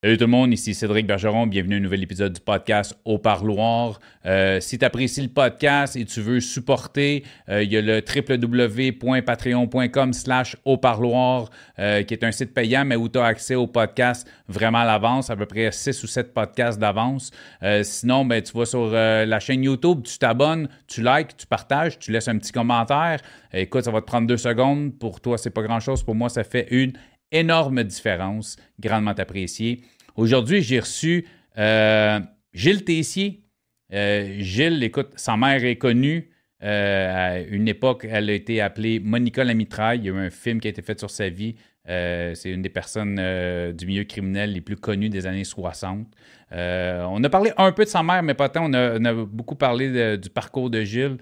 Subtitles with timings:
[0.00, 1.48] Salut tout le monde, ici Cédric Bergeron.
[1.48, 3.98] Bienvenue à un nouvel épisode du podcast Au Parloir.
[4.26, 7.96] Euh, si tu apprécies le podcast et tu veux supporter, euh, il y a le
[7.96, 11.50] www.patreon.com slash au parloir
[11.80, 14.84] euh, qui est un site payant mais où tu as accès au podcast vraiment à
[14.84, 17.32] l'avance, à peu près 6 ou 7 podcasts d'avance.
[17.82, 22.12] sinon, ben, tu vas sur la chaîne YouTube, tu t'abonnes, tu likes, tu partages, tu
[22.12, 23.20] laisses un petit commentaire.
[23.52, 24.96] écoute, ça va te prendre deux secondes.
[24.96, 26.04] Pour toi, c'est pas grand-chose.
[26.04, 26.92] Pour moi, ça fait une
[27.32, 29.82] énorme différence, grandement apprécié.
[30.16, 31.26] Aujourd'hui, j'ai reçu
[31.58, 32.20] euh,
[32.52, 33.44] Gilles Tessier.
[33.92, 36.30] Euh, Gilles, écoute, sa mère est connue.
[36.64, 40.00] Euh, à une époque, elle a été appelée Monica la mitraille.
[40.00, 41.54] Il y a eu un film qui a été fait sur sa vie.
[41.86, 43.16] c'est une des personnes
[43.72, 46.06] du milieu criminel les plus connues des années 60.
[46.50, 48.68] on a parlé un peu de sa mère, mais pas tant.
[48.68, 51.18] On a, beaucoup parlé du parcours de Gilles,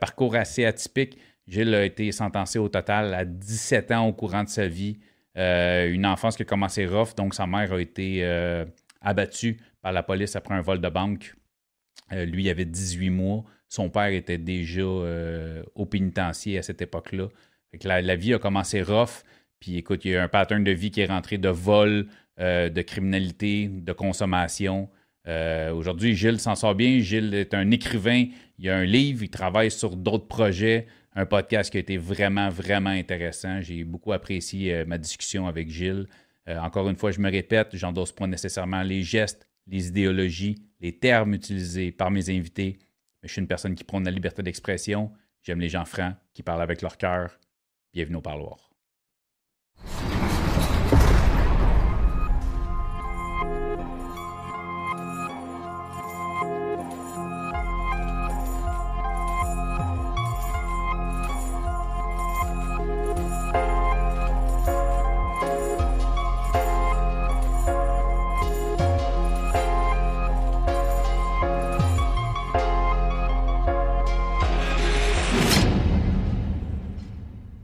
[0.00, 1.18] parcours assez atypique.
[1.48, 4.98] Gilles a été sentencé au total à 17 ans au courant de sa vie.
[5.36, 8.64] Euh, une enfance qui a commencé rough, donc sa mère a été euh,
[9.02, 11.34] abattue par la police après un vol de banque.
[12.12, 13.44] Euh, lui, il avait 18 mois.
[13.68, 14.84] Son père était déjà
[15.74, 17.28] au pénitencier à cette époque-là.
[17.82, 19.24] La, la, vie a commencé rough.
[19.58, 22.06] Puis écoute, il y a un pattern de vie qui est rentré de vol,
[22.38, 24.88] de criminalité, de consommation.
[25.26, 27.00] Aujourd'hui, Gilles s'en sort bien.
[27.00, 28.26] Gilles est un écrivain.
[28.60, 30.86] Il a un livre, il travaille sur d'autres projets
[31.16, 33.60] un podcast qui a été vraiment, vraiment intéressant.
[33.62, 36.06] J'ai beaucoup apprécié euh, ma discussion avec Gilles.
[36.46, 40.96] Euh, encore une fois, je me répète, j'endosse pas nécessairement les gestes, les idéologies, les
[40.96, 42.78] termes utilisés par mes invités.
[43.22, 45.10] Mais je suis une personne qui prône la liberté d'expression.
[45.42, 47.40] J'aime les gens francs qui parlent avec leur cœur.
[47.94, 48.70] Bienvenue au parloir.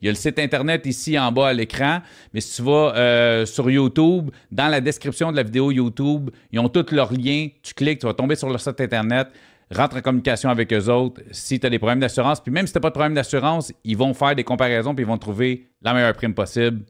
[0.00, 2.00] Il y a le site Internet ici en bas à l'écran,
[2.32, 6.60] mais si tu vas euh, sur YouTube, dans la description de la vidéo YouTube, ils
[6.60, 7.48] ont tous leurs liens.
[7.62, 9.28] Tu cliques, tu vas tomber sur leur site Internet,
[9.74, 12.40] rentre en communication avec eux autres si tu as des problèmes d'assurance.
[12.40, 15.04] Puis même si tu n'as pas de problème d'assurance, ils vont faire des comparaisons puis
[15.04, 16.82] ils vont trouver la meilleure prime possible.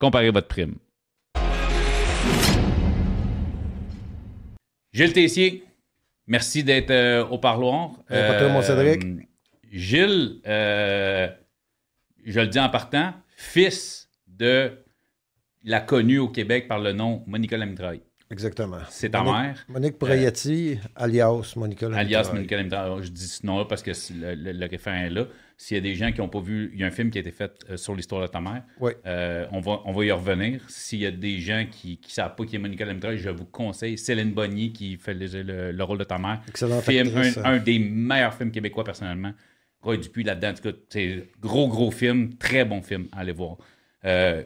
[0.00, 0.74] Comparez votre prime.
[4.92, 5.64] Gilles Tessier,
[6.26, 7.92] merci d'être euh, au parloir.
[8.10, 9.04] mon Cédric.
[9.04, 9.16] Euh,
[9.70, 10.40] Gilles,
[12.24, 14.72] je le dis en partant, fils de
[15.64, 18.02] la connue au Québec par le nom Monica Lamitraille.
[18.32, 18.78] Exactement.
[18.88, 19.62] C'est ta mère.
[19.68, 22.06] Monique Proietti, alias Monica Lamitraille.
[22.06, 23.02] Alias Monica Lamitraille.
[23.02, 25.26] Je dis ce nom-là parce que le, le, référent est là.
[25.58, 27.18] S'il y a des gens qui n'ont pas vu, il y a un film qui
[27.18, 28.62] a été fait euh, sur l'histoire de ta mère.
[28.80, 28.92] Oui.
[29.04, 30.62] Euh, on, va, on va y revenir.
[30.68, 33.44] S'il y a des gens qui ne savent pas qui est Monica Lamitraille, je vous
[33.44, 36.40] conseille Céline Bonnier qui fait le, rôle de ta mère.
[36.48, 36.80] Excellent.
[36.80, 39.34] Film, un, un, des meilleurs films québécois personnellement.
[39.82, 40.54] Roy Dupuis là-dedans.
[40.88, 43.56] C'est gros, gros film, très bon film, allez voir.
[44.04, 44.44] Euh,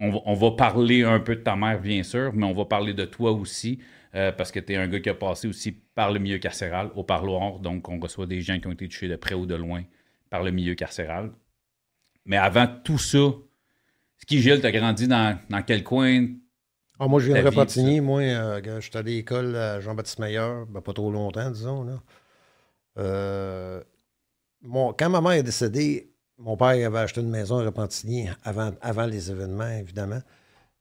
[0.00, 3.04] on, va, parler un peu de ta mère, bien sûr, mais on va parler de
[3.04, 3.80] toi aussi,
[4.14, 6.90] euh, parce que tu es un gars qui a passé aussi par le milieu carcéral,
[6.94, 7.58] au parloir.
[7.58, 9.82] Donc, on reçoit des gens qui ont été touchés de près ou de loin
[10.30, 11.32] par le milieu carcéral.
[12.24, 13.32] Mais avant tout ça,
[14.28, 16.26] qui Gilles, t'as grandi dans, quel coin?
[17.00, 18.00] Ah, moi, je viens de Repentigny.
[18.00, 21.84] Moi, euh, j'étais à l'école à Jean-Baptiste Meilleur, ben, pas trop longtemps, disons.
[21.84, 22.02] Là.
[22.98, 23.82] Euh,
[24.62, 29.30] quand ma mère est décédée, mon père avait acheté une maison à Repentigny avant, les
[29.30, 30.20] événements, évidemment.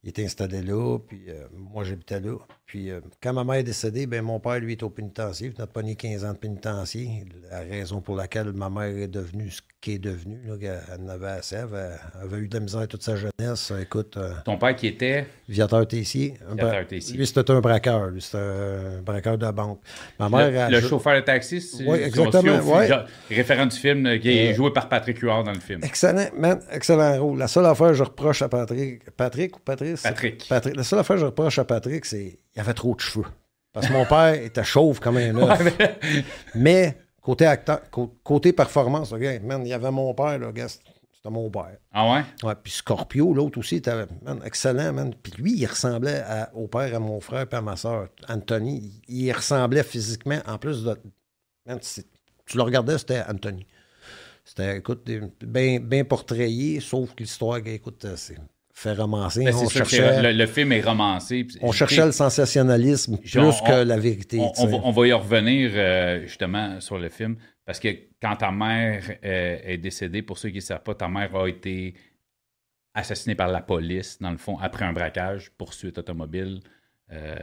[0.03, 2.37] Il était installé là, puis euh, moi, j'habitais là.
[2.67, 5.53] Puis euh, quand ma mère est décédée, ben, mon père, lui, est au pénitencier.
[5.55, 7.23] Il n'a pas ni 15 ans de pénitencier.
[7.49, 10.37] La raison pour laquelle ma mère est devenue ce qui est devenu.
[10.45, 10.55] Là,
[10.93, 11.55] elle en avait assez.
[11.55, 13.71] Elle avait, eu de la misère toute sa jeunesse.
[13.81, 14.17] Écoute.
[14.17, 15.27] Euh, Ton père qui était?
[15.47, 16.33] Viateur Tessier.
[16.57, 17.15] Viateur Tessier.
[17.15, 18.07] Lui, c'était un braqueur.
[18.07, 19.79] Lui, c'était un braqueur de la banque.
[20.19, 22.59] Ma mère, le, chauffeur de taxi, Oui, exactement.
[22.59, 22.89] Ouais.
[23.29, 25.79] Référent du film qui est joué par Patrick Huard dans le film.
[25.85, 27.37] Excellent, man, excellent rôle.
[27.37, 29.09] La seule affaire que je reproche à Patrick.
[29.11, 30.01] Patrick ou Patrice?
[30.01, 30.45] Patrick.
[30.49, 30.75] Patrick.
[30.75, 33.25] La seule affaire que je reproche à Patrick, c'est qu'il avait trop de cheveux.
[33.71, 35.77] Parce que mon père était chauve comme un œuf.
[36.55, 36.97] mais...
[37.21, 37.81] côté acteur,
[38.23, 41.77] côté performance, il y avait mon père, là, c'était mon père.
[41.91, 42.23] Ah ouais?
[42.41, 44.05] Ouais, puis Scorpio, l'autre aussi, était
[44.43, 45.13] excellent, man.
[45.13, 46.23] Puis lui, il ressemblait
[46.55, 49.01] au père, à mon frère, et à ma soeur, Anthony.
[49.07, 50.97] Il ressemblait physiquement, en plus de.
[52.45, 53.67] tu le regardais, c'était Anthony.
[54.43, 55.07] C'était, écoute,
[55.41, 58.37] bien, bien portrayé, sauf que l'histoire, écoute, c'est
[58.77, 59.43] fait romancer.
[59.43, 61.47] Ben, on cherchait, le, film est romancé.
[61.61, 64.39] On cherchait le sensationnalisme plus que la vérité.
[64.59, 67.87] On, va, y revenir euh, justement sur le film parce que
[68.21, 71.47] quand ta mère euh, est décédée, pour ceux qui ne savent pas, ta mère a
[71.47, 71.95] été
[72.93, 76.59] assassinée par la police, dans le fond, après un braquage, poursuite automobile,
[77.11, 77.35] euh,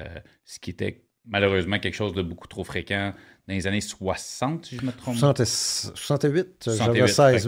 [0.44, 3.12] ce qui était malheureusement quelque chose de beaucoup trop fréquent
[3.48, 5.16] dans les années 60, si je me trompe.
[5.16, 6.70] 68,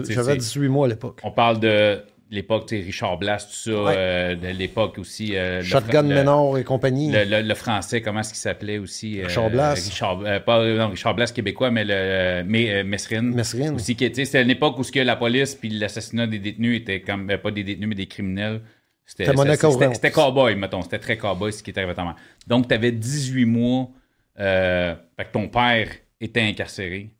[0.09, 1.21] j'avais 18 mois à l'époque.
[1.23, 5.35] On parle de l'époque, Richard Blas, tout ça, euh, de l'époque aussi.
[5.35, 7.11] Euh, Shotgun Menor et compagnie.
[7.13, 9.73] Le, français, comment est-ce qu'il s'appelait aussi euh, Richard Blas.
[9.73, 13.33] Richard, pas non, Richard Blas québécois, mais le mais, Mesrine.
[13.33, 13.75] Mesrine.
[13.75, 17.27] Aussi, c'était une époque où ce que la police puis l'assassinat des détenus étaient comme,
[17.37, 18.61] pas des détenus, mais des criminels.
[19.05, 19.25] C'était
[19.93, 20.81] C'était cowboy, mettons.
[20.81, 22.15] C'était très cowboy ce qui était arrivé à
[22.45, 23.89] Donc, tu avais 18 mois.
[24.35, 25.87] fait que ton père
[26.19, 27.11] était incarcéré.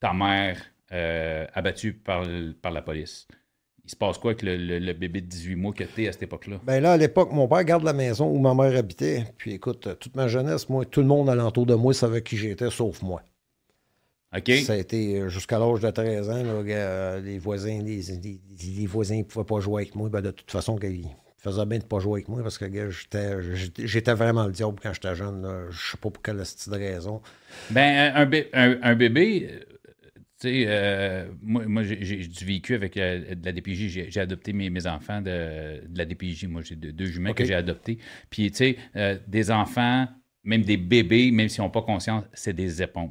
[0.00, 0.58] Ta mère
[1.54, 2.24] abattue par,
[2.60, 3.26] par la police
[3.84, 6.60] il se passe quoi avec le, bébé de 18 mois que tu à cette époque-là?
[6.64, 9.24] Ben là, à l'époque, mon père garde la maison où ma mère habitait.
[9.36, 12.70] Puis écoute, toute ma jeunesse, moi, tout le monde alentour de moi savait qui j'étais,
[12.70, 13.22] sauf moi.
[14.36, 14.50] OK.
[14.64, 19.22] Ça a été euh, jusqu'à l'âge de 13 ans, là, les voisins les, voisins ne
[19.24, 20.08] pouvaient pas jouer avec moi.
[20.08, 21.04] Ben, de toute façon, ils
[21.38, 24.92] faisaient bien de ne pas jouer avec moi parce que j'étais vraiment le diable quand
[24.92, 25.66] j'étais jeune.
[25.70, 26.40] Je Je sais pas pour quelle
[26.70, 27.20] raison.
[27.70, 29.50] Ben, un bébé,
[30.40, 34.08] tu sais, euh, moi, moi j'ai du vécu avec euh, de la DPJ.
[34.08, 36.46] J'ai adopté mes, mes enfants de, la DPJ.
[36.46, 37.98] Moi, j'ai deux, juments que j'ai adoptés.
[38.30, 40.08] Puis, tu sais, euh, des enfants,
[40.42, 43.10] même des bébés, même s'ils n'ont pas conscience, c'est des éponges.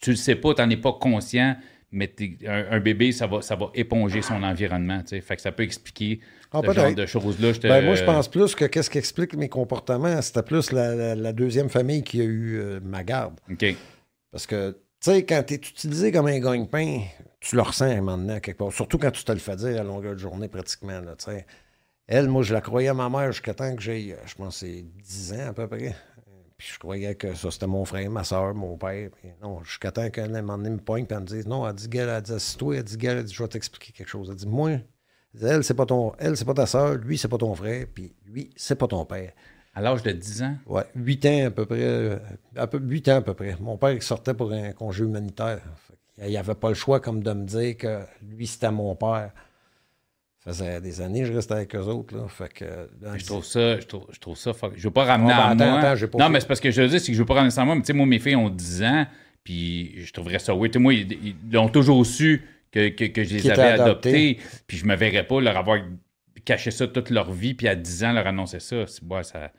[0.00, 1.56] Tu, ne le sais pas, tu n'en es pas conscient,
[1.92, 2.12] mais
[2.48, 5.00] un, bébé, ça va, ça va éponger son environnement.
[5.02, 5.20] Tu sais.
[5.20, 6.18] Fait que ça peut expliquer
[6.50, 7.52] ah, ce genre de choses-là.
[7.62, 11.68] Ben, moi, je pense plus que qu'est-ce qui explique mes comportements, c'était plus la, deuxième
[11.68, 13.38] famille qui a eu ma garde.
[13.48, 13.76] OK.
[14.32, 17.02] Parce que tu sais, quand tu es utilisé comme un gagne-pain,
[17.40, 18.72] tu le ressens maintenant quelque part.
[18.72, 21.00] Surtout quand tu te le fais dire à longueur de journée pratiquement.
[22.06, 24.82] Elle, moi, je la croyais à ma mère jusqu'à temps que j'ai, je pense, c'est
[24.82, 25.94] 10 ans à peu près.
[26.56, 29.10] Puis je croyais que ça, c'était mon frère, ma soeur, mon père.
[29.12, 31.74] Puis non, jusqu'à temps qu'elle m'a donné me pointe, puis elle me dise Non, elle
[31.74, 34.28] dit, gars, elle dit, assis-toi, elle dit, gars, elle dit, je vais t'expliquer quelque chose.
[34.28, 34.78] Elle dit, moi,
[35.40, 38.12] elle, c'est pas ton, elle, c'est pas ta soeur, lui, c'est pas ton frère, puis
[38.26, 39.32] lui, c'est pas ton père.
[39.78, 40.56] À l'âge de 10 ans?
[40.66, 42.20] Oui, 8 ans à peu près.
[42.56, 43.54] À peu, 8 ans à peu près.
[43.60, 45.60] Mon père il sortait pour un congé humanitaire.
[46.20, 49.30] Il avait pas le choix comme de me dire que lui, c'était mon père.
[50.44, 52.16] Ça faisait des années que je restais avec eux autres.
[52.16, 52.26] Là.
[52.26, 52.64] Fait que,
[53.18, 54.50] je, trouve ça, je, trouve, je trouve ça.
[54.74, 56.08] Je veux pas ramener ah, ben, à moi.
[56.18, 57.62] non, mais c'est parce que je veux dire, c'est que je veux pas ramener ça
[57.62, 57.76] à moi.
[57.76, 59.06] Mais tu sais, moi, mes filles ont 10 ans,
[59.44, 60.56] puis je trouverais ça.
[60.56, 62.42] Oui, moi, ils, ont toujours su
[62.72, 65.78] que, que, je les avais adoptés, puis je me verrais pas leur avoir
[66.44, 68.88] caché ça toute leur vie, puis à 10 ans leur annoncer ça.
[68.88, 69.52] Ça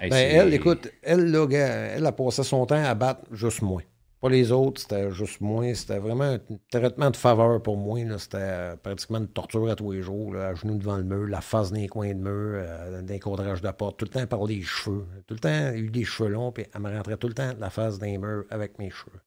[0.00, 3.82] ben, elle, écoute, elle, là, elle a passé son temps à battre juste moi.
[4.20, 5.74] Pas les autres, c'était juste moi.
[5.74, 6.38] C'était vraiment un
[6.70, 7.98] traitement de faveur pour moi.
[8.18, 11.40] C'était euh, pratiquement une torture à tous les jours, à genoux devant le mur, la
[11.40, 14.44] face dans les coins de mur, euh, d'un cadrage de porte, tout le temps par
[14.44, 15.06] les cheveux.
[15.26, 17.28] Tout le temps, il y a eu des cheveux longs, puis elle me rentrait tout
[17.28, 19.20] le temps la face d'un mur avec mes cheveux.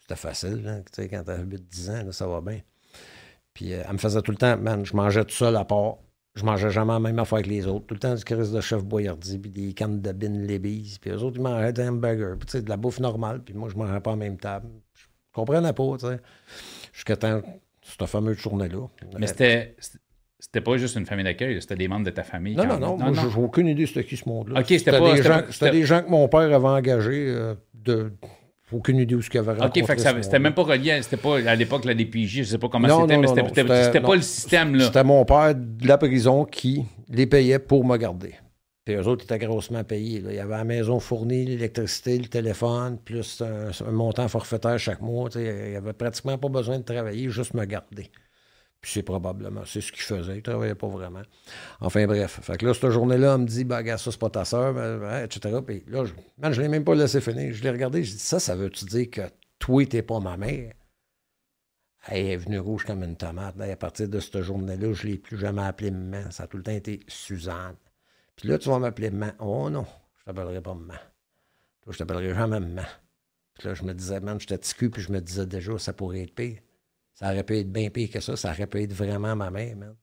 [0.00, 2.60] C'était facile, hein, tu sais, quand t'as 8-10 ans, ça va bien.
[3.54, 5.96] Puis euh, elle me faisait tout le temps, man, je mangeais tout seul à part
[6.34, 7.86] je mangeais jamais la même affaire que les autres.
[7.86, 10.98] Tout le temps du crise de chef Boyardi, puis des cannes de bin Libby's.
[10.98, 13.42] Puis eux autres, ils mangeaient des hamburgers, puis tu sais, de la bouffe normale.
[13.42, 14.68] Puis moi, je mangeais pas à la même table.
[14.94, 16.20] Je comprenais pas, tu sais.
[16.92, 17.42] Jusqu'à temps,
[17.82, 18.86] cette fameuse journée-là.
[19.18, 19.76] Mais c'était...
[20.42, 22.56] C'était pas juste une famille d'accueil, c'était des membres de ta famille.
[22.56, 24.60] Non, non, non, Moi, j'ai aucune idée de c'était qui ce monde-là.
[24.60, 25.14] OK, c'était pas...
[25.14, 28.10] Des gens, c'était des gens que mon père avait engagés euh, de
[28.72, 29.82] aucune idée où ce qu'il avait OK,
[30.22, 33.18] c'était même pas relié, c'était pas à l'époque la DPJ, je sais pas comment c'était,
[33.18, 34.86] mais c'était pas le système là.
[34.86, 38.34] C'était mon père de la prison qui les payait pour me garder.
[38.84, 40.22] Puis eux autres étaient grossement payés.
[40.24, 45.28] Il y avait la maison fournie, l'électricité, le téléphone, plus un, montant forfaitaire chaque mois.
[45.34, 48.10] Il n'y avait pratiquement pas besoin de travailler, juste me garder.
[48.80, 50.36] Puis c'est probablement, c'est ce qu'il faisait.
[50.38, 51.22] Il travaillait pas vraiment.
[51.80, 52.40] Enfin bref.
[52.42, 54.72] Fait que là, cette journée-là, on me dit, bah, gars, ça, c'est pas ta soeur,
[54.72, 55.58] ben, ben, etc.
[55.66, 57.52] Puis là, je, man, je l'ai même pas laissé finir.
[57.52, 59.22] Je l'ai regardé, je dit, ça, ça veut-tu dire que
[59.58, 60.72] toi, t'es pas ma mère?
[62.06, 63.60] Elle est venue rouge comme une tomate.
[63.60, 66.30] à partir de cette journée-là, je ne l'ai plus jamais appelée maman.
[66.30, 67.76] Ça a tout le temps été Suzanne.
[68.36, 69.34] Puis là, tu vas m'appeler maman.
[69.40, 69.84] Oh non,
[70.18, 70.98] je t'appellerai pas maman.
[71.82, 72.88] Toi, je t'appellerai jamais maman.
[73.58, 76.22] Puis là, je me disais, man, j'étais ticu, puis je me disais déjà, ça pourrait
[76.22, 76.60] être pire.
[77.20, 78.34] Ça aurait pu être bien pire que ça.
[78.34, 79.94] Ça aurait pu être vraiment ma mère, man.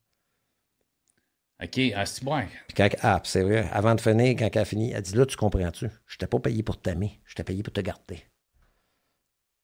[1.63, 1.73] OK,
[2.05, 2.43] c'est bon.
[2.67, 5.25] Puis quand, ah, c'est vrai, avant de finir, quand elle a fini, elle dit Là,
[5.25, 5.87] tu comprends-tu?
[6.05, 8.19] Je t'ai pas payé pour t'aimer, je t'ai payé pour te garder.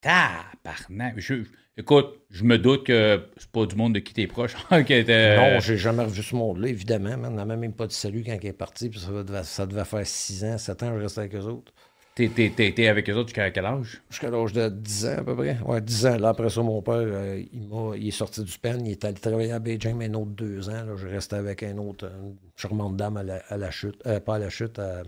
[0.02, 1.20] Tabarnak.
[1.20, 1.44] Je,
[1.78, 4.56] écoute, je me doute que c'est pas du monde de qui t'es proche.
[4.72, 7.12] Non, j'ai jamais revu ce monde-là, évidemment.
[7.12, 8.90] Elle n'a même pas de salut quand elle est partie.
[8.90, 11.72] Puis ça, devait, ça devait faire 6 ans, 7 ans, je restais avec eux autres.
[12.16, 14.02] T'es avec eux autres jusqu'à quel âge?
[14.10, 15.58] Jusqu'à l'âge de 10 ans à peu près.
[15.66, 16.18] Ouais, 10 ans.
[16.18, 18.86] Là, après ça, mon père, euh, il, il, est sorti du pen.
[18.86, 20.86] Il est allé travailler à Beijing, mais un autre deux ans.
[20.86, 24.00] Là, je restais avec un autre une charmante dame à la, à la chute.
[24.06, 25.02] Euh, pas à la chute, à,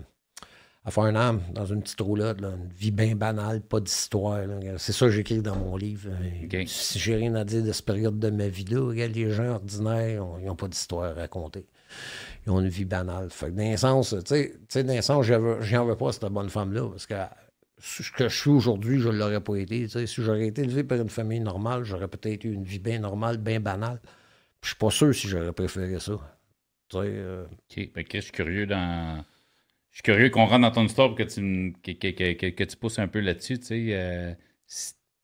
[0.84, 2.40] à faire un âme dans une petite roulotte.
[2.40, 4.40] Là, une vie bien banale, pas d'histoire.
[4.78, 6.10] C'est ça que j'écris dans mon livre.
[6.66, 10.46] Si j'ai rien à dire de cette période de ma vie-là, les gens ordinaires, ils
[10.46, 11.66] n'ont pas d'histoire à raconter
[12.46, 13.28] ils ont une vie banale.
[13.30, 16.48] Fait que dans un sens, tu sais, dans un sens, j'en veux pas cette bonne
[16.48, 17.14] femme-là, parce que
[17.78, 19.88] ce que je suis aujourd'hui, je ne l'aurais pas été.
[19.88, 23.38] Si j'aurais été élevé par une famille normale, j'aurais peut-être eu une vie bien normale,
[23.38, 24.00] bien banale.
[24.62, 26.18] Je suis pas sûr si j'aurais préféré ça.
[26.94, 27.44] Euh...
[27.94, 29.24] Ben, je suis curieux dans.
[29.90, 32.76] Je suis curieux qu'on rentre dans ton histoire pour que tu, que, que, que, tu
[32.76, 33.86] pousses un peu là-dessus, tu sais.
[33.90, 34.34] Euh,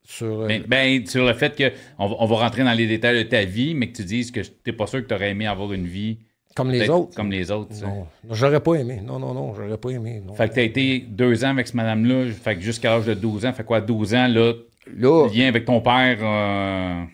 [0.04, 3.28] sur, euh, ben, ben, sur le fait qu'on on va rentrer dans les détails de
[3.28, 5.46] ta vie, mais que tu dises que tu n'es pas sûr que tu aurais aimé
[5.46, 6.18] avoir une vie
[6.54, 7.14] comme les autres.
[7.14, 7.70] Comme les autres.
[7.82, 9.00] Non, j'aurais pas aimé.
[9.02, 10.22] Non, non, non, j'aurais pas aimé.
[10.36, 13.14] Fait que tu as été deux ans avec ce madame-là, fait que jusqu'à l'âge de
[13.14, 14.52] 12 ans, fait quoi, 12 ans, là,
[14.94, 16.18] là lien avec ton père.
[16.20, 17.04] Euh...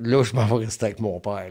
[0.00, 1.48] Là, je m'en vais rester avec mon père.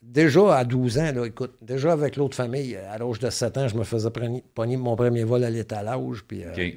[0.00, 3.68] déjà, à 12 ans, là, écoute, déjà avec l'autre famille, à l'âge de 7 ans,
[3.68, 4.08] je me faisais
[4.54, 6.24] pogner mon premier vol à l'étalage.
[6.26, 6.70] Puis, euh,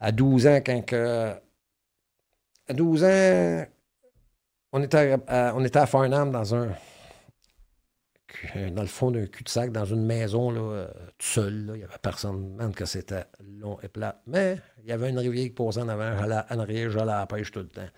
[0.00, 1.32] à 12 ans, quand que.
[2.70, 3.64] À 12 ans,
[4.72, 6.68] on était à, on était à Farnham dans un
[8.70, 10.86] dans le fond d'un cul-de-sac, dans une maison, là, euh,
[11.18, 11.70] tout seul.
[11.74, 13.24] Il n'y avait personne, même que c'était
[13.60, 14.20] long et plat.
[14.26, 17.26] Mais il y avait une rivière qui posait en avant, en arrière, j'allais à la
[17.26, 17.88] pêche tout le temps.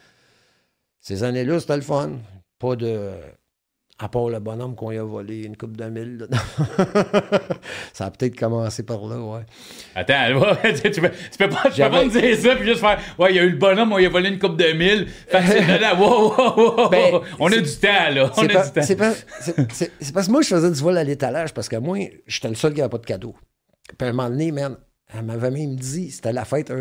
[1.00, 2.18] Ces années-là, c'était le fun.
[2.58, 3.12] Pas de
[4.02, 6.26] à part le bonhomme qu'on y a volé une coupe de mille.
[7.92, 9.42] ça a peut-être commencé par là, ouais.
[9.94, 10.40] Attends,
[10.74, 13.30] tu, peux, tu peux pas, tu peux pas me dire ça puis juste faire Ouais,
[13.30, 15.06] il y a eu le bonhomme, on y a volé une coupe de mille.
[15.30, 18.32] Ben, on a du temps, là.
[18.36, 18.82] On a du temps.
[18.82, 18.96] C'est
[20.12, 22.72] parce que moi, je faisais du vol à l'étalage parce que moi, j'étais le seul
[22.72, 23.34] qui n'avait pas de cadeau.
[23.98, 24.76] Puis à un moment donné, man,
[25.12, 26.72] elle m'avait même dit, c'était la fête,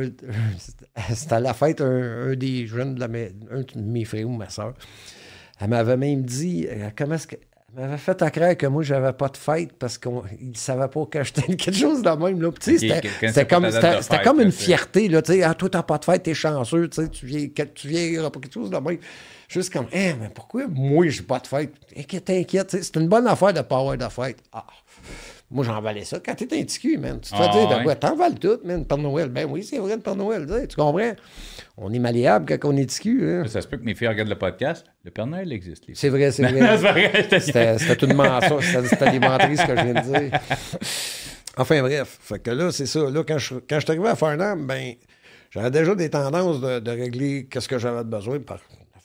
[1.10, 4.74] c'était la fête un, des jeunes de, la, un de mes frères ou ma soeur.
[5.60, 7.36] Elle m'avait même dit, euh, comment est-ce que.
[7.75, 10.88] Elle m'avait fait à croire que moi, j'avais pas de fête parce qu'il ne savait
[10.88, 12.42] pas que j'étais quelque chose de même.
[12.42, 12.50] Là.
[12.60, 15.08] C'était comme, c'était comme une fierté.
[15.08, 16.89] Là, ah, toi, t'as pas de fête, t'es chanceux.
[16.89, 18.98] Tu viens, tu viens pas quelque chose de même.
[19.48, 21.74] Juste comme, eh, mais pourquoi moi, j'ai pas de fête?
[22.25, 24.38] T'inquiète, c'est une bonne affaire de pas avoir de fête.
[24.51, 24.66] Ah.
[25.51, 26.20] Moi, j'envalais ça.
[26.24, 27.96] Quand t'es un petit cul, man, tu te fais ah, dire, ouais.
[27.96, 29.29] t'envales tout, man, Père Noël.
[29.29, 30.46] Ben oui, c'est vrai, le Père Noël.
[30.70, 31.13] Tu comprends?
[31.77, 33.27] On est malléable quand on est petit cul.
[33.27, 33.44] Hein.
[33.48, 34.86] Ça se peut que mes filles regardent le podcast.
[35.03, 35.86] Le Père Noël existe.
[35.94, 37.27] C'est vrai, c'est vrai.
[37.39, 38.65] C'était tout mensonge.
[38.89, 40.39] C'était des menteries, ce que je viens de dire.
[41.58, 42.20] Enfin, bref.
[42.22, 43.10] Fait que là, c'est ça.
[43.10, 44.94] Là, quand je, quand je suis arrivé à Farnham, ben,
[45.50, 48.60] j'avais déjà des tendances de, de régler qu'est-ce que j'avais besoin par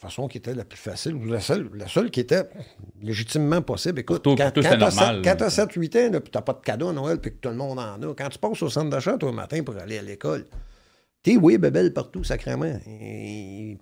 [0.04, 2.49] façon qui était la plus facile, ou la seule, la seule qui était
[3.00, 4.00] légitimement possible.
[4.00, 7.18] Écoute, quand, quand tu as 7-8 ans, puis tu n'as pas de cadeau à Noël,
[7.18, 9.37] puis que tout le monde en a, quand tu passes au centre d'achat toi, le
[9.37, 10.46] matin pour aller à l'école,
[11.23, 12.78] t'es oui, bébelle partout, sacrément.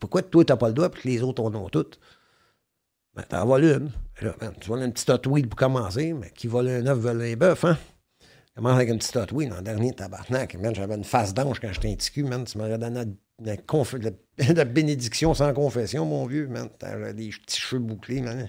[0.00, 1.98] pourquoi toi, tu n'as pas le doigt, puis que les autres en ont toutes?
[3.14, 3.90] Ben, t'en voles une.
[4.60, 7.64] tu voles une petite Hot pour commencer, mais qui vole un œuf, vole un bœuf,
[7.64, 7.76] hein?
[8.54, 10.56] Commence avec une petite Hot Wheel, l'an dernier, tabarnak.
[10.74, 12.44] J'avais une face d'ange quand j'étais un petit cul, man.
[12.44, 13.04] Tu m'aurais donné
[14.54, 16.46] la, bénédiction sans confession, mon vieux.
[16.48, 16.68] Man.
[16.78, 18.48] T'avais des petits cheveux bouclés, man.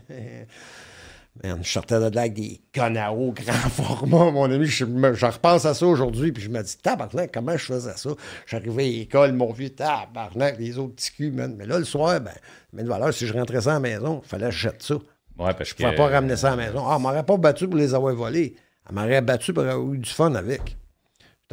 [1.43, 4.67] je sortais de là avec des conneaux grand format, mon ami.
[4.67, 8.11] Je, repense à ça aujourd'hui, puis je me dis, tabarnak, comment je faisais ça?
[8.45, 11.55] J'arrivais à l'école, mon vieux, tabarnak, les autres petits culs, man.
[11.57, 12.33] Mais là, le soir, ben,
[12.71, 14.83] mais de valeur, si je rentrais ça à la maison, il fallait que je jette
[14.83, 14.95] ça.
[14.95, 16.85] Ouais, parce je ne pouvais pas ramener ça à la maison.
[16.87, 18.55] Ah, on m'aurait pas battu pour les avoir volés.
[18.87, 20.77] Elle m'aurait battu pour avoir eu du fun avec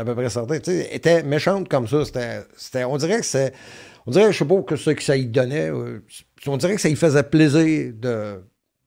[0.01, 0.59] à peu près certain.
[0.59, 2.03] Tu sais, était méchante comme ça.
[2.57, 3.53] C'était, on dirait que c'est.
[4.07, 5.71] On dirait, je sais pas, que ce que ça lui donnait.
[5.71, 6.03] Euh,
[6.47, 8.45] on dirait que ça lui faisait plaisir de.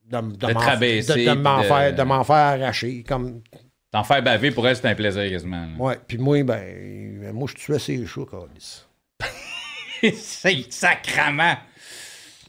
[0.09, 3.03] De, de, de m'en, faire, de m'en faire arracher.
[3.07, 3.41] Comme...
[3.89, 5.69] T'en faire baver pour elle, c'était un plaisir quasiment.
[5.79, 8.21] Ouais, puis moi, ben, moi, je tuais ses chats,
[10.13, 11.57] c'est sacrament!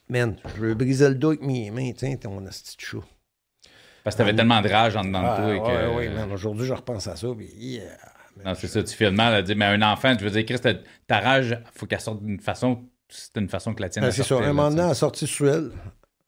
[0.09, 2.99] Man, je veux briser le dos avec mes mains, tiens, ton petit chat.
[4.03, 5.47] Parce que t'avais tellement de rage en dedans de toi.
[5.47, 5.97] Ouais, que...
[5.97, 7.81] ouais, man, aujourd'hui, je repense à ça, puis
[8.45, 10.45] non, c'est ça, tu fais le mal à dire, mais un enfant, tu veux dire,
[10.45, 10.75] Chris,
[11.07, 14.11] ta, rage, il faut qu'elle sorte d'une façon c'était une façon que la tienne ben,
[14.11, 14.37] C'est ça.
[14.37, 15.73] Un moment donné, à la sortie de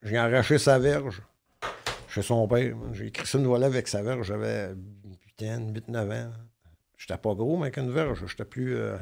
[0.02, 1.22] j'ai arraché sa verge
[2.08, 2.76] chez son père.
[2.92, 4.26] J'ai écrit ça une volée avec sa verge.
[4.28, 4.74] J'avais
[5.38, 6.32] 8 ans, 8-9 ans.
[6.96, 8.24] J'étais pas gros, mais avec une verge.
[8.26, 8.96] J'étais plus euh,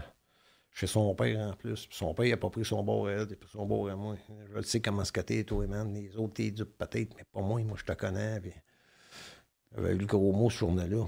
[0.73, 1.87] chez son père en plus.
[1.90, 3.88] son père, il n'a pas pris son bord à elle, il a pris son bord
[3.88, 4.16] à moi.
[4.50, 5.92] Je le sais comment scatter, toi, man.
[5.92, 7.61] Les autres, t'es du peut-être, mais pas moi.
[7.62, 8.40] Moi, je te connais.
[8.40, 8.52] Puis...
[9.75, 11.04] J'avais eu le gros mot ce journée-là.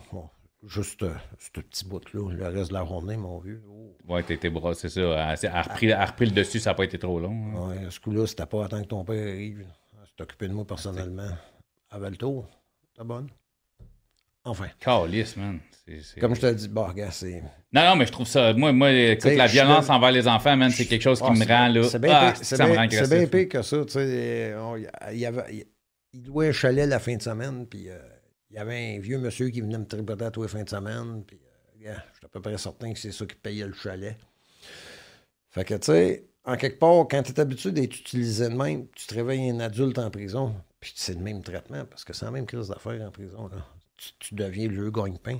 [0.66, 2.32] Juste euh, ce petit bout-là.
[2.32, 3.62] Le reste de la journée, mon vieux.
[3.68, 3.96] Oh.
[4.08, 5.00] Ouais, t'étais bras, c'est ça.
[5.00, 7.54] Elle a, repris, repris, le dessus, ça n'a pas été trop long.
[7.54, 7.68] Hein.
[7.68, 9.60] Ouais, ce coup-là, c'était pas attendre que ton père arrive.
[9.60, 11.30] Elle s'est occupé de moi personnellement.
[11.90, 12.46] Avait le tour.
[12.96, 13.28] T'es bonne?
[14.44, 14.68] Enfin.
[14.78, 15.58] Calice, man.
[16.20, 17.42] Comme je te dis, bah, regarde, c'est.
[17.72, 18.52] Non, non, mais je trouve ça.
[18.52, 21.44] Moi, moi écoute, la violence envers les enfants, man, c'est quelque chose qui ah, me
[21.46, 21.82] rend là.
[21.84, 23.84] C'est bien, ah, c'est bien pire que ça.
[23.84, 24.54] Tu sais,
[25.12, 25.66] il, y avait,
[26.12, 27.98] il louait un chalet la fin de semaine, puis euh,
[28.50, 30.68] il y avait un vieux monsieur qui venait me tripoter à tous les fins de
[30.68, 31.40] semaine, puis
[31.86, 34.16] euh, je suis à peu près certain que c'est ça qui payait le chalet.
[35.50, 38.86] Fait que, tu sais, en quelque part, quand tu es habitué d'être utilisé de même,
[38.94, 42.24] tu te réveilles un adulte en prison, puis c'est le même traitement, parce que c'est
[42.24, 43.48] la même crise d'affaires en prison.
[43.48, 43.66] Là.
[44.18, 45.38] Tu, deviens le gagne-pain.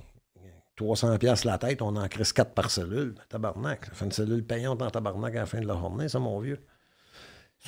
[0.76, 3.14] 300 pièces la tête, on en crisse 4 par cellule.
[3.30, 3.86] Tabarnak.
[3.86, 6.38] Ça fait une cellule payante en tabarnak à la fin de la journée, ça, mon
[6.38, 6.60] vieux.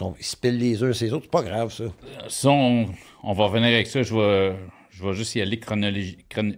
[0.01, 1.85] Ils, se pillent les uns ces autres, c'est pas grave, ça.
[2.29, 2.93] Ça, on,
[3.33, 4.03] va revenir avec ça.
[4.03, 4.57] Je vais,
[4.99, 6.53] je vais juste y aller chronologiquement.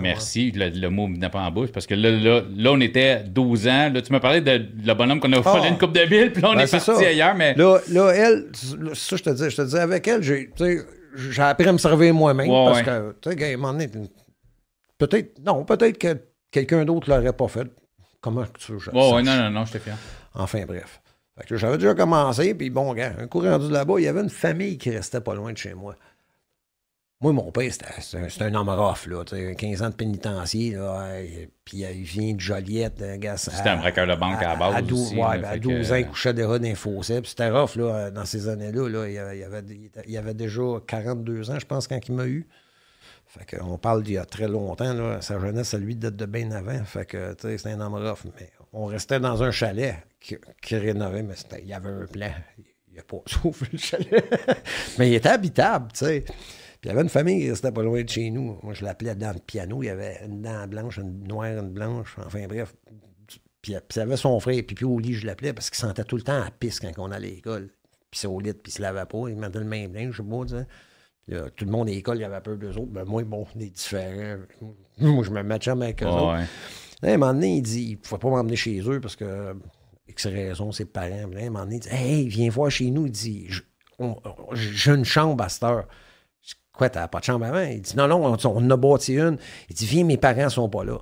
[0.00, 3.90] Merci, le, mot ne pas en bouche, parce que là, là, on était 12 ans.
[3.92, 5.40] Là, tu m'as parlé de, le bonhomme qu'on a ah.
[5.40, 7.34] volé une coupe de billes, puis là, on ben, est, parti ailleurs.
[7.34, 7.54] Mais...
[7.54, 8.46] Là, là, elle,
[8.94, 12.48] ça, je te dis, je te dis, avec elle, j'ai appris à me servir moi-même,
[12.48, 13.88] parce que, tu sais, à un moment donné,
[14.98, 16.16] Peut-être, non, peut-être que
[16.52, 17.66] quelqu'un d'autre ne l'aurait pas fait.
[18.20, 19.96] Comment tu veux oh, non, non, non, j'étais fier.
[20.32, 21.02] Enfin, bref.
[21.50, 24.78] j'avais déjà commencé, puis bon, gars, un coup rendu là-bas, il y avait une famille
[24.78, 25.96] qui restait pas loin de chez moi.
[27.22, 31.20] Moi, mon père, c'était un, homme rough, là, 15 ans de pénitencier, là,
[31.64, 33.36] puis il vient de Joliette, gars.
[33.36, 34.74] C'était un braqueur de banque à, la base.
[34.74, 37.76] À, 12, ouais, à 12 ans, il couchait déjà dans les fossés, puis c'était rough,
[37.76, 39.64] là, dans ces années-là, là, il, avait,
[40.04, 42.48] il, avait, déjà 42 ans, je pense, quand il m'a eu.
[43.28, 46.26] Fait qu'on parle d'il y a très longtemps, là, sa jeunesse, à lui, date de
[46.26, 46.84] bien avant.
[46.84, 48.24] Fait que, tu sais, c'est un homme rough.
[48.38, 52.32] Mais on restait dans un chalet qui, qui rénovait, mais il y avait un plan.
[52.92, 54.58] Il a pas soufflé le chalet.
[54.98, 56.24] mais il était habitable, tu sais.
[56.82, 58.58] Puis il y avait une famille qui restait pas loin de chez nous.
[58.60, 59.84] Moi, je l'appelais dans le piano.
[59.84, 62.16] Il y avait une dent blanche, une noire, une blanche.
[62.26, 62.74] Enfin, bref.
[63.62, 66.16] Puis, il avait son frère, puis, puis au lit, je l'appelais parce qu'il sentait tout
[66.16, 67.68] le temps à pisse quand on allait à l'école.
[68.10, 69.28] Puis c'est au lit, puis il se lavait pas.
[69.28, 70.64] Il mettait le même linge, je sais pas,
[71.56, 72.90] tout le monde à l'école, il avait peur d'eux autres.
[72.90, 74.38] Ben, moi, bon, on est différents.
[74.98, 76.40] Moi, je me matchais avec eux autres.
[77.02, 79.54] à un moment donné, il dit il ne pouvait pas m'emmener chez eux parce que,
[80.08, 81.30] X raison, ses parents.
[81.32, 83.06] à un moment donné, il dit Hey, viens voir chez nous.
[83.06, 83.48] Il dit
[84.52, 85.86] J'ai une chambre à cette heure.
[86.72, 87.62] Quoi, t'as pas de chambre avant?
[87.62, 89.38] Il dit Non, non, on, on en a bâti une.
[89.68, 90.98] Il dit Viens, mes parents sont pas là.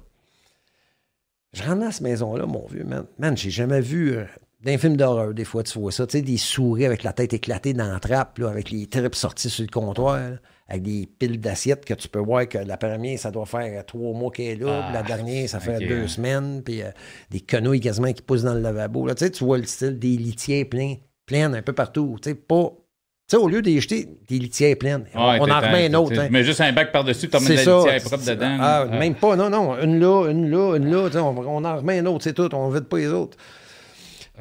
[1.52, 3.06] Je rentre dans cette maison-là, mon vieux, man.
[3.18, 4.16] Man, j'ai jamais vu.
[4.16, 4.24] Euh,
[4.62, 6.06] d'un film d'horreur, des fois, tu vois ça.
[6.06, 9.14] Tu sais, des souris avec la tête éclatée dans la trappe, là, avec les tripes
[9.14, 10.20] sorties sur le comptoir,
[10.68, 14.12] avec des piles d'assiettes que tu peux voir que la première, ça doit faire trois
[14.12, 16.90] mois qu'elle est là, la ah, dernière, ça fait deux semaines, puis euh,
[17.30, 19.06] des quenouilles quasiment qui poussent dans le lavabo.
[19.06, 22.16] Là, tu sais, tu vois le style des litières pleins, pleines un peu partout.
[22.20, 22.72] Tu sais, pas.
[23.30, 26.18] Tu sais, au lieu d'acheter des litières pleines, on, en remet une autre.
[26.18, 26.26] Hein.
[26.32, 28.56] Mais juste un bac par-dessus, tu remets la litière propre dedans.
[28.60, 29.80] Ah, même pas, non, non.
[29.80, 31.22] Une là, une là, une là.
[31.22, 32.52] On, on en remet une autre, c'est tout.
[32.52, 33.38] On ne vide pas les autres.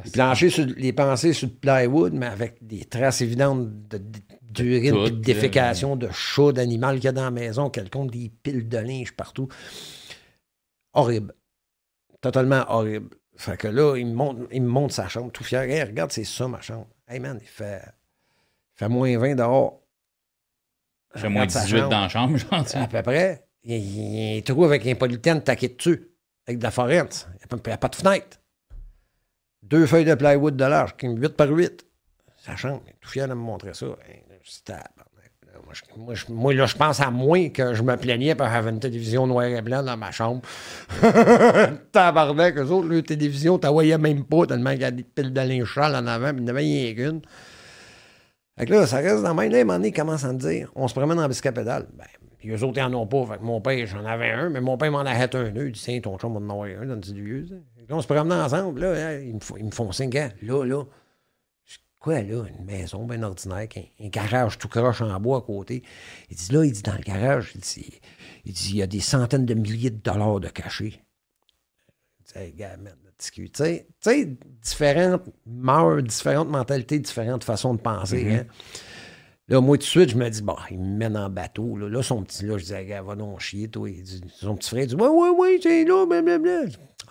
[0.03, 3.69] Les planchers, sur, les pensées sur le plywood, mais avec des traces évidentes
[4.41, 8.09] d'urine, de, de, de défécation, de chat, d'animal qu'il y a dans la maison, quelconque,
[8.09, 9.49] des piles de linge partout.
[10.93, 11.35] Horrible.
[12.21, 13.09] Totalement horrible.
[13.37, 15.61] Fait que là, il me montre, il me montre sa chambre tout fier.
[15.61, 16.87] Hey, regarde, c'est ça ma chambre.
[17.07, 17.83] Hey man, il fait,
[18.79, 19.81] fait moins 20 dehors.
[21.15, 22.65] Il fait moins 18 dans la chambre, genre.
[22.73, 23.45] À peu près.
[23.63, 26.11] Il, il, trouve avec un polythène taqué dessus,
[26.47, 26.95] avec de la forêt.
[26.95, 28.37] Il n'y a, pas de fenêtre.
[29.61, 31.85] Deux feuilles de plywood de large, 8 par 8.
[32.37, 32.79] Ça change.
[33.01, 33.87] Tout fier de me montrer ça.
[35.97, 38.79] Moi, je, moi, là, je pense à moi que je me plaignais pour avoir une
[38.79, 40.41] télévision noir et blanc dans ma chambre.
[41.91, 45.41] Tabarnak, eux autres, leur télévision, voyais même pas tellement qu'il y a des piles de
[45.41, 47.21] linge en avant, puis il n'y en avait rien qu'une.
[48.59, 49.49] Fait que là, ça reste dans ma main.
[49.49, 51.87] Là, à un moment ils commencent à me dire on se promène en biscapédale.
[51.93, 52.03] Ben,
[52.39, 53.25] puis eux autres, ils n'en ont pas.
[53.25, 55.27] Fait que mon père, j'en avais un, mais mon père m'en a un.
[55.55, 57.45] Il dit Tiens, ton chum va en avoir un dans le vieux.
[57.87, 58.81] Là, on se promenait ensemble.
[58.81, 60.13] Là, ils, me, ils me font cinq.
[60.13, 60.83] Là, là.
[61.99, 62.45] Quoi, là?
[62.47, 63.67] Une maison bien ordinaire,
[64.01, 65.83] un, garage tout croche en bois à côté.
[66.29, 67.99] Il dit là, il dit dans le garage, il dit,
[68.43, 71.01] il, dit, il y a des centaines de milliers de dollars de cachets.
[72.35, 72.77] Il dit, gars,
[73.19, 78.23] tu sais, différentes mœurs, différentes mentalités, différentes façons de penser.
[78.23, 78.39] Mm-hmm.
[78.39, 78.45] hein?
[79.49, 81.75] Là, moi, tout de suite, je me dis, bon, il me mène en bateau.
[81.75, 83.89] Là, là son petit, là, je dis, gars, va donc chier, toi.
[83.89, 86.65] Il dit, son petit frère, il dit, ouais, ouais, ouais, c'est là, blablabla.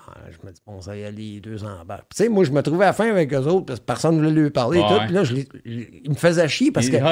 [0.07, 1.99] Ah, je me dis, bon, ça y aller, les deux en bas.
[2.11, 4.17] Tu sais, moi, je me trouvais à la fin avec eux autres parce que personne
[4.17, 4.79] ne voulait lui parler.
[4.79, 7.03] et tout, puis là, je, il me faisait chier parce qu'il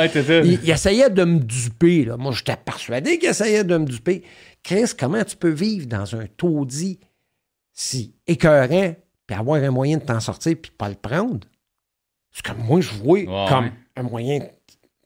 [0.44, 2.04] il, essayait de me duper.
[2.04, 2.16] Là.
[2.16, 4.22] Moi, j'étais persuadé qu'il essayait de me duper.
[4.62, 7.00] Chris, comment tu peux vivre dans un taudis
[7.76, 11.46] si écœurant, puis avoir un moyen de t'en sortir, puis pas le prendre?
[12.32, 14.40] C'est comme moi, je vois comme un moyen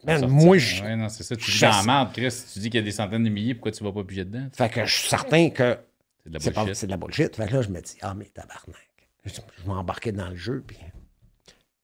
[0.05, 0.83] moi, je.
[0.83, 1.37] Ouais, non, c'est ça.
[1.37, 2.45] Tu dis merde, Chris.
[2.53, 4.49] Tu dis qu'il y a des centaines de milliers, pourquoi tu vas pas piger dedans?
[4.53, 5.79] Fait que je suis certain que.
[6.25, 6.75] C'est de la bullshit.
[6.75, 7.37] C'est de la bullshit.
[7.37, 8.89] Fait que là, je me dis, ah, mais tabarnak.
[9.25, 10.77] Je, vais m'embarquer dans le jeu, puis.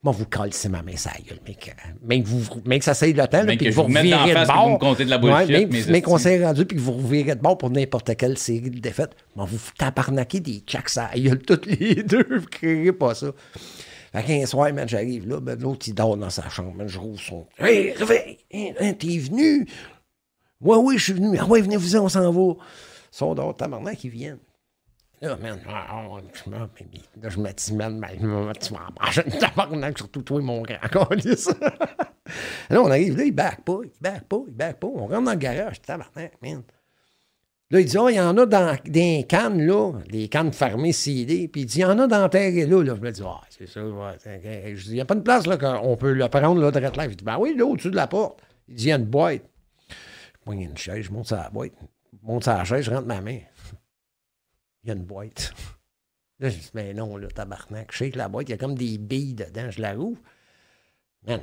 [0.06, 2.94] Moi, vous c'est ma main, ça gueule, mais que, mais que, vous, mais que ça
[2.94, 4.68] s'aille le temps, puis que, vous revirez de bord.
[4.68, 6.92] Vous me comptez de la bullshit, ouais, mais, mais qu'on s'est rendu, puis que vous
[6.92, 9.16] revirez de bord pour n'importe quelle série de défaites.
[9.34, 13.32] Moi, vous tabarnaquez des checks, ça gueule toutes les deux, vous créez pas ça.
[14.12, 16.72] Fait qu'un soir, man, j'arrive là, ben, l'autre, il dort dans sa chambre.
[16.76, 17.44] Man, je rouvre son.
[17.58, 18.38] Hey, réveille!
[18.54, 19.66] Hein, hein, t'es venu?
[20.60, 21.36] Ouais, oui, je suis venu.
[21.40, 22.52] Ah ouais, venez-vous, on s'en va.
[23.10, 24.38] Son dort, tabarnak, ils viennent.
[25.22, 26.68] Là, man, ah, je me, là,
[27.28, 28.06] je me dis, man,
[28.60, 30.76] tu m'en manges une tabarnak, surtout toi, mon grand
[32.70, 34.88] là, on arrive là, il back pas, il back pas, il back pas.
[34.88, 36.62] On rentre dans le garage, tabarnak, man.
[37.70, 40.92] Là, il dit, oh, il y en a dans des cannes, là, des cannes fermées
[40.92, 41.48] CD.
[41.48, 42.82] Puis il dit, il y en a dans terre et là.
[42.82, 42.94] là.
[42.94, 43.80] Je me dis, ah, c'est ça.
[43.80, 46.78] Je dis, il n'y a pas de place, là, qu'on peut le prendre, là, de
[46.78, 46.90] là.
[47.06, 48.40] Il dit, ben oui, là, au-dessus de la porte.
[48.68, 49.42] Il dit, il y a une boîte.
[49.88, 49.94] Je
[50.44, 51.72] prends une chaise, je monte sur la boîte.
[52.12, 53.38] Je monte sur la chaise, je rentre ma main.
[54.86, 55.52] Il y a une boîte.
[56.38, 57.90] Là, je dis, mais non, là, tabarnak.
[57.90, 59.68] Je sais que la boîte, il y a comme des billes dedans.
[59.68, 60.20] Je la rouvre.
[61.26, 61.40] Man,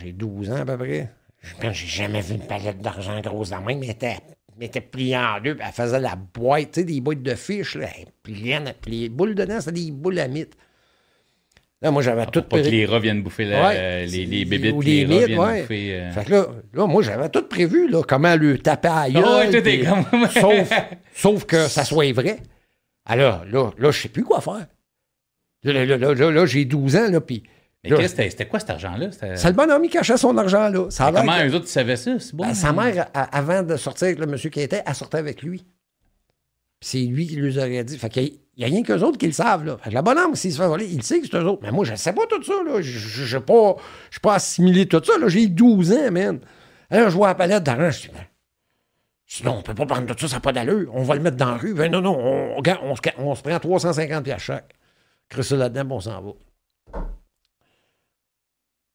[0.00, 1.12] j'ai 12 ans à peu près.
[1.60, 5.58] j'ai jamais vu une palette d'argent grosse dans main, mais elle était pliée en deux,
[5.60, 9.34] elle faisait la boîte, tu sais, des boîtes de fiches, là, elle pliait, les boules
[9.34, 10.56] dedans, c'était des boules à mythes.
[11.82, 12.62] Là, moi, j'avais ah, tout prévu.
[12.62, 15.94] Pas que les rats viennent bouffer les, les bébés ou les, les rats viennent bouffer.
[15.94, 16.10] Euh...
[16.12, 20.30] Fait que là, là, moi, j'avais tout prévu, là, comment le taper à gueule.
[20.30, 20.72] sauf,
[21.14, 22.38] sauf que ça soit vrai.
[23.04, 24.66] Alors, là, là, je sais plus quoi faire.
[25.64, 27.42] Là, là, là, là, là j'ai 12 ans, là, puis
[27.84, 29.10] c'était quoi cet argent-là?
[29.12, 30.88] C'est le bonhomme qui cachait son argent-là.
[31.12, 32.12] comment eux autres savaient ça?
[32.32, 35.42] Bon, ben, sa mère, avant de sortir avec le monsieur qui était, elle sortait avec
[35.42, 35.64] lui.
[36.80, 37.98] C'est lui qui lui aurait dit.
[37.98, 39.64] Fait qu'il n'y a, rien qu'eux autres qui le savent.
[39.64, 39.76] Là.
[39.78, 41.62] Fait que le bonhomme, s'il se fait voler, il sait que c'est eux autres.
[41.62, 42.54] Mais moi, je ne sais pas tout ça.
[42.80, 43.76] Je n'ai pas,
[44.22, 45.12] pas assimilé tout ça.
[45.26, 46.40] J'ai 12 ans, man.
[46.90, 47.90] Alors, je vois la palette d'argent.
[47.90, 48.14] Je dis,
[49.26, 50.90] sinon, on ne peut pas prendre tout ça, ça n'a pas d'allure.
[50.94, 51.74] On va le mettre dans la rue.
[51.74, 52.62] Ben, non, non, on,
[53.18, 54.72] on, se prend 350 à chaque.
[55.28, 56.32] Crée ça là-dedans, on s'en va.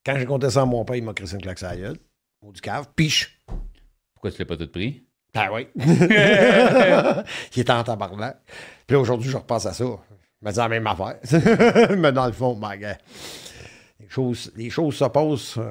[0.05, 2.61] Quand j'ai compté ça à mon père, il m'a crissé une claque à la du
[2.61, 2.87] cave.
[2.95, 3.39] Piche.
[4.13, 5.05] Pourquoi tu l'as pas tout pris?
[5.33, 5.67] Ben oui.
[7.55, 8.37] il était en tabarnak.
[8.85, 9.85] Puis là, aujourd'hui, je repasse à ça.
[9.85, 11.17] Je me dis la même affaire.
[11.97, 15.69] Mais dans le fond, ben, les choses, les choses se passent de euh,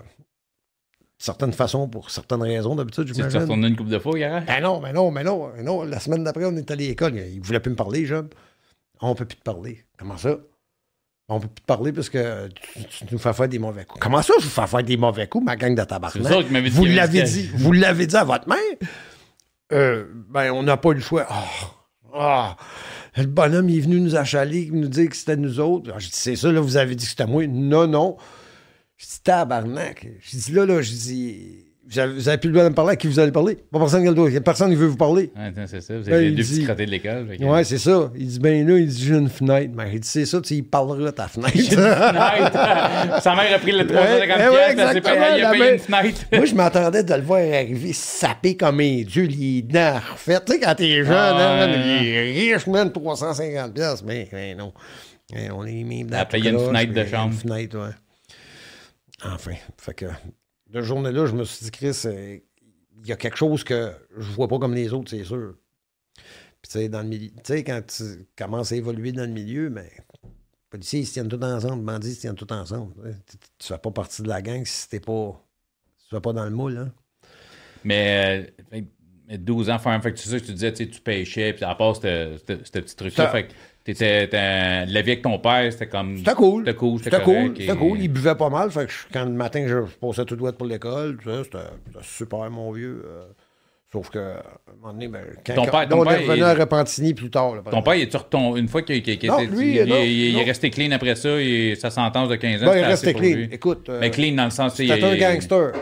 [1.19, 3.07] certaines façons pour certaines raisons d'habitude.
[3.07, 4.47] Tu t'es retourné une couple de fois, Garage?
[4.47, 5.83] Ben non, mais non, mais non, non.
[5.83, 7.17] La semaine d'après, on est allé à l'école.
[7.17, 8.29] Il ne voulait plus me parler, jeune.
[9.03, 9.85] On ne peut plus te parler.
[9.99, 10.37] Comment ça?
[11.29, 14.01] On peut plus te parler parce que tu, nous fais faire des mauvais coups.
[14.01, 16.23] Comment ça, je vous fais faire des mauvais coups, ma gang de tabarnak?
[16.71, 18.59] Vous l'avez dit, vous l'avez dit à votre mère?
[19.73, 21.27] Euh, ben, on n'a pas eu le choix.
[22.13, 22.49] Oh,
[23.17, 25.93] le bonhomme, il est venu nous achaler, nous dire que c'était nous autres.
[25.99, 27.47] Je dis, c'est ça, là, vous avez dit que c'était moi.
[27.47, 28.17] Non, non.
[28.97, 30.07] Je dis, tabarnak.
[30.21, 32.97] Je dis, là, là, je dis, vous avez, plus le droit de me parler à
[32.97, 33.57] qui vous allez parler?
[33.57, 35.33] Pas personne qui a le Personne ne veut vous parler.
[35.67, 35.99] c'est ça.
[35.99, 37.27] Vous avez ben, deux petits de l'école.
[37.41, 38.13] Ouais, c'est ça.
[38.15, 39.73] Il dit, ben là, il dit, j'ai une fenêtre.
[39.77, 41.57] Mais il dit, c'est ça, tu il parlera ta fenêtre.
[41.57, 43.21] une fenêtre.
[43.23, 46.21] Sa mère a pris le 350 ouais, ouais, pièces, payé, il a payé une fenêtre.
[46.33, 50.45] Moi, je m'attendais de le voir arriver sapé comme un dieu, les dents refaites.
[50.45, 51.69] Tu sais, quand t'es jeune, ah, hein,
[52.03, 54.05] il est riche, même 350 pièces.
[54.05, 54.73] Mais, mais non.
[55.53, 57.33] on est même dans Il a payé une fenêtre de chambre.
[57.33, 57.95] Une fenêtre, ouais.
[59.25, 60.07] Enfin, fait que
[60.73, 62.39] de journée-là, je me suis dit, Chris, euh,
[63.03, 65.55] il y a quelque chose que je vois pas comme les autres, c'est sûr.
[66.15, 69.33] Puis, tu sais, dans le milieu, tu sais, quand tu commences à évoluer dans le
[69.33, 69.91] milieu, mais
[70.23, 70.29] les
[70.69, 72.95] policiers, ils se tiennent tous ensemble, les bandits, ils se tiennent tous ensemble.
[73.59, 75.43] Tu fais pas partie de la gang si t'es pas,
[76.03, 76.93] tu fais pas dans le moule, hein.
[77.83, 78.53] Mais,
[79.31, 82.37] 12 euh, ans, fait que tu sais, tu disais, tu pêchais, puis à part ce
[82.37, 86.19] petit truc-là, fait T'étais, la vie avec ton père, c'était comme.
[86.19, 86.65] C'était cool.
[86.67, 87.03] C'était cool.
[87.03, 87.99] C'était cool.
[87.99, 88.71] Il buvait pas mal.
[88.71, 91.19] Fait que quand le matin, je passais tout droit pour l'école.
[91.25, 91.59] C'était,
[92.03, 93.03] super, mon vieux.
[93.07, 93.25] Euh,
[93.91, 97.15] sauf que, à un moment donné, ben, quand, ton père, on est revenu à Repentigny
[97.15, 97.55] plus tard.
[97.71, 99.27] ton père, il est ton, une fois qu'il, était.
[99.27, 102.67] non, lui, il, il, est resté clean après ça, et sa sentence de 15 ans.
[102.67, 103.49] Ben, il est resté clean.
[103.51, 103.89] Écoute.
[103.89, 104.75] Mais ben, clean dans le sens.
[104.75, 105.73] C'était un gangster.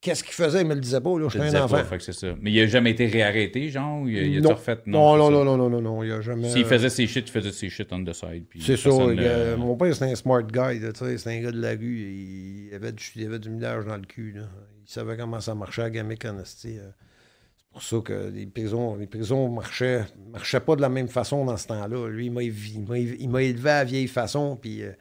[0.00, 0.60] Qu'est-ce qu'il faisait?
[0.60, 1.28] Il me le disait pas, là.
[1.28, 1.82] Je suis un enfant.
[1.82, 2.28] Pas, c'est ça.
[2.40, 4.08] Mais il n'a jamais été réarrêté, genre?
[4.08, 4.50] Il, il a non.
[4.50, 4.78] refait?
[4.86, 6.48] Non, non, non, non, non, non, non, il a jamais...
[6.50, 8.44] S'il faisait ses shit, il faisait ses shit on the side.
[8.60, 8.90] C'est ça.
[8.90, 9.56] Le...
[9.56, 11.18] Mon père, c'était un smart guy, tu sais.
[11.18, 12.68] C'était un gars de la rue.
[12.68, 14.42] Il avait du, il avait du millage dans le cul, là.
[14.86, 16.76] Il savait comment ça marchait à Gamic Honesty.
[16.76, 21.44] C'est pour ça que les prisons, les prisons marchaient, marchaient pas de la même façon
[21.44, 22.08] dans ce temps-là.
[22.08, 24.92] Lui, il m'a élevé à la vieille façon, puis euh,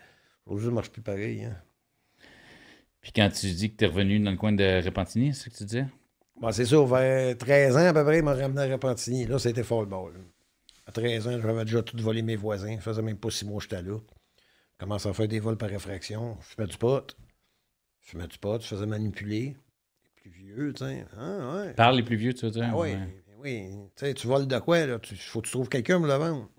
[0.47, 1.55] aujourd'hui, ça marche plus pareil, hein.
[3.08, 5.50] Puis quand tu dis que tu es revenu dans le coin de Repentigny, c'est ce
[5.50, 5.86] que tu disais?
[6.41, 9.26] Bon, c'est ça, vers 13 ans à peu près, il m'a ramené à Repentigny.
[9.26, 10.12] Là, c'était ball.
[10.86, 12.76] À 13 ans, j'avais déjà tout volé mes voisins.
[12.76, 13.98] Ça faisait même pas six mois que j'étais là.
[13.98, 16.36] Je commençais à faire des vols par réfraction.
[16.41, 17.15] Je fumais du pot.
[18.02, 19.56] Je fumais du pot, je faisais manipuler.
[20.04, 21.06] Les plus vieux, tu sais.
[21.17, 21.74] Ah, ouais.
[21.76, 22.67] Par les plus vieux, tu veux dire?
[22.70, 22.93] Ah, oui,
[23.39, 23.70] oui.
[23.96, 25.00] Tu sais, tu voles de quoi, là?
[25.10, 26.50] Il faut que tu trouves quelqu'un pour le vendre.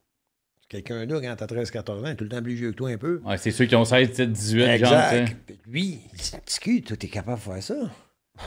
[0.69, 3.23] Quelqu'un là, quand t'as 13-14 ans, tout le temps plus vieux que toi un peu.
[3.25, 5.17] Ouais, c'est ceux qui ont 16, 17, 18, exact.
[5.17, 5.57] genre.
[5.67, 7.75] Lui, il dit cul, toi, t'es capable de faire ça.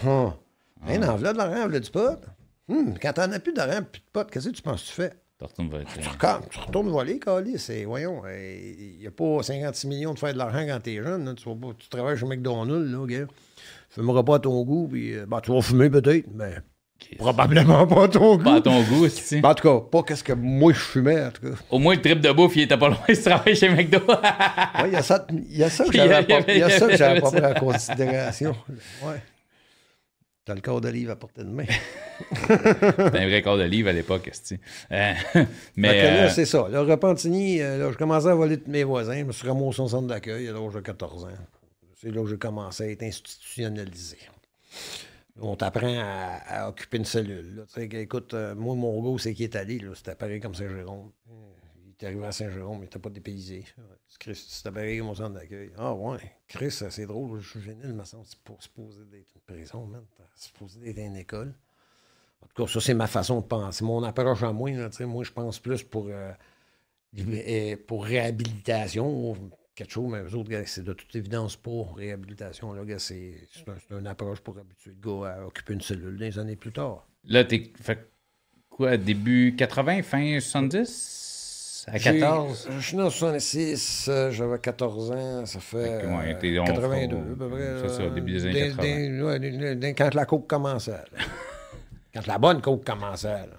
[0.06, 0.34] Hum.
[0.86, 0.94] Ah.
[0.94, 2.20] Une enveloppe de l'argent, du pot.
[2.70, 4.94] Hum, quand t'en as plus d'argent, plus de pot, qu'est-ce que tu penses que tu
[4.94, 5.14] fais?
[5.40, 5.86] Tu retournes voler.
[5.86, 7.58] Tu, retournes, tu retournes voler, Cali.
[7.58, 11.26] C'est, voyons, il n'y a pas 56 millions de faire de l'argent quand t'es jeune.
[11.26, 11.34] Là.
[11.34, 13.26] Tu, vas pas, tu travailles chez McDonald's, là, gars.
[13.26, 16.58] Tu fumeras pas à ton goût, puis bah, tu vas fumer peut-être, mais
[17.18, 18.44] Probablement pas à ton goût.
[18.44, 19.42] Pas à ton goût, aussi.
[19.44, 21.56] En tout cas, pas qu'est-ce que moi je fumais, en tout cas.
[21.70, 24.00] Au moins, le trip de bouffe, il était pas loin de travailler chez McDo.
[24.08, 26.98] oui, il y a ça, y a ça que j'avais pas, y a ça que
[26.98, 28.56] j'avais pas pris en considération.
[29.04, 29.22] Ouais.
[30.44, 31.66] T'as le corps d'olive à portée de main.
[32.48, 34.60] C'était un vrai corps d'olive à l'époque, tu
[34.92, 35.14] euh,
[35.76, 36.68] Mais euh, c'est ça.
[36.72, 39.20] Le Repentigny, euh, là, je commençais à voler de mes voisins.
[39.20, 41.28] Je me suis ramassé au centre d'accueil à l'âge de 14 ans.
[42.02, 44.18] C'est là que j'ai commencé à être institutionnalisé
[45.40, 47.66] on t'apprend à, occuper une cellule.
[47.78, 49.82] Écoute, euh, moi, mon gars, c'est qui est allé.
[49.96, 51.12] C'était pareil comme Saint-Jérôme.
[51.86, 53.64] Il est arrivé à Saint-Jérôme, il n'était pas dépaysé.
[54.20, 55.72] Chris, c'était pareil comme au centre d'accueil.
[55.78, 59.42] Ah ouais, Chris, c'est drôle, je suis venu, me semble, c'est pour supposé d'être une
[59.42, 60.04] prison, man.
[60.36, 61.54] Supposé d'être une école.
[62.42, 63.84] En tout cas, ça, c'est ma façon de penser.
[63.84, 66.32] Mon approche à moi, moi, je pense plus pour, euh,
[67.20, 69.36] euh, pour réhabilitation
[69.82, 72.74] quelque chose, mais eux autres, c'est de toute évidence pas réhabilitation.
[72.74, 73.34] Là, c'est,
[73.92, 77.06] un, une approche pour habituer le gars à occuper une cellule des années plus tard.
[77.26, 78.12] Là, t'es fait
[78.70, 81.86] quoi, début 80, fin 70?
[81.88, 82.70] À 14?
[82.78, 87.50] Je suis né en 66, euh, j'avais 14 ans, ça fait ouais, 82 à peu
[87.50, 87.76] près.
[87.82, 89.40] C'est ça, début des années 80.
[89.40, 91.04] Des, des, quand la coke commençait.
[92.14, 93.30] quand la bonne coke commençait.
[93.30, 93.58] Là.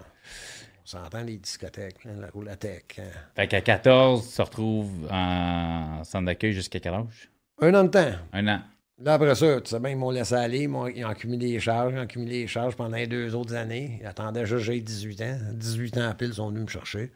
[0.95, 2.99] On s'entend les discothèques, hein, la roulatech.
[2.99, 3.09] Hein.
[3.35, 7.31] Fait qu'à 14, tu te retrouves en centre d'accueil jusqu'à quel âge?
[7.61, 8.13] Un an de temps.
[8.33, 8.61] Un an.
[8.99, 10.65] Là, après ça, tu sais bien, ils m'ont laissé aller.
[10.65, 10.69] Ils
[11.05, 11.93] ont, accumulé les charges.
[11.95, 13.99] Ils ont accumulé les charges pendant les deux autres années.
[14.01, 15.39] Ils attendaient juste j'ai 18 ans.
[15.55, 17.11] 18 ans à pile, ils sont venus me chercher.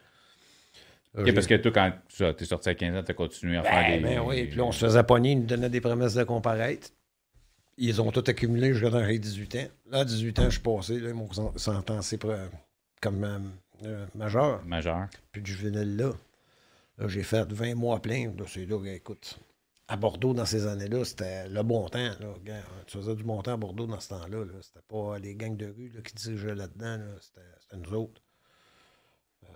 [1.18, 3.62] OK, parce que toi, quand tu es sorti à 15 ans, tu as continué à
[3.62, 4.02] ben, faire des.
[4.02, 6.88] Ben oui, puis là, on se faisait pogner, ils nous donnaient des promesses de comparaître.
[7.78, 9.68] Ils ont tout accumulé jusqu'à dans j'ai 18 ans.
[9.90, 10.98] Là, à 18 ans, je suis passé.
[10.98, 12.18] Là, ils m'ont sentencé
[13.00, 13.50] comme
[13.84, 14.64] euh, euh, majeur.
[14.64, 15.08] Majeur.
[15.32, 16.12] Puis du juvénile là.
[16.98, 18.32] Là, j'ai fait 20 mois plein.
[18.46, 19.38] C'est là, écoute,
[19.88, 21.98] à Bordeaux, dans ces années-là, c'était le bon temps.
[21.98, 22.34] Là.
[22.86, 24.44] Tu faisais du bon temps à Bordeaux dans ce temps-là.
[24.44, 26.96] -là, c'était pas les gangs de rue là, qui dirigeaient là-dedans.
[26.96, 27.14] Là.
[27.20, 28.22] C'était nous autres.
[29.44, 29.48] Euh,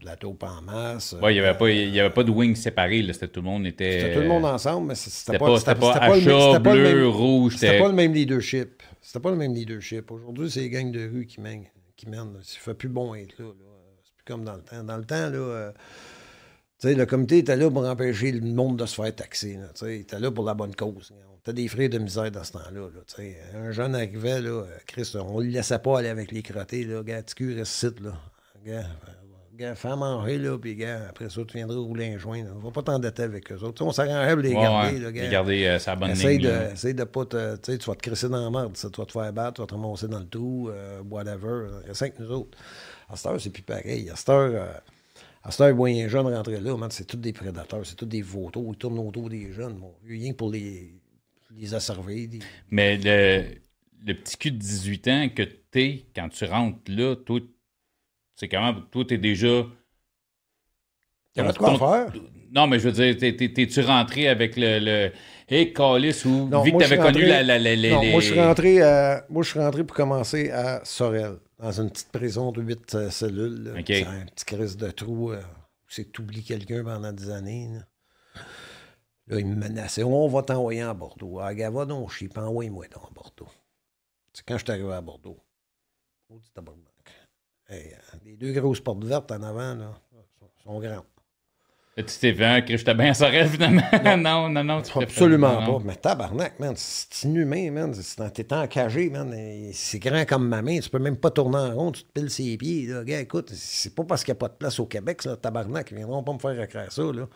[0.00, 1.14] de la taupe en masse.
[1.20, 3.04] Oui, il n'y avait, pas, avait pas de wing séparé.
[3.12, 4.00] C'était tout le monde était.
[4.00, 7.56] C'était tout le monde ensemble, mais c'était pas, pas, pas, pas, le, bleu, même, rouge.
[7.56, 8.82] C'était pas le même leadership.
[9.02, 10.10] C'était pas le même leadership.
[10.10, 11.66] Aujourd'hui, c'est les gangs de rue qui mènent
[12.00, 12.38] qui mène.
[12.42, 13.52] Fait plus bon être là.
[14.04, 14.82] C'est plus comme dans le temps.
[14.82, 15.72] Dans le temps, là, euh,
[16.82, 19.58] le comité était là pour empêcher le monde de se faire taxer.
[19.82, 21.12] Il était là pour la bonne cause.
[21.30, 22.88] On était des frais de misère dans ce temps-là.
[22.88, 26.88] Là, un jeune arrivait, là, Christ, on ne le laissait pas aller avec les crottés.
[27.04, 28.14] Gars, tu là.
[29.60, 32.44] Gars, fais manger, là, puis gars, après ça, tu viendras rouler un joint.
[32.56, 33.84] On va pas t'endetter avec eux autres.
[33.84, 34.98] on s'arrangeait pour les garder.
[34.98, 35.22] Là, gars.
[35.22, 36.48] Les garder euh, sa bonne essaye ligne.
[36.48, 37.56] De, essaye de pas te.
[37.56, 38.74] Tu sais, tu vas te crisser dans la merde.
[38.74, 41.68] Tu vas te faire battre, tu vas te ramasser dans le tout, euh, whatever.
[41.86, 42.58] Reste avec nous autres.
[43.08, 44.10] À cette heure, c'est plus pareil.
[44.10, 44.52] À cette heure.
[44.54, 44.72] Euh,
[45.42, 48.74] à cette heure, moyen jeune rentrer là, c'est tous des prédateurs, c'est tous des vautours,
[48.74, 49.72] ils tournent autour des jeunes.
[49.72, 50.92] Bon, rien que pour les,
[51.56, 52.28] les asserver.
[52.70, 53.54] Mais le,
[54.06, 57.40] le, petit cul de 18 ans que t'es quand tu rentres là, toi,
[58.40, 59.66] c'est comment, toi, t'es déjà
[61.36, 62.12] y a de quoi faire.
[62.50, 64.78] Non, mais je veux dire, t'es-tu rentré avec le.
[64.78, 65.12] le...
[65.46, 68.40] Hey, Calis, ou non, vu que t'avais connu la, la, la, non, moi, je suis
[68.40, 69.26] rentré à...
[69.28, 73.10] moi, je suis rentré pour commencer à Sorel, dans une petite prison de 8 euh,
[73.10, 73.84] cellules.
[73.86, 77.68] C'est un petit crise de trou euh, où c'est oublié quelqu'un pendant des années.
[77.74, 78.42] Là.
[79.26, 80.02] là, il me menaçait.
[80.02, 81.40] On va t'envoyer à Bordeaux.
[81.40, 83.52] Ah, gars, va donc chier, envoie-moi dans Bordeaux.
[84.32, 85.38] C'est quand je suis arrivé à Bordeaux.
[86.30, 86.40] Oh,
[87.70, 90.00] hey, euh, les deux grosses portes vertes en avant, là,
[90.38, 91.04] sont, sont grandes.
[91.96, 93.82] Tu t'es vu un je bien Sorel, finalement.
[94.16, 95.78] Non, non, non, tu Absolument pas.
[95.84, 97.94] Mais tabarnak, man, c'est inhumain, man.
[98.32, 99.34] T'es encagé, man.
[99.72, 100.78] C'est grand comme ma main.
[100.78, 102.86] Tu peux même pas tourner en rond, tu te piles ses pieds.
[102.86, 103.04] Là.
[103.04, 105.90] Gars, écoute, c'est pas parce qu'il n'y a pas de place au Québec, tabarnak.
[105.90, 107.28] Ils viendront pas me faire écrire ça, là.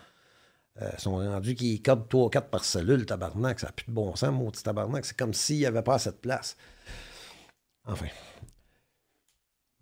[0.83, 3.61] Euh, ils sont rendus qu'ils codent 3 ou 4 par cellule, tabarnak.
[3.61, 5.05] Ça n'a plus de bon sens, maudit tabarnak.
[5.05, 6.57] C'est comme s'il n'y avait pas cette place.
[7.87, 8.07] Enfin.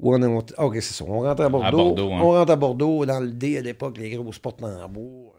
[0.03, 1.05] OK, c'est ça.
[1.07, 2.13] On rentre à Bordeaux.
[2.13, 2.21] Hein.
[2.23, 3.07] On rentre à Bordeaux.
[3.07, 5.35] Dans le D, à l'époque, les grosses portes tambours.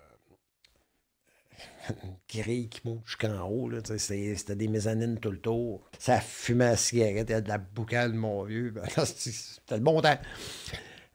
[1.90, 1.94] Euh,
[2.30, 3.70] grille qui monte jusqu'en haut.
[3.98, 5.82] C'était des mezzanines tout le tour.
[6.00, 7.28] Ça fumait la cigarette.
[7.30, 8.74] Il y a de la boucane, mon vieux.
[8.96, 10.18] Ben, c'était le bon temps.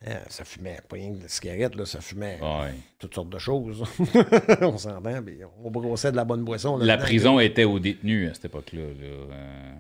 [0.06, 2.38] Hein, ça fumait pas rien de la cigarette, là, ça fumait
[3.00, 3.82] toutes sortes de choses.
[4.60, 5.10] on s'entend,
[5.64, 6.76] on brossait de la bonne boisson.
[6.78, 8.80] la prison était aux détenus à cette époque-là.
[8.80, 9.74] Euh.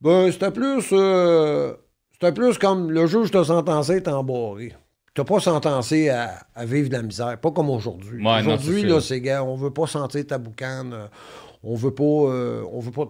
[0.00, 0.88] Ben, c'était plus.
[0.92, 1.74] Euh,
[2.22, 4.72] c'était plus comme le juge t'a sentencé, t'es embarré.
[5.12, 8.24] T'as pas sentencé à, vivre de la misère, pas comme aujourd'hui.
[8.24, 11.06] aujourd'hui, là, c'est gars, on veut pas sentir ta boucane, euh,
[11.64, 12.04] on veut pas.
[12.04, 13.08] on veut pas.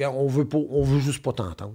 [0.00, 0.58] On veut pas.
[0.70, 1.74] On veut juste pas t'entendre.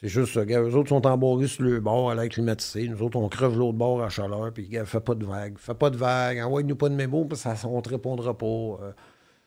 [0.00, 0.44] C'est juste ça.
[0.44, 2.88] Gars, eux autres sont embarrés sur le bord à l'air climatisé.
[2.88, 4.52] Nous autres, on creve l'autre bord à chaleur.
[4.52, 5.58] Puis, gars, fais pas de vagues.
[5.58, 6.40] Fais pas de vagues.
[6.40, 8.46] Envoie-nous pas de mémo, parce que ça, on te répondra pas.
[8.46, 8.92] Euh,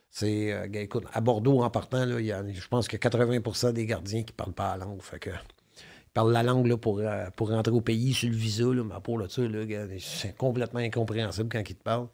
[0.10, 3.06] c'est, euh, gars, écoute, à Bordeaux, en partant, là, y a, je pense qu'il y
[3.06, 5.02] a 80% des gardiens qui parlent pas la langue.
[5.02, 5.30] Fait que,
[6.12, 8.66] ils parlent la langue là, pour, euh, pour rentrer au pays sur le visa.
[8.66, 9.62] Là, mais pour là-dessus, là,
[10.00, 12.10] c'est complètement incompréhensible quand ils te parlent.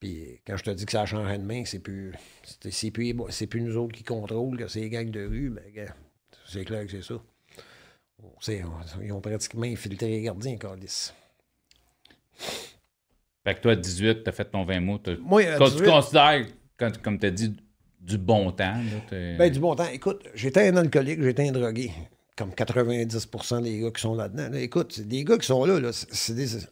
[0.00, 3.14] Puis quand je te dis que ça a changé de main, c'est plus, c'est, plus,
[3.30, 5.94] c'est plus nous autres qui contrôlent, que c'est les gangs de rue, ben, gars,
[6.44, 7.20] c'est clair que c'est ça.
[9.00, 11.12] ils ont pratiquement infiltré les gardiens, Carlis.
[13.44, 15.00] Fait que toi, à 18, tu as fait ton 20 mots.
[15.20, 17.56] Moi, quand tu considères, comme tu as dit,
[18.00, 18.74] du bon temps.
[19.10, 19.88] Là, ben, du bon temps.
[19.92, 21.92] Écoute, j'étais un alcoolique, j'étais un drogué.
[22.38, 24.52] Comme 90% des gars qui sont là-dedans.
[24.56, 25.90] écoute, des gars qui sont là, là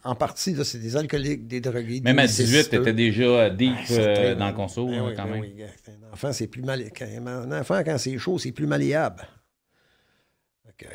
[0.04, 2.00] en partie, c'est des alcooliques, des drogués.
[2.02, 5.40] Même à 18, tu étais déjà deep euh, dans le conso, ben quand ben même.
[5.40, 6.84] Oui, un enfant, c'est plus mal...
[7.00, 9.26] Un enfant, quand c'est chaud, c'est plus malléable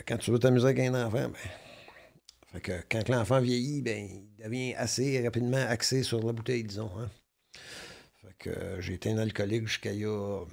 [0.05, 1.35] quand tu veux t'amuser avec un enfant, ben,
[2.53, 6.91] fait que quand l'enfant vieillit, ben, il devient assez rapidement axé sur la bouteille, disons.
[6.99, 7.09] Hein.
[8.21, 10.43] Fait que j'ai été un alcoolique jusqu'à il y a,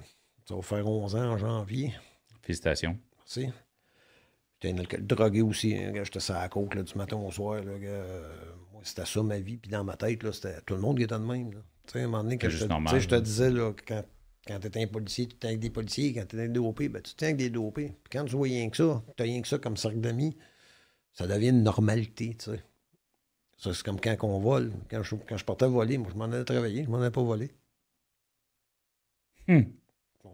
[0.46, 1.92] ça va faire 11 ans en janvier.
[2.42, 2.96] Félicitations.
[3.18, 3.52] Merci.
[4.60, 5.74] J'étais drogué aussi.
[5.74, 7.62] Hein, j'étais sur la côte là, du matin au soir.
[7.62, 7.72] Là,
[8.72, 9.56] moi, c'était ça ma vie.
[9.56, 11.50] Puis dans ma tête, là, c'était tout le monde qui était de même.
[11.50, 14.02] Tu sais, à un moment donné, quand je, te, je te disais, là, quand
[14.48, 16.14] quand tu étais un policier, tu étais avec des policiers.
[16.14, 17.92] Quand tu étais un dopé, ben, tu tiens avec des dopés.
[18.02, 20.36] Puis quand tu vois rien que ça, tu as rien que ça comme cercle d'amis,
[21.12, 22.64] ça devient une normalité, tu sais.
[23.58, 24.72] Ça, c'est comme quand on vole.
[24.88, 27.22] Quand je, quand je partais voler, moi, je m'en allais travailler, je m'en allais pas
[27.22, 27.50] voler.
[29.48, 29.62] Hmm.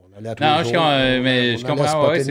[0.09, 2.11] On allait à non, je, mais je comprends.
[2.11, 2.25] Ouais,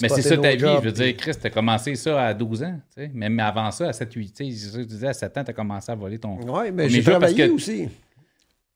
[0.00, 0.60] mais c'est ça ta vie.
[0.60, 2.80] je veux dire, Chris, tu as commencé ça à 12 ans.
[2.94, 3.10] Tu sais.
[3.14, 5.94] Même avant ça, à 7, 8, tu disais à 7 ans, tu as commencé à
[5.94, 6.38] voler ton.
[6.40, 7.88] Oui, mais j'ai travaillé aussi.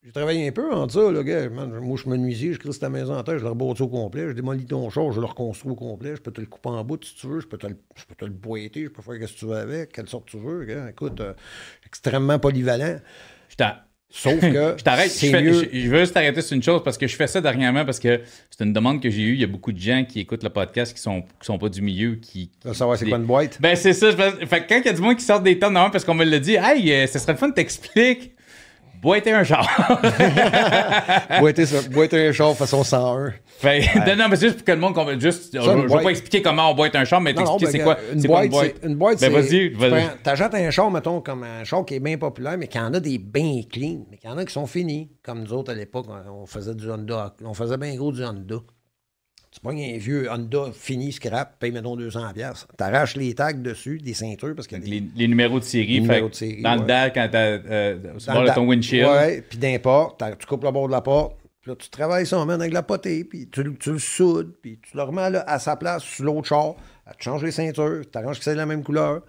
[0.07, 1.49] J'ai travaillé un peu en ça, là, gars.
[1.49, 4.29] moi, je me nuisais, je crée ta maison en terre, je le rebâtis au complet,
[4.29, 6.85] je démolis ton char, je le reconstruis au complet, je peux te le couper en
[6.85, 9.03] bout si tu veux, je peux te le, je peux te le boiter, je peux
[9.03, 10.91] faire ce que tu veux avec, quelle sorte tu veux, gars.
[10.91, 11.35] Écoute, euh,
[11.85, 13.01] extrêmement polyvalent.
[13.49, 13.57] Je
[14.11, 14.75] Sauf que.
[14.79, 15.13] je t'arrête.
[15.13, 17.99] Je, je, veux juste t'arrêter sur une chose parce que je fais ça dernièrement parce
[17.99, 19.35] que c'est une demande que j'ai eue.
[19.35, 21.69] Il y a beaucoup de gens qui écoutent le podcast qui sont, qui sont pas
[21.69, 22.17] du milieu.
[22.17, 23.61] qui, qui savoir c'est quoi une boîte?
[23.61, 24.13] Ben, c'est ça.
[24.13, 26.39] Fait quand il y a du monde qui sort des tonnes, parce qu'on me l'a
[26.39, 28.36] dit, hey, euh, ce serait le fun de t'expliquer
[29.01, 29.67] boiter un char.
[31.41, 33.33] boiter, boiter un char façon 101.
[33.59, 33.83] Fait,
[34.17, 35.21] Non, mais c'est juste pour que le monde comprenne.
[35.21, 37.79] Juste, je ne vais pas expliquer comment on boite un char, mais t'expliquer ben, c'est
[37.81, 38.45] quoi une boîte.
[38.45, 39.69] Une boîte, une boîte ben, vas-y.
[39.71, 42.93] Vas T'achètes un char, mettons, comme un char qui est bien populaire, mais qui en
[42.93, 45.11] a des bien clean, mais qui en a qui sont finis.
[45.23, 47.35] Comme nous autres à l'époque, on faisait du Honda.
[47.45, 48.57] On faisait bien gros du Honda.
[49.57, 52.67] Tu prends un vieux Honda fini scrap, paye mettons 200$.
[52.77, 54.55] Tu arraches les tags dessus, des ceintures.
[54.55, 55.95] parce que les, les, numéros de série.
[55.95, 59.09] Les numéros de série dans le DAL, quand tu as ton windshield.
[59.09, 61.39] Oui, puis d'importe, tu coupes le bord de la porte.
[61.63, 64.95] Puis là, tu travailles ça, avec la potée, puis tu, tu, le soudes, puis tu
[64.95, 66.75] le remets là, à sa place sur l'autre char.
[67.19, 69.23] Tu changes les ceintures, tu arranges que c'est la même couleur.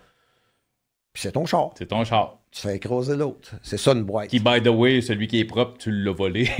[1.13, 1.71] Puis c'est ton char.
[1.77, 3.55] C'est ton char tu fais écraser l'autre.
[3.61, 4.29] C'est ça une boîte.
[4.29, 6.49] Qui, by the way, celui qui est propre, tu l'as volé.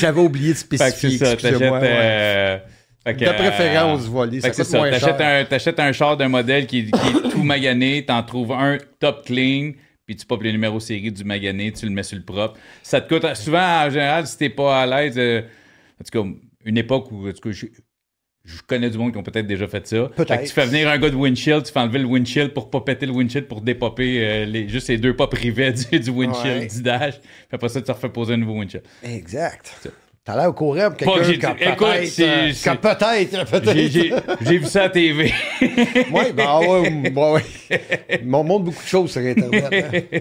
[0.00, 1.18] J'avais oublié de spécifier.
[1.18, 2.58] c'est ça, euh,
[3.06, 4.40] de préférence, volé.
[4.40, 4.90] Ça c'est ça.
[5.44, 9.72] T'achètes un, un, char d'un modèle qui, est tout magané, t'en trouves un top clean,
[10.06, 12.58] puis tu popes le numéro série du magané, tu le mets sur le propre.
[12.82, 13.34] Ça te coûte.
[13.34, 15.42] Souvent, en général, si t'es pas à l'aise, euh,
[16.00, 16.28] en tout cas,
[16.64, 17.66] une époque où, en tout cas,
[18.44, 20.10] je connais du monde qui ont peut-être déjà fait ça.
[20.16, 22.80] Fait tu fais venir un gars de windshield, tu fais enlever le windshield pour pas
[22.80, 26.70] péter le windshield pour dépopper euh, les, juste les deux pas privés du, du windshield
[26.70, 27.20] du dash.
[27.20, 28.84] Puis après ça, tu refais poser un nouveau windshield.
[29.02, 29.88] Exact.
[30.24, 31.82] T'as l'air au courant pour quelqu'un qui peut-être...
[31.82, 34.38] Euh, qui a peut-être, peut-être...
[34.40, 35.34] J'ai vu ça à TV.
[35.60, 37.42] oui, ben ah ouais, bah ouais.
[38.20, 40.08] Ils m'ont montré beaucoup de choses sur Internet.
[40.12, 40.18] Hein.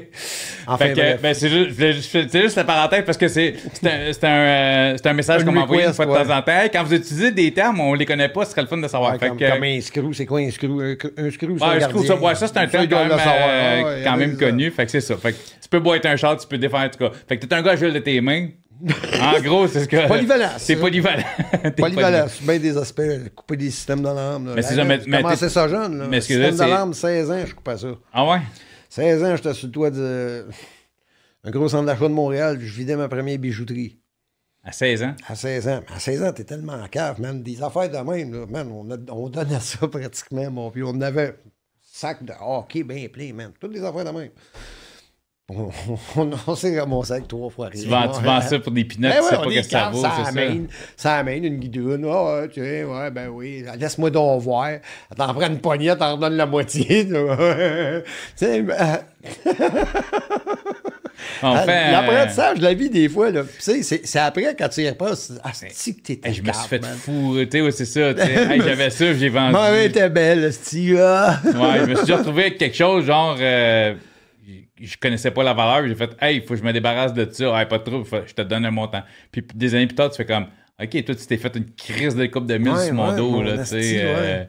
[0.67, 5.51] Enfin, ben, c'est juste, juste, la parenthèse parce que c'est un, un, un, message qu'on
[5.51, 6.61] m'envoie une fois de temps en temps.
[6.73, 9.19] Quand vous utilisez des termes, on les connaît pas, ce serait le fun de savoir.
[9.19, 10.81] comme, comme, un screw, c'est quoi un screw?
[10.81, 14.17] Un, screw, c'est un, screw, ça, ouais, ça c'est un terme quand même, euh, quand
[14.17, 14.71] même connu.
[14.71, 15.15] Fait que c'est ça.
[15.17, 17.11] Fait que tu peux boire un char, tu peux défendre en tout cas.
[17.27, 18.47] Fait que t'es un gars à de tes mains
[19.21, 20.07] en gros, c'est ce que.
[20.07, 20.51] Polyvalent.
[20.57, 21.23] C'est polyvalent.
[21.77, 22.27] polyvalent.
[22.27, 23.01] C'est bien des aspects.
[23.35, 24.53] Couper des systèmes d'alarme.
[24.55, 24.83] Mais c'est ça.
[24.83, 25.97] Mais, mais commencé ça jeune.
[25.99, 26.07] Là.
[26.07, 27.87] Mais système d'alarme, 16 ans, je coupais ça.
[28.13, 28.39] Ah ouais?
[28.89, 30.45] 16 ans, j'étais sur le toit de.
[31.43, 33.97] Un gros centre d'achat de Montréal, je vidais ma première bijouterie.
[34.63, 35.15] À 16 ans?
[35.27, 35.81] À 16 ans.
[35.93, 37.41] À 16 ans, t'es tellement en cave, man.
[37.41, 38.45] Des affaires de même, là.
[38.47, 40.69] Man, on, on donnait ça pratiquement, mon.
[40.69, 41.33] Puis on avait un
[41.81, 43.51] sac de hockey bien plein, man.
[43.59, 44.29] Toutes des affaires de même.
[46.15, 49.21] On, s'est ramassé avec trois fois Tu vends, tu vends ça pour des pinottes, ben
[49.21, 50.49] tu sais pas que ça vaut, c'est ça?
[50.95, 52.07] Ça amène une guidoune.
[52.09, 53.65] Ah, ouais, tu sais, ouais, ben oui.
[53.77, 54.69] Laisse-moi donc voir.
[55.15, 57.07] T'en prends une poignée, t'en redonnes la moitié.
[57.07, 57.15] tu
[58.35, 58.99] sais, ben...
[61.43, 65.33] Enfin, L'apprentissage de la vie, des fois, là, c'est après quand tu y repasses.
[65.43, 66.33] Ah, c'est que t'étais.
[66.33, 68.15] je me suis fait fourrer, c'est ça.
[68.15, 69.55] J'avais ça, j'ai vendu.
[69.55, 70.95] Ouais, t'es belle, Steve.
[70.95, 73.37] ouais, je me suis déjà retrouvé avec quelque chose, genre.
[73.39, 73.93] Euh,
[74.81, 75.87] je connaissais pas la valeur.
[75.87, 77.59] J'ai fait, hey, il faut que je me débarrasse de ça.
[77.59, 79.03] Hey, pas trop, je te donne un montant.
[79.31, 80.47] Puis des années plus tard, tu fais comme,
[80.81, 83.43] OK, toi, tu t'es fait une crise de coupe de mille sur mon dos.
[83.43, 84.45] là, euh,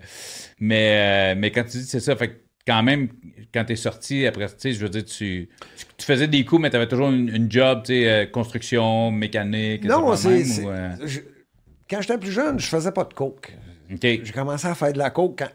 [0.60, 3.08] mais, euh, mais quand tu dis c'est ça, fait quand même,
[3.52, 5.48] quand tu es sorti, après, tu sais, je veux dire, tu,
[5.98, 9.84] tu, faisais des coups, mais tu avais toujours une, job, tu sais, euh, construction, mécanique.
[9.84, 10.44] Non, c'est.
[11.90, 13.52] Quand j'étais plus jeune, je faisais pas de coke.
[14.00, 15.50] J'ai commencé à faire de la coke quand,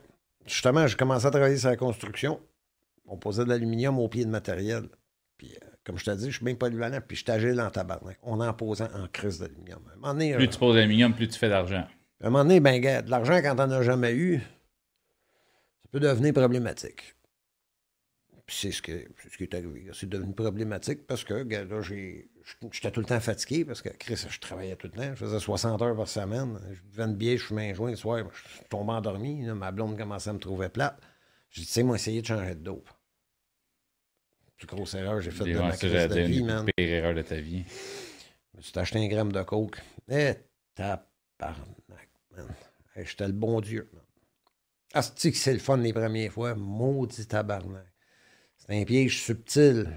[0.46, 2.40] justement, j'ai commencé à travailler sur la construction
[3.08, 4.90] on posait de l'aluminium au pied de matériel.
[5.38, 8.18] Puis, euh, comme je t'ai dit, je suis bien polyvalent, puis je t'agile dans tabarnak.
[8.24, 9.82] On en posant en crise d'aluminium.
[10.02, 11.88] Plus euh, tu poses d'aluminium, plus tu fais d'argent.
[12.22, 16.34] À un moment donné, ben, de l'argent, quand t'en as jamais eu, ça peut devenir
[16.34, 17.16] problématique.
[18.48, 19.90] Puis c'est ce, que, ce qui est arrivé.
[19.94, 21.82] C'est devenu problématique parce que, là,
[22.72, 25.10] j'étais tout le temps fatigué parce que, Chris, je travaillais tout le temps.
[25.10, 26.58] Je faisais 60 heures par semaine.
[26.72, 28.24] Je buvais une bière, je fumais un joint le soir.
[28.34, 29.44] Je tombais endormi.
[29.44, 30.98] ma blonde commençait à me trouver plate.
[31.52, 32.90] J'ai dit, tu sais, moi, essayer de changer de dope
[34.58, 36.66] plus grosse erreur que j'ai faite de ma crise de vie, man.
[36.66, 37.64] La pire erreur de ta vie.
[38.62, 39.78] Tu t'as acheté un gramme de coke.
[40.10, 40.34] Eh,
[40.74, 42.48] tabarnak, man.
[42.96, 44.04] J'étais le bon Dieu, man.
[44.94, 46.56] Ah, que c'est le fun les premières fois.
[46.56, 47.86] Maudit tabarnak.
[48.58, 49.90] C'est un piège subtil.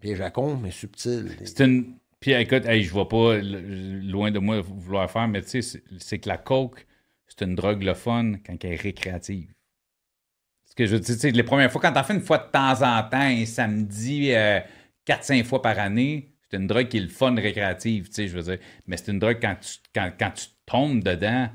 [0.00, 1.36] Piège à con, mais subtil.
[1.44, 1.96] C'est une.
[2.20, 6.18] Puis écoute, hey, je vois pas loin de moi vouloir faire, mais tu sais, c'est
[6.18, 6.86] que la coke,
[7.26, 9.52] c'est une drogue le fun quand elle est récréative.
[10.70, 13.02] Ce que je dis, les premières fois, quand t'en fais une fois de temps en
[13.02, 17.34] temps, un samedi, 4-5 euh, fois par année, c'est une drogue qui est le fun
[17.34, 18.58] récréative, tu sais, je veux dire.
[18.86, 21.48] Mais c'est une drogue quand tu, quand, quand tu tombes dedans,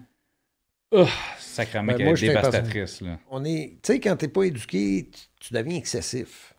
[0.91, 1.07] oh,
[1.39, 3.01] sacrément ben, qu'elle est dévastatrice.
[3.01, 3.19] Là.
[3.29, 5.09] On est, tu sais, quand t'es pas éduqué,
[5.39, 6.53] tu, deviens excessif.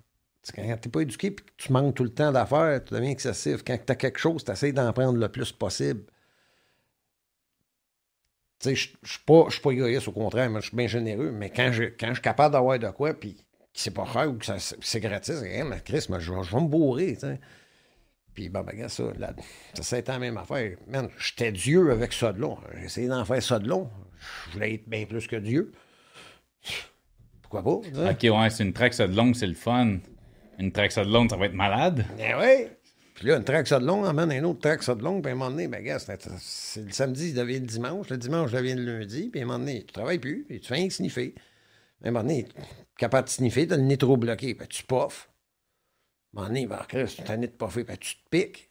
[0.55, 3.63] quand t'es pas éduqué et que tu manques tout le temps d'affaires, tu deviens excessif.
[3.67, 6.05] Quand tu as quelque chose, tu essaies d'en prendre le plus possible.
[8.65, 8.91] Je suis
[9.27, 12.55] pas, égoïste, au contraire, je suis bien généreux, mais quand je, quand je suis capable
[12.55, 13.43] d'avoir de quoi, puis que
[13.75, 14.47] c'est pas cher ou que
[14.81, 17.41] c'est gratis, rien, mais Chris, je, vais me bourrer, tu sais.
[18.35, 19.33] Puis, ben, regarde ça, là,
[19.81, 20.77] ça, été la même affaire.
[20.87, 22.59] Man, j'étais Dieu avec ça de long.
[22.77, 23.89] J'ai essayé d'en faire ça de long.
[24.49, 25.73] Je voulais être bien plus que Dieu.
[27.41, 28.11] Pourquoi pas?
[28.11, 29.99] Ok, ouais, c'est une track ça de long, c'est le fun.
[30.59, 32.05] Une track ça de long, ça va être malade.
[32.19, 32.67] Eh oui!
[33.17, 35.39] Puis là, une ça de long amène un autre ça de long, puis à un
[35.39, 38.99] moment donné, ben, gars, c'est le samedi, il devient le dimanche, le dimanche, devient le
[38.99, 41.35] lundi, puis à un moment donné, tu travailles plus, puis tu fais rien que sniffer.
[42.05, 42.47] À un moment donné,
[42.99, 45.31] capable de sniffer, t'as le nez trop bloqué, ben, tu poffes.
[46.37, 48.71] À un moment donné, ben, tu t'as de poffer, ben, tu te piques.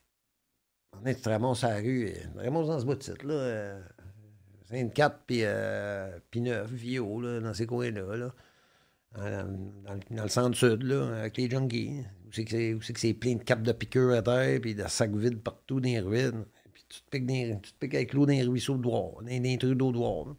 [0.94, 3.04] À un moment donné, tu te ramasses à la rue, ramasses dans ce bout de
[3.04, 3.34] site, là.
[3.34, 3.82] Euh,
[4.70, 8.32] 24 puis, euh, puis 9, Vio, là, dans ces coins-là, là.
[9.18, 12.04] Dans, dans, le centre-sud, là, avec les junkies
[12.36, 15.80] c'est que c'est plein de capes de piqûres à terre, puis de sacs vides partout
[15.80, 16.46] dans les ruines.
[16.74, 19.44] Puis tu te piques, tu te piques avec l'eau dans les ruisseaux de Douard, dans
[19.44, 20.36] les trucs d'eau de.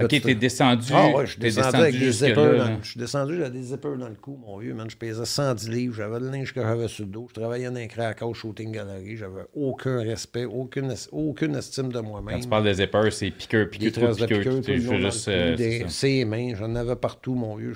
[0.00, 0.92] OK, t'es descendu.
[0.92, 2.78] Ah ouais, je suis descendu, avec des zippers.
[2.82, 4.88] Je suis descendu, j'avais des zippers dans le cou, mon vieux, man.
[4.88, 7.26] Je pesais 110 livres, j'avais le linge que j'avais sur le dos.
[7.28, 12.36] Je travaillais dans un crack shooting gallery, j'avais aucun respect, aucune, aucune estime de moi-même.
[12.36, 15.12] Quand tu parles de zippers, c'est piqueur, piqueur, trop piqueur.
[15.28, 17.74] Euh, des, ses mains, j'en avais partout, mon vieux.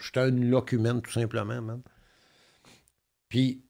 [0.00, 1.80] J'étais un locumène, tout simplement, man.
[3.28, 3.64] Puis,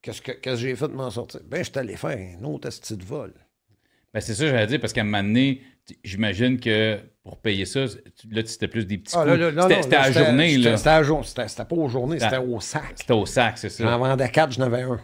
[0.00, 1.40] qu'est-ce que, que j'ai fait de m'en sortir?
[1.44, 3.34] Ben, j'étais allé faire un autre style de vol.
[4.12, 5.62] Ben, c'est ça, j'allais dire, parce qu'à un moment donné,
[6.04, 7.80] j'imagine que pour payer ça,
[8.30, 9.24] là, c'était plus des petits ah,
[9.82, 10.76] C'était à journée, là.
[10.76, 11.24] C'était à journée.
[11.24, 12.92] C'était pas aux journées, c'était au sac.
[12.96, 13.84] C'était au sac, c'est ça.
[13.84, 15.00] J'en vendais quatre, j'en avais un.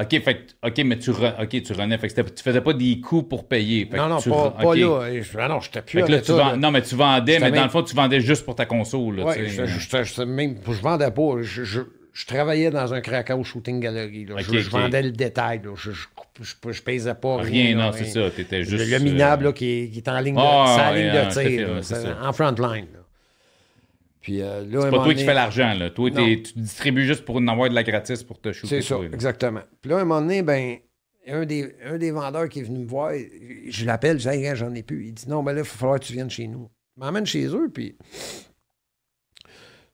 [0.00, 1.98] OK, fait, OK, mais tu, OK, tu renais.
[1.98, 3.86] Fait que tu faisais pas des coups pour payer.
[3.92, 5.20] non, non, pas, pas là.
[5.20, 7.82] Je, ah non, j'étais plus là, tu Non, mais tu vendais, mais dans le fond,
[7.82, 9.20] tu vendais juste pour ta console.
[9.20, 11.42] Oui, je, je, je, même, je vendais pas.
[11.42, 11.82] Je,
[12.12, 14.26] je, travaillais dans un Krakow Shooting Gallery.
[14.26, 14.36] Là.
[14.38, 15.60] je, vendais le détail.
[15.64, 15.72] Là.
[15.76, 16.06] Je, je,
[16.40, 17.66] je, pesais pas rien.
[17.66, 18.28] Rien, non, c'est ça.
[18.28, 22.32] Juste, le, minable là, qui, qui, est en ligne de, ah, ligne de tir, en
[22.32, 22.86] front line.
[24.20, 25.90] Puis euh, c'est pas toi qui fais l'argent, là.
[25.90, 28.80] Toi, tu distribues juste pour en avoir de la gratis pour te shooter.
[28.80, 29.62] C'est ça, exactement.
[29.80, 30.78] Puis là, à un moment donné, ben,
[31.26, 33.12] un des, un des vendeurs qui est venu me voir,
[33.68, 35.06] je l'appelle, je dis, j'en ai plus.
[35.06, 36.68] Il dit, non, ben là, il va falloir que tu viennes chez nous.
[36.96, 37.96] Il m'emmène chez eux, puis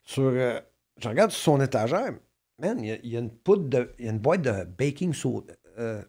[0.04, 0.60] sur, euh,
[0.98, 2.12] je regarde sur son étagère,
[2.58, 5.54] man, il y a, une poudre de, il y a une boîte de baking soda,
[5.78, 6.02] euh,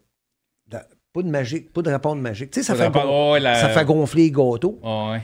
[0.68, 0.78] de
[1.14, 2.52] poudre magique, poudre de répondre magique.
[2.52, 4.80] Tu sais, ça, fait, ça fait gonfler les gâteaux.
[4.82, 5.22] Oh, ouais.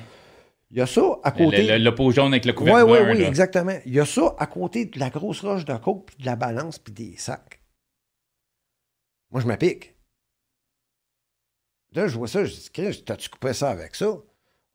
[0.71, 1.77] Il y a ça à côté.
[1.77, 2.83] Le, pot jaune avec le couvercle.
[2.83, 3.77] Oui, oui, oui, exactement.
[3.85, 6.35] Il y a ça à côté de la grosse roche de coke, puis de la
[6.35, 7.61] balance, puis des sacs.
[9.31, 9.95] Moi, je me pique.
[11.93, 14.17] Là, je vois ça, je dis, t'as-tu coupé ça avec ça?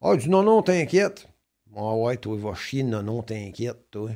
[0.01, 1.27] Ah, il dit, non, non, t'inquiète.
[1.75, 4.09] Ah ouais, toi, il va chier, non, non, t'inquiète, toi.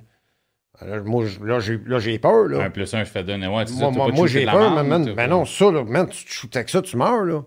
[0.82, 2.63] Là, moi, là, j'ai peur, là.
[2.63, 3.47] Un plus un, je fais donner.
[3.47, 6.55] Ouais, moi, moi, moi j'ai peur, mais ben non, ça, là, man, tu te shootes
[6.55, 7.43] avec ça, tu meurs, là.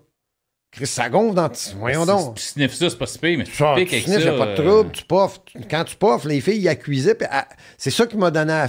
[0.71, 1.51] Chris, ça gonfle dans.
[1.79, 2.37] Voyons donc.
[2.37, 4.33] Tu sniffes ça, c'est pas si pire, mais tu piques avec ça.
[4.33, 5.41] pas de trouble, tu puffes.
[5.71, 7.17] Quand tu puffes, les filles, ils accusaient.
[7.31, 7.49] Ah,
[7.79, 8.67] c'est ça qui m'a donné.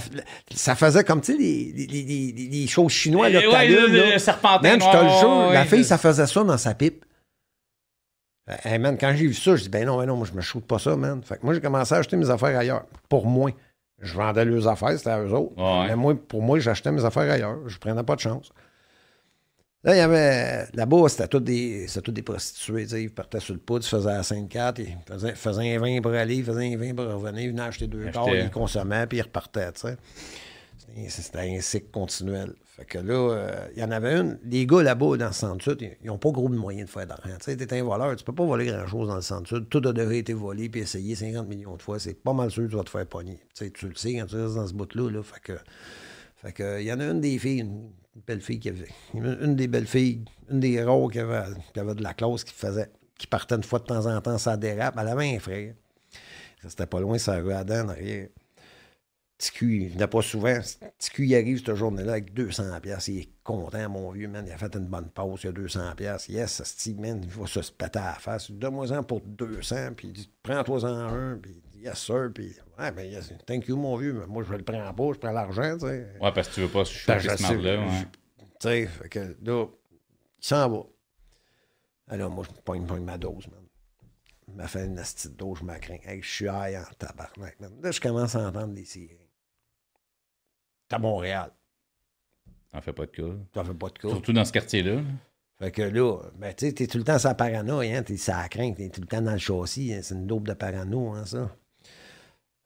[0.56, 4.14] Ça faisait comme, tu sais, les, les, les, les, choses chinoises, là, que ouais, le,
[4.14, 4.62] le, serpentin.
[4.62, 7.04] Man, je te le jure, la fille, ça faisait ça dans sa pipe.
[8.64, 10.42] Hey, man, quand j'ai vu ça, je dis, ben non, ben non, moi, je me
[10.42, 11.22] shoote pas ça, man.
[11.24, 12.86] Fait que moi, j'ai commencé à acheter mes affaires ailleurs.
[13.10, 13.52] Pour moi.
[14.02, 15.54] Je vendais leurs affaires, c'était à eux autres.
[15.88, 17.68] Mais moi, pour moi, j'achetais mes affaires ailleurs.
[17.68, 18.52] Je prenais pas de chance.
[19.84, 20.68] Là, il y avait.
[20.74, 22.84] Là-bas, c'était tous des, des prostituées.
[23.02, 26.12] Ils partaient sur le poudre, ils faisaient la 5-4, ils faisaient, faisaient, un vin pour
[26.12, 29.20] aller, ils faisaient un vin pour revenir, ils venaient acheter deux corps, ils consommaient, puis
[29.20, 29.72] ils repartaient.
[31.08, 32.54] C'était un cycle continuel.
[32.80, 34.40] Fait que là, euh, il y en avait une.
[34.46, 37.36] Les gars là-bas, dans le centre-sud, ils n'ont pas gros de moyens de faire d'argent.
[37.44, 39.68] Tu sais, es un voleur, tu peux pas voler grand-chose dans le centre-sud.
[39.68, 42.00] Tout a déjà été volé puis essayé 50 millions de fois.
[42.00, 43.38] C'est pas mal sûr que tu vas te faire pogner.
[43.54, 45.10] Tu, tu le sais quand tu restes dans ce bout-là.
[45.12, 45.22] Là.
[45.24, 47.90] Fait que, il y en a une des filles, une
[48.26, 48.88] belle fille qui avait.
[49.14, 52.54] Une des belles filles, une des rares qui avait, qui avait de la classe qui
[52.54, 54.96] faisait, qui partait une fois de temps en temps, ça dérape.
[54.98, 55.74] Elle avait un frère.
[56.66, 58.30] C'était pas loin, ça rue Adam, en arrière.
[59.40, 60.60] Ticu, il venait pas souvent.
[60.98, 63.08] Ticu, il arrive cette journée-là avec 200 pièces.
[63.08, 64.46] Il est content, mon vieux, man.
[64.46, 66.28] Il a fait une bonne pause, il a 200 pièces.
[66.28, 68.52] Yes, ça se man, il va se péter à la face.
[68.52, 73.32] Donne-moi-en pour 200, puis il dit, prends-toi-en un, puis yes, sir, puis ouais, ben, yes,
[73.48, 76.08] thank you, mon vieux, mais moi, je le prends pas, je prends l'argent, tu sais.
[76.20, 78.08] Ouais, parce que tu veux pas choisir ben, ce là ouais.
[78.38, 79.68] Tu sais, fait que là,
[80.42, 80.84] il s'en va.
[82.10, 83.64] Alors, moi, je pogne, pogne ma dose, man.
[84.50, 86.06] Il m'a fait une petite dose, je m'accrinque.
[86.06, 87.56] Hey, je suis aïe en tabarnak.
[87.60, 89.19] Là, je commence à entendre des sirènes.
[90.92, 91.52] À Montréal.
[92.72, 93.36] T'en fais pas de cas.
[93.54, 94.10] T'en fais pas de cas.
[94.10, 95.02] Surtout dans ce quartier-là.
[95.60, 98.02] Fait que là, ben, tu sais, t'es tout le temps sans parano, hein.
[98.04, 99.94] T'es ça craint, t'es tout le temps dans le châssis.
[99.94, 100.00] Hein?
[100.02, 101.56] C'est une dope de parano, hein, ça.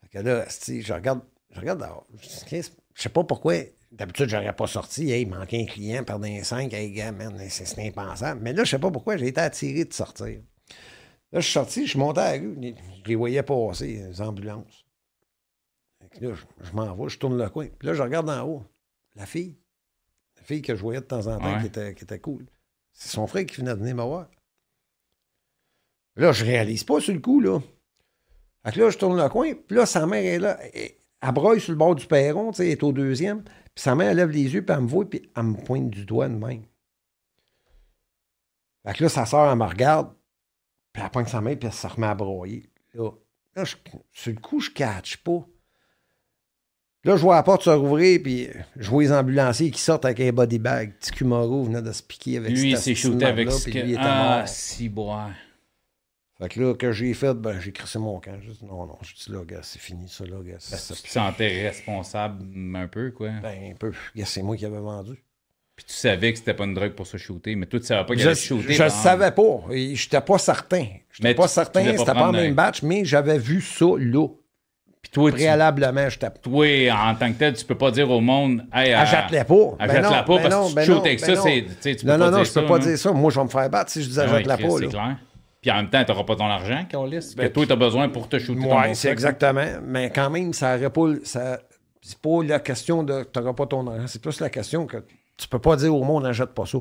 [0.01, 1.21] Fait que là, je regarde,
[1.51, 1.83] je regarde,
[2.21, 2.61] je
[2.95, 3.55] sais pas pourquoi.
[3.91, 5.11] D'habitude, j'aurais pas sorti.
[5.11, 6.71] Hey, il manquait un client, perdre un 5.
[6.73, 8.41] Hey, gars, man, c'est impensable.
[8.41, 10.39] Mais là, je sais pas pourquoi, j'ai été attiré de sortir.
[11.31, 12.57] Là, je suis sorti, je suis monté à la rue.
[13.03, 14.82] Je les voyais passer, les ambulances.
[16.21, 17.67] Là, je, m'en vais, je tourne le coin.
[17.77, 18.63] Puis là, je regarde en haut.
[19.15, 19.57] La fille.
[20.37, 22.45] La fille que je voyais de temps en temps qui, était, qui était cool.
[22.91, 24.27] C'est son frère qui venait de venir me voir.
[26.15, 27.59] Là, je réalise pas sur le coup, là.
[28.63, 30.59] Fait que là, je tourne le coin, puis là, sa mère est là.
[30.73, 33.43] Elle, broye sur le bord du perron, tu sais, elle est au deuxième.
[33.43, 35.89] Puis sa mère, elle lève les yeux, puis elle me voit, puis elle me pointe
[35.89, 36.63] du doigt de même.
[38.85, 40.13] Fait que là, sa soeur, elle me regarde,
[40.91, 42.69] puis elle pointe sa main, puis elle se remet à broyer.
[42.93, 43.11] Là,
[43.55, 43.63] là
[44.11, 45.45] sur le coup, je catch pas.
[47.05, 48.47] Là, je vois la porte se rouvrir, puis
[48.77, 50.93] je vois les ambulanciers qui sortent avec un body bag.
[50.99, 53.95] Petit venait de se piquer avec Lui, il s'est shooté avec ce que...
[53.97, 55.31] Ah, si boire.
[56.39, 58.37] Fait que là, que j'ai fait, ben, j'ai crissé mon camp.
[58.41, 60.57] Je dis, non, non, je dis, là, gars, c'est fini, ça, là, gars.
[60.57, 62.43] tu te sentais responsable
[62.75, 63.29] un peu, quoi?
[63.41, 63.91] Ben, un peu.
[64.15, 65.23] Gars, c'est moi qui avais vendu.
[65.75, 68.05] Puis tu savais que c'était pas une drogue pour se shooter, mais toi, tu savais
[68.05, 68.73] pas qu'il allait se shooter.
[68.73, 69.63] Je ne savais pas.
[69.71, 70.85] J'étais pas certain.
[71.11, 74.27] J'étais pas certain, c'était pas, pas en même batch, mais j'avais vu ça là.
[75.03, 76.41] Puis toi, préalablement, je tape.
[76.41, 79.75] Toi, en tant que tel, tu peux pas dire au monde, hey, achète-les pas.
[79.77, 81.35] Achète-la pas parce que tu ça,
[81.83, 82.03] c'est.
[82.03, 83.11] Non, non, non, je peux pas dire ça.
[83.11, 84.69] Moi, je vais me faire battre si je dis achète-la pas.
[84.79, 85.17] C'est clair.
[85.61, 87.75] Puis en même temps, tu n'auras pas ton argent, Carlis, ben, que toi, tu as
[87.77, 89.65] besoin pour te shooter Oui, c'est exactement.
[89.85, 91.07] Mais quand même, ça n'aurait pas.
[91.23, 91.59] Ça,
[92.01, 94.07] c'est pas la question de tu n'auras pas ton argent.
[94.07, 94.97] C'est plus la question que
[95.37, 96.79] tu peux pas dire au monde, n'achète pas ça.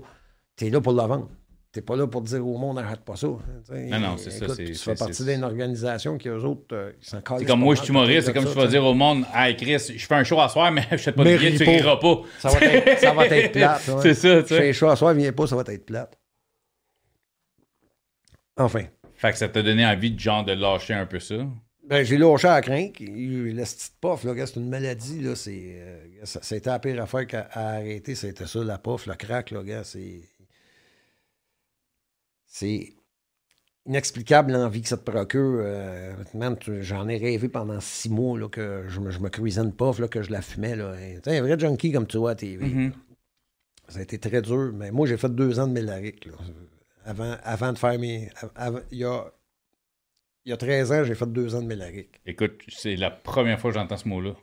[0.57, 1.29] Tu es là pour le vendre.
[1.73, 3.27] T'es pas là pour dire au monde, n'arrête pas ça.
[3.27, 4.55] Non, non, c'est ça.
[4.55, 7.83] Tu fais partie d'une organisation qui, eux autres, euh, ils s'en C'est comme moi, je
[7.83, 10.25] suis humoriste, c'est comme si je vais dire au monde, hey Chris, je fais un
[10.25, 12.21] show à soir, mais je fais pas de billet, tu riras pas.
[12.39, 13.91] Ça va être, ça va être plate.
[14.03, 14.55] c'est ça, tu sais.
[14.55, 16.19] Je fais un show à soir, viens pas, ça va être plate.
[18.57, 18.85] Enfin.
[19.17, 21.37] Fait que ça t'a donné envie de genre de lâcher un peu ça?
[21.85, 23.01] Ben, j'ai lâché à crainte.
[23.01, 25.21] La petite puff, là, c'est une maladie.
[25.21, 28.15] Là, c'est, euh, ça, a été la pire affaire qu'à arrêter.
[28.15, 29.51] C'était ça, la puff, le crack.
[29.51, 30.21] Là, gars, c'est,
[32.53, 32.93] c'est
[33.87, 35.61] inexplicable l'envie que ça te procure.
[35.65, 36.15] Euh,
[36.83, 40.07] j'en ai rêvé pendant six mois là, que je me, je me une puff, là,
[40.07, 40.77] que je la fumais.
[40.77, 40.95] Là.
[41.27, 42.67] un vrai junkie comme tu vois à TV.
[42.67, 42.93] Mm-hmm.
[43.89, 44.73] Ça a été très dur.
[44.75, 46.29] Mais moi, j'ai fait deux ans de mélarique.
[47.05, 48.31] Avant, avant de faire mes.
[48.93, 49.33] il y a
[50.45, 52.21] il y a 13 ans, j'ai fait deux ans de Mélaric.
[52.27, 54.35] Écoute, c'est la première fois que j'entends ce mot-là.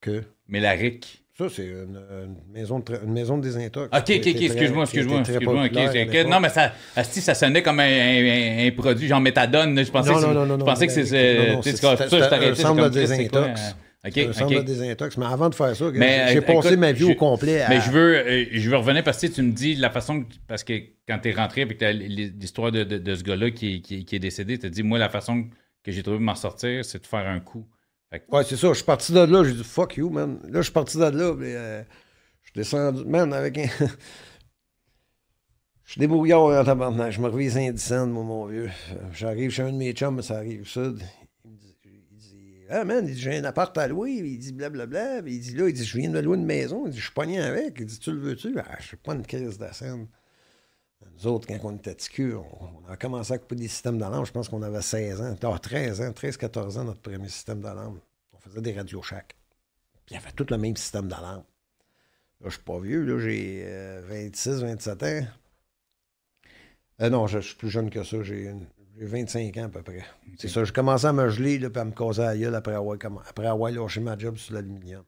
[0.00, 0.24] Que?
[0.48, 1.19] Mélaric.
[1.40, 3.86] Ça, c'est une, maison de, une maison de désintox.
[3.86, 5.20] OK, OK, OK, excuse-moi, excuse-moi.
[5.20, 6.72] Excuse non, mais ça,
[7.02, 9.82] ça sonnait comme un, un, produit genre méthadone.
[9.82, 11.48] Je pensais non, non, non, non, je pensais que c'est...
[11.48, 13.74] un centre de désintox.
[14.06, 15.16] OK, un centre de désintox.
[15.16, 17.70] Mais avant de faire ça, j'ai euh, passé ma vie au complet à...
[17.70, 20.26] Mais je veux, euh, je veux revenir parce que tu me dis la façon...
[20.46, 20.74] Parce que
[21.08, 24.58] quand tu es rentré avec l'histoire de, de, ce gars-là qui, qui, qui, est décédé,
[24.58, 25.46] tu as dit, moi, la façon
[25.82, 27.66] que j'ai trouvé de m'en sortir, c'est de faire un coup.
[28.12, 28.68] Ouais, c'est ça.
[28.68, 30.40] Je suis parti de là, j'ai dit, fuck you, man.
[30.44, 31.84] Là, je suis parti de là, euh,
[32.42, 33.68] je descends, man, avec un...
[35.84, 37.10] Je suis débrouillard en tabarnak.
[37.10, 38.70] Je me reviens saint moi, mon vieux.
[39.12, 41.02] J'arrive chez un de mes chums, mais ça arrive sud.
[42.68, 44.12] Ah, man, il dit, j'ai un appart à louer.
[44.12, 45.18] Il dit, blablabla.
[45.26, 46.86] Il dit, là, il dit, je viens de me louer une maison.
[46.86, 47.74] Il dit, je suis pogné avec.
[47.80, 48.56] Il dit, tu le veux-tu?
[48.60, 50.06] Ah, je suis pas une crise scène.
[51.14, 54.24] Nous autres, quand on était TQ, on, a commencé à couper des systèmes d'alarme.
[54.26, 55.36] Je pense qu'on avait 16 ans.
[55.42, 58.00] Ah, 13 ans, 13-14 ans, notre premier système d'alarme.
[58.32, 59.36] On faisait des radios chaque.
[60.06, 61.44] Puis il y avait tout le même système d'alarme.
[62.40, 63.64] Là, je suis pas vieux, là, j'ai
[64.08, 65.26] 26, euh, 27 ans.
[67.02, 68.22] Euh, non, je, je, suis plus jeune que ça.
[68.22, 68.66] J'ai une,
[68.98, 70.04] j'ai 25 ans à peu près.
[70.38, 70.64] C'est ça.
[70.64, 73.46] J'ai commencé à me geler là, puis à me causer à gueule après avoir, après
[73.46, 75.04] avoir lâché ma job sur l'aluminium.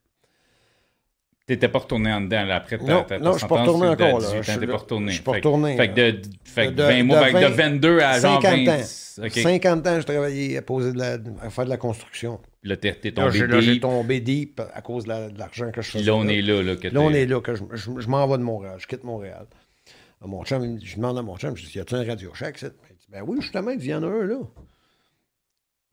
[1.47, 3.63] Tu n'étais pas retourné en dedans là, après ta, non, ta, non, je suis pas
[3.63, 4.21] retourné encore.
[4.21, 4.43] Là.
[4.43, 5.09] Je suis pas retourné.
[5.09, 5.77] Je suis pas retourné.
[5.77, 8.69] Fait, que de, fait de, 20 mois, de, 20, de 22 à 50 20...
[8.69, 8.83] ans.
[9.29, 12.41] 50 ans, je travaillais à, poser de la, à faire de la construction.
[12.63, 16.05] Là, t'es tombé là, J'ai tombé deep à cause de l'argent que je faisais.
[16.05, 16.63] Là, on est là.
[16.63, 17.41] Là, que là on est là.
[17.41, 18.77] que je, je, je m'en vais de Montréal.
[18.79, 19.47] Je quitte Montréal.
[20.25, 22.65] Mon chum, je demande à mon chum, je dis, y a-tu un Radio Shack?
[23.11, 24.39] Ben oui, justement, il y en a un là.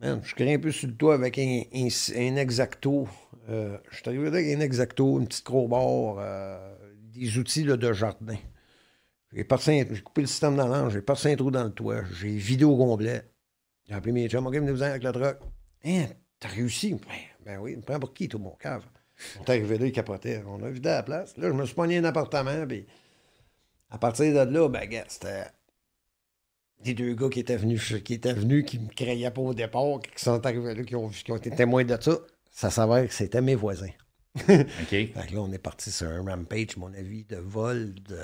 [0.01, 3.07] Je crée un peu sur le toit avec un, un, exacto.
[3.49, 6.75] Euh, je suis arrivé avec un exacto, une petite crowbar, euh,
[7.13, 8.37] des outils de jardin.
[9.31, 12.75] J'ai coupé le système dans j'ai passé un trou dans le toit, j'ai vidé au
[12.75, 13.23] complet.
[13.87, 15.37] J'ai appelé mes chums, OK, venez-vous avec le truck.
[15.85, 16.05] Hein,
[16.39, 16.93] t'as réussi?
[16.93, 16.99] Ben,
[17.45, 18.83] ben oui, me prends pour qui, tout mon cave?
[19.39, 20.43] On est arrivé là, il capotait.
[20.47, 21.37] On a vidé à la place.
[21.37, 22.87] Là, je me suis pogné un appartement, puis
[23.89, 25.45] à partir de là, ben, c'était
[26.84, 29.99] des deux gars qui étaient venus, qui étaient venus, qui me créaient pas au départ,
[30.01, 32.17] qui sont arrivés là, qui ont, qui ont été témoins de ça,
[32.51, 33.91] ça s'avère que c'était mes voisins.
[34.36, 34.47] OK.
[34.89, 38.17] fait que là, on est parti sur un rampage, mon avis, de vol, de.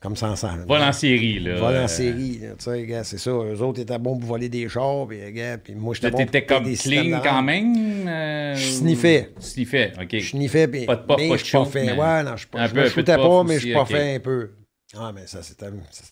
[0.00, 0.64] Comme ça ensemble.
[0.66, 1.54] Vol en série, là.
[1.60, 3.30] Vol en série, tu sais, gars, c'est ça.
[3.30, 6.44] Eux autres étaient bons pour voler des chars, puis, gars, puis moi, j'étais bon T'étais
[6.44, 8.08] comme clean quand même?
[8.08, 9.32] Euh, je sniffais.
[9.38, 10.08] Sniffais, OK.
[10.10, 10.86] Je sniffais, puis.
[10.86, 11.92] Pas de pop, pas de je fait.
[11.92, 14.50] Ouais, non, je, pas, je me shootais pas, mais je pas fait un peu.
[14.94, 15.56] Ah, mais ça s'est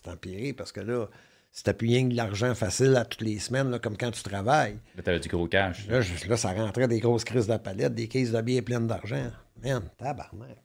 [0.07, 1.07] empiré parce que là,
[1.51, 4.11] si t'as plus rien que de l'argent facile à toutes les semaines, là, comme quand
[4.11, 4.77] tu travailles.
[4.95, 5.87] Là, t'avais du gros cash.
[5.87, 9.31] Là, là, ça rentrait des grosses crises de palette, des caisses de billets pleines d'argent.
[9.61, 10.57] Man, tabarnak.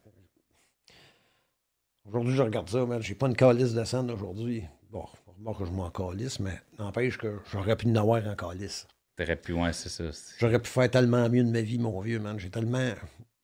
[2.05, 3.01] Aujourd'hui, je regarde ça, man.
[3.01, 4.63] J'ai pas une calice de scène aujourd'hui.
[4.89, 5.05] Bon,
[5.39, 8.87] moi que je m'en calisse, mais n'empêche que j'aurais pu en avoir en calice.
[9.17, 10.05] T'aurais pu, ouais, c'est ça.
[10.39, 12.39] J'aurais pu faire tellement mieux de ma vie, mon vieux, man.
[12.39, 12.93] J'ai tellement.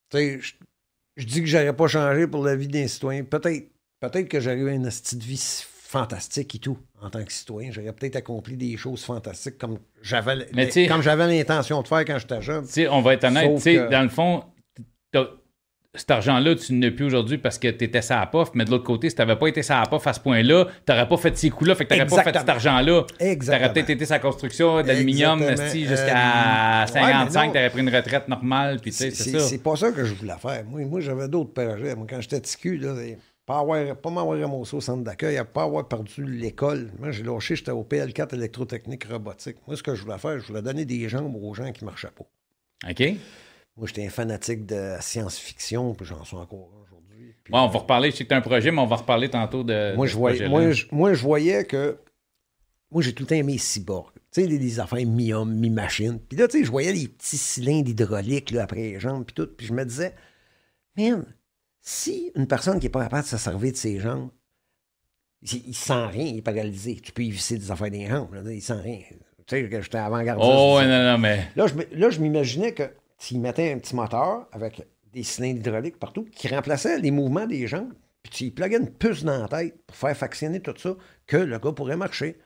[0.09, 0.39] Tu sais,
[1.17, 3.25] je dis que j'aurais pas changé pour la vie d'un citoyen.
[3.25, 3.72] Peut-être
[4.09, 7.71] peut-être que j'aurais eu une de vie fantastique et tout, en tant que citoyen.
[7.71, 10.47] J'aurais peut-être accompli des choses fantastiques comme j'avais
[10.87, 12.65] comme j'avais l'intention de faire quand j'étais jeune.
[12.89, 14.43] On va être honnête, dans le fond,
[15.95, 18.71] cet argent-là, tu n'as plus aujourd'hui parce que tu étais ça à pof, mais de
[18.71, 21.07] l'autre côté, si tu n'avais pas été ça à pof à ce point-là, tu n'aurais
[21.07, 23.05] pas fait ces coups-là, fait que tu n'aurais pas fait cet argent-là.
[23.19, 25.39] Tu aurais peut-être été sa construction d'aluminium
[25.71, 29.39] jusqu'à 55, tu aurais pris une retraite normale, puis c'est ça.
[29.39, 30.63] C'est pas ça que je voulais faire.
[30.65, 31.95] Moi, moi j'avais d'autres projets.
[31.95, 32.95] Moi, quand j'étais ticu, là,
[33.45, 36.91] pas, avoir, pas m'avoir ramassé au centre d'accueil, pas avoir perdu l'école.
[36.99, 39.57] Moi, j'ai lâché, j'étais au PL4 électrotechnique robotique.
[39.67, 42.11] Moi, ce que je voulais faire, je voulais donner des jambes aux gens qui marchaient
[42.15, 42.25] pas.
[42.89, 43.03] OK.
[43.75, 47.33] Moi, j'étais un fanatique de science-fiction, puis j'en suis encore aujourd'hui.
[47.51, 49.63] on va reparler, je sais que tu as un projet, mais on va reparler tantôt
[49.63, 49.95] de.
[49.95, 51.97] Moi, je, voyais, moi, je, moi, je voyais que.
[52.91, 54.11] Moi, j'ai tout le temps aimé cyborg.
[54.31, 56.19] Tu sais, des, affaires mi-homme, mi-machine.
[56.19, 59.33] Puis là, tu sais, je voyais les petits cylindres hydrauliques là, après les jambes, puis
[59.33, 59.47] tout.
[59.47, 60.13] Puis je me disais,
[60.95, 61.25] man,
[61.85, 64.29] si une personne qui n'est pas capable de se servir de ses jambes,
[65.41, 66.95] il, il sent rien, il est paralysé.
[66.95, 68.99] Tu peux y visser des affaires des jambes, là, il sent rien.
[69.45, 70.49] Tu sais, que j'étais avant-gardiste.
[70.49, 71.49] Oh, non, non, mais.
[71.57, 72.83] Là, je, là, je m'imaginais que
[73.17, 77.67] s'il mettait un petit moteur avec des cylindres hydrauliques partout qui remplaçait les mouvements des
[77.67, 80.95] jambes, puis tu y pluguais une puce dans la tête pour faire factionner tout ça,
[81.27, 82.37] que le gars pourrait marcher.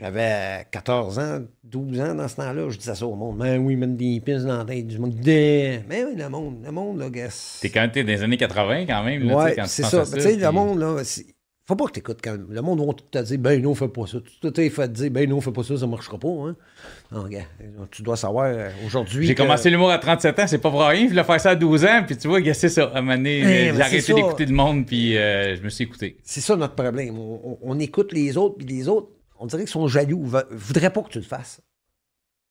[0.00, 3.36] J'avais 14 ans, 12 ans dans ce temps-là, je disais ça au monde.
[3.40, 5.14] Mais oui, mettre des puces dans la tête du monde.
[5.16, 7.28] Des- Mais oui, le monde, le monde, là, gars.
[7.60, 9.26] T'es quand t'es dans les années 80 quand même.
[9.26, 10.04] Là, Ouais, c'est penses ça.
[10.04, 10.96] Tu sais, puis- le monde, là,
[11.66, 12.46] faut pas que tu écoutes quand même.
[12.48, 14.18] Le monde va te dire, ben non, fais pas ça.
[14.40, 16.28] Tout est fait te dire, ben non, fais pas ça, ça marchera pas.
[16.28, 16.56] Hein?
[17.10, 17.24] Non,
[17.90, 19.26] tu dois savoir euh, aujourd'hui.
[19.26, 21.04] J'ai que- commencé l'humour à 37 ans, c'est pas pour rien.
[21.06, 22.84] Je voulais faire ça à 12 ans, puis tu vois, gars, c'est ça.
[22.94, 25.68] À un moment donné, Eh, euh, j'ai arrêté d'écouter le monde, puis euh, je me
[25.70, 26.16] suis écouté.
[26.22, 27.18] C'est ça notre problème.
[27.18, 29.08] On, on- on écoute les autres, puis les autres,
[29.38, 31.60] on dirait qu'ils sont jaloux, ne voudraient pas que tu le fasses.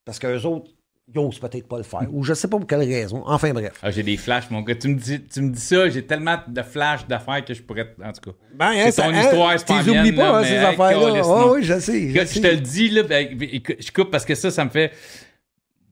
[0.05, 0.71] Parce qu'eux autres,
[1.13, 2.07] ils osent peut-être pas le faire.
[2.11, 3.23] Ou je sais pas pour quelle raison.
[3.25, 3.79] Enfin bref.
[3.81, 4.75] Ah, j'ai des flashs, mon gars.
[4.75, 7.95] Tu me dis, tu me dis ça, j'ai tellement de flashs d'affaires que je pourrais.
[8.03, 8.37] En tout cas.
[8.53, 11.13] Ben, C'est ton histoire, c'est pas Tu oublies pas, là, hein, ces affaires-là.
[11.15, 11.51] Ah non.
[11.53, 12.09] oui, je sais.
[12.09, 12.41] je Gars, je sais.
[12.41, 14.91] te le dis, là, ben, écoute, je coupe parce que ça, ça me fait.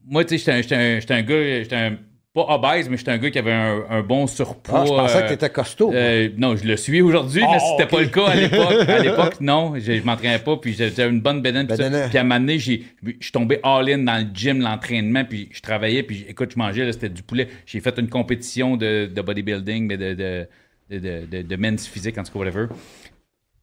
[0.06, 1.98] Moi, tu sais, j'étais un, j'étais un, j'étais un gars, j'étais un.
[2.36, 4.82] Pas obèse, mais j'étais un gars qui avait un, un bon surpoids.
[4.82, 5.92] Ah, je pensais euh, que tu étais costaud.
[5.94, 7.90] euh, non, je le suis aujourd'hui, mais Ah, c'était ok.
[7.92, 8.90] pas le cas à l'époque.
[8.90, 11.66] À l'époque, non, je, je m'entraînais pas, puis j'avais une bonne bédaine.
[11.66, 11.84] Puis, ça.
[11.90, 12.10] Bédaine.
[12.10, 15.48] puis à un moment donné, j'ai- je suis tombé all-in dans le gym, l'entraînement, puis
[15.54, 17.48] je travaillais, puis écoute, je mangeais, là, c'était du poulet.
[17.66, 20.48] J'ai fait une compétition de, de bodybuilding, mais de, de,
[20.90, 22.66] de, de, de, de men's physique, en tout cas, whatever.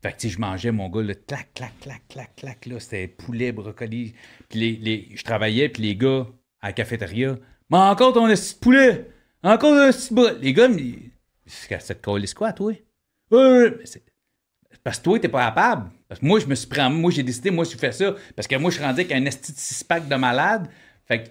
[0.03, 2.81] Fait que, tu sais, je mangeais, mon gars, là, clac, clac, clac, clac, clac, là,
[2.81, 4.15] c'était poulet, brocoli.
[4.49, 6.27] Puis les, les, je travaillais, puis les gars,
[6.63, 7.37] à la cafétéria,
[7.73, 9.09] mais encore ton esti de poulet!
[9.43, 10.31] Encore un esti de bras!
[10.41, 10.95] Les gars, disent,
[11.81, 12.73] ça te calisse quoi, toi?
[14.73, 15.91] Mais Parce que toi, t'es pas capable.
[16.09, 18.15] Parce que moi, je me suis pris en- Moi, j'ai décidé, moi, je fais ça.
[18.37, 20.69] Parce que moi, je suis rendu avec un esti de six-pack de malade.
[21.07, 21.31] Fait que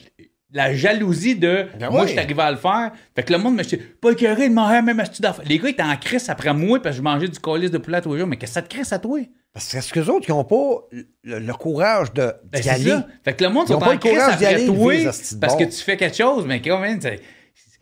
[0.54, 2.92] la jalousie de Ben moi, je suis arrivé à le faire.
[3.16, 5.46] Fait que le monde me dit pas écœuré de manger même astuce d'affaires.
[5.48, 7.78] Les gars, ils étaient en crise après moi parce que je mangeais du colis de
[7.78, 8.28] poulet tous les jours.
[8.28, 9.20] Mais qu'est-ce que ça te crisse à toi?
[9.54, 12.86] Parce que c'est qu'eux autres qui n'ont pas le, le courage de Ben, d'y aller.
[12.90, 13.08] ça.
[13.24, 15.56] Fait que le monde Ils ont sont pas en le courage d'y aller, de parce
[15.58, 17.00] que tu fais quelque chose, mais quand même,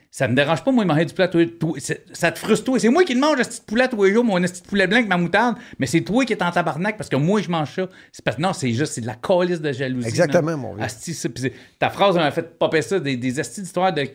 [0.10, 1.80] ça, me dérange pas, moi, de manger du poulet
[2.12, 2.80] Ça te frustre, toi.
[2.80, 4.98] C'est moi qui le mange, le petit poulet tous les jours, mon petit poulet blanc
[4.98, 7.72] avec ma moutarde, mais c'est toi qui es en tabarnak parce que moi, je mange
[7.76, 7.88] ça.
[8.12, 10.08] C'est parce que non, c'est juste, c'est de la calice de jalousie.
[10.08, 10.84] Exactement, mon vieux.
[10.84, 11.30] Asti, ça,
[11.78, 14.10] ta phrase m'a fait popper ça, des, des astis d'histoires de.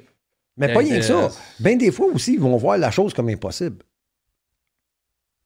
[0.57, 1.31] Mais de- pas rien de- que ça.
[1.61, 3.85] Bien des fois aussi, ils vont voir la chose comme impossible.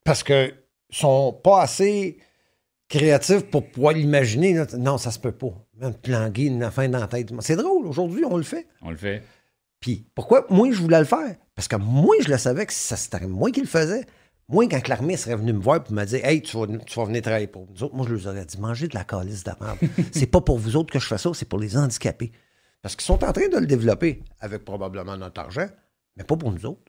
[0.05, 0.55] Parce qu'ils
[0.91, 2.19] sont pas assez
[2.89, 4.65] créatifs pour pouvoir l'imaginer.
[4.79, 5.53] Non, ça se peut pas.
[5.77, 7.33] Même planguer une affaire dans la tête.
[7.41, 8.67] C'est drôle, aujourd'hui, on le fait.
[8.83, 9.23] On le fait.
[9.81, 11.37] Puis pourquoi moi je voulais le faire?
[11.55, 14.05] Parce que moi, je le savais que ça c'était moi qui le faisais.
[14.49, 17.05] Moi, quand l'armée serait venue me voir et me dire Hey, tu vas, tu vas
[17.05, 19.53] venir travailler pour nous autres, moi je leur aurais dit Mangez de la calice de
[19.61, 19.79] merde.
[20.13, 22.33] c'est pas pour vous autres que je fais ça, c'est pour les handicapés.
[22.81, 25.67] Parce qu'ils sont en train de le développer avec probablement notre argent,
[26.17, 26.81] mais pas pour nous autres.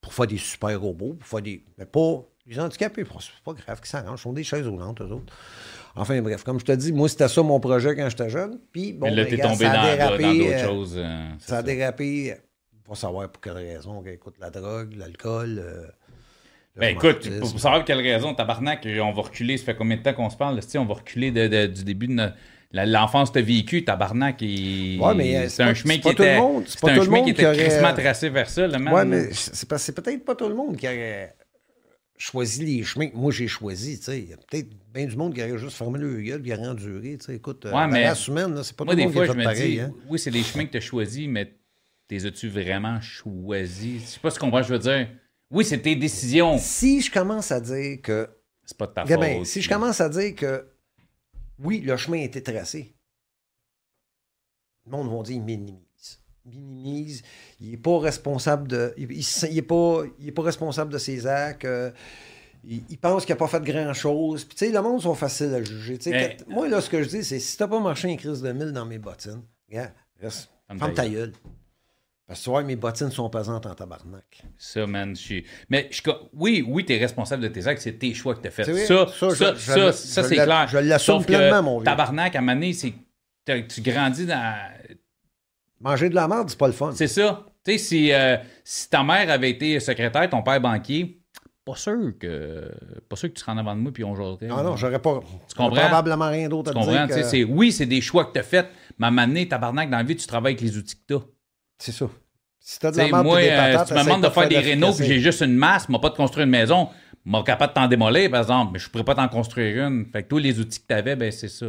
[0.00, 1.64] Pour faire des super robots, pour faire des.
[1.76, 3.04] Mais pas les handicapés.
[3.20, 4.20] C'est pas grave qu'ils s'arrangent.
[4.20, 5.32] Ils sont des chaises roulantes, eux autres.
[5.96, 8.58] Enfin bref, comme je te dis, moi c'était ça mon projet quand j'étais jeune.
[8.72, 10.64] Puis bon, mais là, ben, t'es regarde, tombé ça dans a dans dérapé, d'autres euh,
[10.66, 10.94] choses.
[10.98, 12.34] euh, ça a dérapé,
[12.88, 14.04] pas savoir pour quelle raison.
[14.06, 15.58] Écoute, la drogue, l'alcool.
[15.58, 15.86] euh,
[16.76, 20.02] Ben écoute, pour, pour savoir quelle raison, tabarnak, on va reculer, ça fait combien de
[20.02, 22.36] temps qu'on se parle, on va reculer de- de- du début de notre-
[22.72, 27.22] l'enfance t'as vécu, tabarnak, et Ouais, euh, c'est un chemin qui était, c'est un chemin
[27.24, 28.94] qui était tracé vers ça, le man.
[28.94, 31.34] Ouais, mais c'est peut-être pas tout le monde qui aurait
[32.18, 34.00] choisi les chemins que moi j'ai choisis.
[34.00, 34.10] tu.
[34.18, 36.66] Il y a peut-être bien du monde qui aurait juste fermé le gueule et aurait
[36.68, 37.16] enduré.
[37.18, 37.36] tu sais.
[37.36, 38.14] Écoute, euh, Ouais, mais la
[38.54, 39.72] là, c'est pas Moi, tout le des monde fois, qui je est me fait pareil.
[39.74, 39.94] dis, hein.
[40.08, 41.54] oui, c'est des chemins que t'as choisis, mais
[42.10, 44.02] les as-tu vraiment choisis?
[44.02, 45.08] Je sais pas ce qu'on va, je veux dire.
[45.50, 46.58] Oui, c'est tes décisions.
[46.58, 48.28] Si je commence à dire que.
[48.64, 49.46] C'est pas de ta faute.
[49.46, 50.66] si je commence à dire que
[51.58, 52.94] oui, le chemin a été tracé,
[54.86, 55.74] le monde va dire il
[56.48, 57.22] minimise.
[57.60, 58.94] Il n'est pas responsable de.
[58.96, 61.64] Il, il se- il est pas, il est pas responsable de ses actes.
[61.64, 61.90] euh,
[62.64, 64.44] il, il pense qu'il n'a pas fait grand-chose.
[64.44, 65.98] Puis, tu sais, le monde sont faciles à juger.
[65.98, 68.52] Quand- moi, là, ce que je dis, c'est si t'as pas marché un crise de
[68.52, 71.32] mille dans mes bottines, regarde, reste, Ferme ta gueule.
[72.26, 74.42] Parce que tu vois, mes bottines sont pesantes en tabarnak.
[74.58, 75.46] Ça, man, je suis.
[75.70, 76.02] Mais je...
[76.34, 78.64] oui, oui, t'es responsable de tes actes, c'est tes choix que t'as fait.
[78.64, 80.68] Ça, Ça, ça, ça, c'est l'a- clair.
[80.68, 81.84] je l'assume pleinement, mon vieux.
[81.86, 82.92] Tabarnak, à un moment donné, c'est.
[83.46, 84.58] Tu grandis dans.
[85.80, 86.92] Manger de la merde, c'est pas le fun.
[86.94, 87.46] C'est ça.
[87.64, 91.20] Tu sais, si, euh, si ta mère avait été secrétaire, ton père banquier,
[91.64, 92.70] pas sûr que.
[93.08, 94.46] Pas sûr que tu serais en avant de moi puis on jouerait.
[94.46, 95.20] Non, non, j'aurais pas.
[95.48, 95.76] Tu comprends?
[95.82, 96.92] Probablement rien d'autre à Tu comprends?
[96.92, 97.06] dire.
[97.08, 98.68] Tu sais, que- c'est- Oui, c'est des choix que tu as faits,
[98.98, 101.22] mais à un tabarnak, dans la vie, tu travailles avec les outils que tu as.
[101.78, 102.06] C'est ça.
[102.58, 104.54] Si t'as de la moi, des euh, patates, si tu me demandes de faire des
[104.56, 106.88] de rénaux puis j'ai juste une masse, m'a pas de construire une maison,
[107.24, 110.06] m'a capable de t'en démolir, par exemple, mais je pourrais pas t'en construire une.
[110.06, 111.66] Fait que tous les outils que tu avais, ben c'est ça.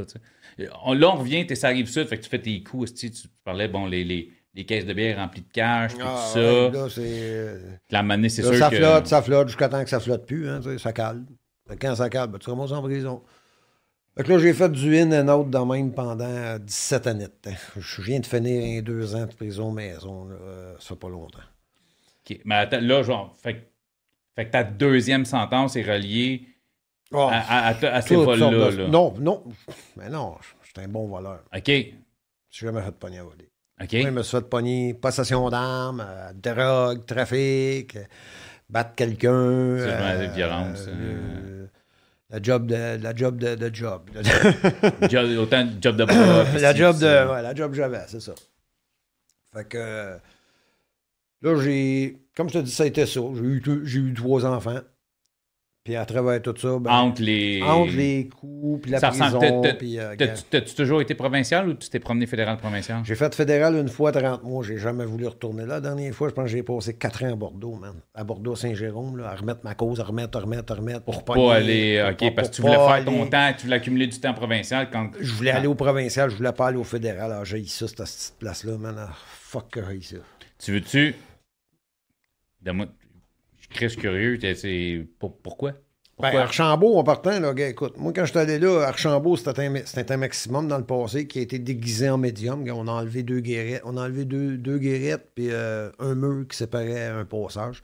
[0.85, 3.11] On- Là, on revient, tu ça arrive ça, fait que tu fais tes coups, tu
[3.11, 6.39] tu parlais, bon, les, les, les caisses de bière remplies de cash, tout Ah, ça.
[6.39, 7.57] ouais, là, c'est.
[7.91, 8.75] La manée, c'est sûr ça que.
[8.77, 11.25] flotte, ça flotte jusqu'à temps que ça flotte plus, hein, ça calme.
[11.79, 13.21] Quand ça calme, ben, tu remontes en prison.
[14.17, 17.29] Fait que là, j'ai fait du in and out de même pendant 17 années de
[17.51, 17.55] temps.
[17.77, 21.39] Je viens de finir un deux ans de prison maison, là, euh, ça pas longtemps.
[22.29, 22.39] OK.
[22.43, 23.71] Mais attends, là, genre, fait,
[24.35, 26.47] fait que ta deuxième sentence est reliée
[27.13, 28.71] Ah, à, à- à ces vols-là.
[28.71, 28.85] de-.
[28.87, 29.43] Non, non.
[29.97, 31.39] Mais non, j'étais un bon voleur.
[31.55, 31.65] OK.
[31.67, 31.91] Je
[32.49, 33.49] suis jamais fait de pogner à voler.
[33.81, 33.93] OK.
[33.93, 38.03] Moi, je me suis fait pogner possession d'armes, euh, drogue, trafic, euh,
[38.69, 39.31] battre quelqu'un.
[39.31, 41.65] euh, C'est vraiment de violence, euh,
[42.29, 44.01] la job de, la job de, de job.
[45.09, 46.43] Job- autant de job de bras.
[46.59, 47.31] la job de.
[47.31, 48.33] Ouais, la job j'avais, c'est ça.
[49.53, 49.77] Fait que.
[49.79, 50.17] euh,
[51.41, 52.17] Là, j'ai.
[52.35, 53.21] Comme je te dis, ça a été ça.
[53.33, 54.79] J'ai eu, eu trois enfants.
[55.89, 57.63] Puis à travers tout ça, ben, Entre les.
[57.63, 60.15] entre les coups, puis la Ça prison, euh,
[60.51, 63.01] T'as-tu toujours été provincial ou tu t'es promené fédéral-provincial?
[63.03, 64.63] J'ai fait fédéral une fois 30 mois.
[64.63, 65.79] J'ai jamais voulu retourner là.
[65.79, 67.95] La dernière fois, je pense que j'ai passé 4 ans à Bordeaux, man.
[68.13, 71.01] À Bordeaux-Saint-Jérôme, là, à remettre ma cause, à remettre, à remettre, à remettre.
[71.01, 72.07] Pour Pas aller.
[72.11, 75.09] OK, parce que tu voulais faire ton temps, tu voulais accumuler du temps provincial quand.
[75.19, 77.31] Je voulais aller au provincial, je voulais pas aller au fédéral.
[77.31, 78.95] Alors, j'ai ça, cette petite place-là, man.
[78.95, 80.21] Ah, fuck j'ai ça.
[80.63, 81.15] Tu veux-tu?
[82.61, 82.89] Donne-moi-
[83.77, 85.05] suis très curieux.
[85.19, 85.73] pour- Pourquoi?
[86.21, 86.35] Ben?
[86.35, 89.73] Archambault, en partant, là, gars, écoute, moi, quand je suis allé là, Archambault, c'était un,
[89.85, 92.65] c'était un maximum dans le passé qui a été déguisé en médium.
[92.69, 96.45] On a enlevé deux guérettes, on a enlevé deux, deux guérettes, puis euh, un mur
[96.49, 97.81] qui séparait un passage.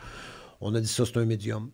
[0.60, 1.72] On a dit ça, c'est un médium.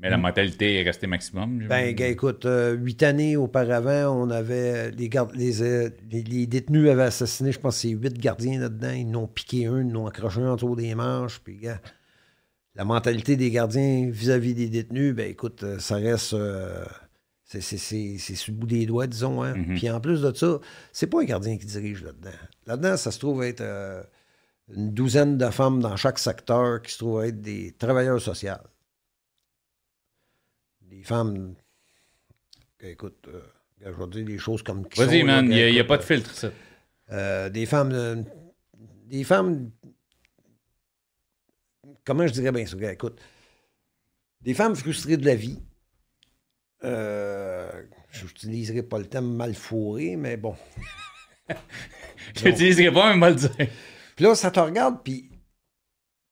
[0.00, 1.66] Mais la mentalité est restée maximum.
[1.66, 4.92] Ben, gars, écoute, euh, huit années auparavant, on avait.
[4.92, 8.92] Les, gardes, les, euh, les, les détenus avaient assassiné, je pense, c'est huit gardiens là-dedans.
[8.92, 11.40] Ils n'ont piqué un, ils n'ont accroché un autour des manches.
[11.42, 11.80] Puis, gars,
[12.78, 16.32] la mentalité des gardiens vis-à-vis des détenus, ben, écoute, euh, ça reste.
[16.32, 16.84] euh,
[17.44, 19.42] c'est, sur le bout des doigts, disons.
[19.42, 19.54] Hein?
[19.56, 19.76] Mhm.
[19.76, 20.60] Puis en plus de ça,
[20.92, 22.30] c'est pas un gardien qui dirige là-dedans.
[22.66, 24.02] Là-dedans, ça se trouve être euh,
[24.72, 28.52] une douzaine de femmes dans chaque secteur qui se trouvent être des travailleurs sociaux.
[30.82, 31.54] Des femmes.
[32.80, 33.40] Écoute, euh,
[33.84, 34.86] je vais dire des choses comme.
[34.96, 36.50] Vas-y, man, il n'y a, pas de filtre, ça.
[37.10, 38.24] euh, des femmes.
[39.06, 39.70] des femmes.
[42.08, 42.74] Comment je dirais bien ça?
[42.90, 43.20] Écoute.
[44.40, 45.62] Des femmes frustrées de la vie.
[46.82, 47.70] Euh,
[48.08, 50.56] je n'utiliserai pas le terme mal fourré, mais bon.
[52.34, 53.50] Je n'utiliserai pas un le dire.
[54.16, 55.28] Puis là, ça te regarde, puis.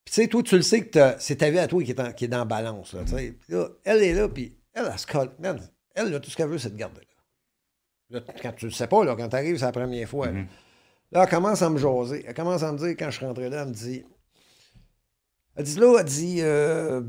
[0.03, 1.99] Puis tu sais, toi, tu le sais que c'est ta vie à toi qui est,
[1.99, 2.93] en- qui est dans la balance.
[2.93, 3.01] Là,
[3.49, 5.31] là, elle est là, puis elle, elle se colle.
[5.37, 5.59] Man,
[5.93, 7.01] elle, là, tout ce qu'elle veut, c'est de garder
[8.09, 8.19] là.
[8.19, 10.31] Là, quand tu le sais pas, là, quand tu arrives, c'est la première fois.
[10.31, 10.47] Mhm.
[11.11, 12.23] Là, elle commence à me jaser.
[12.27, 14.03] Elle commence à me dire, quand je suis rentré là, elle me dit.
[15.57, 16.37] Elle dit là, elle dit.
[16.41, 17.01] euh,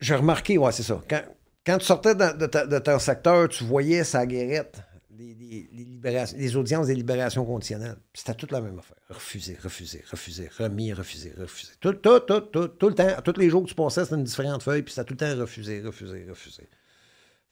[0.00, 1.00] J'ai remarqué, ouais, c'est ça.
[1.08, 1.22] Quand,
[1.66, 5.34] quand tu sortais de, ton secteur, tu voyais sa guérette, les,
[5.72, 7.96] libérations- les audiences des libérations conditionnelles.
[8.14, 8.96] C'était toute la même affaire.
[9.10, 11.72] Refusé, refusé, refusé, remis, refusé, refusé.
[11.80, 14.24] Tout, tout, tout, tout, tout le temps, tous les jours que tu passais, c'était une
[14.24, 16.68] différente feuille, puis c'était tout le temps refusé, refusé, refusé.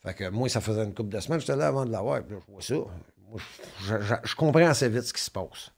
[0.01, 2.35] Fait que moi, ça faisait une couple de semaines, j'étais là avant de l'avoir, puis
[2.35, 2.75] là, je vois ça.
[3.29, 3.39] Moi,
[4.23, 5.71] je comprends assez vite ce qui se passe.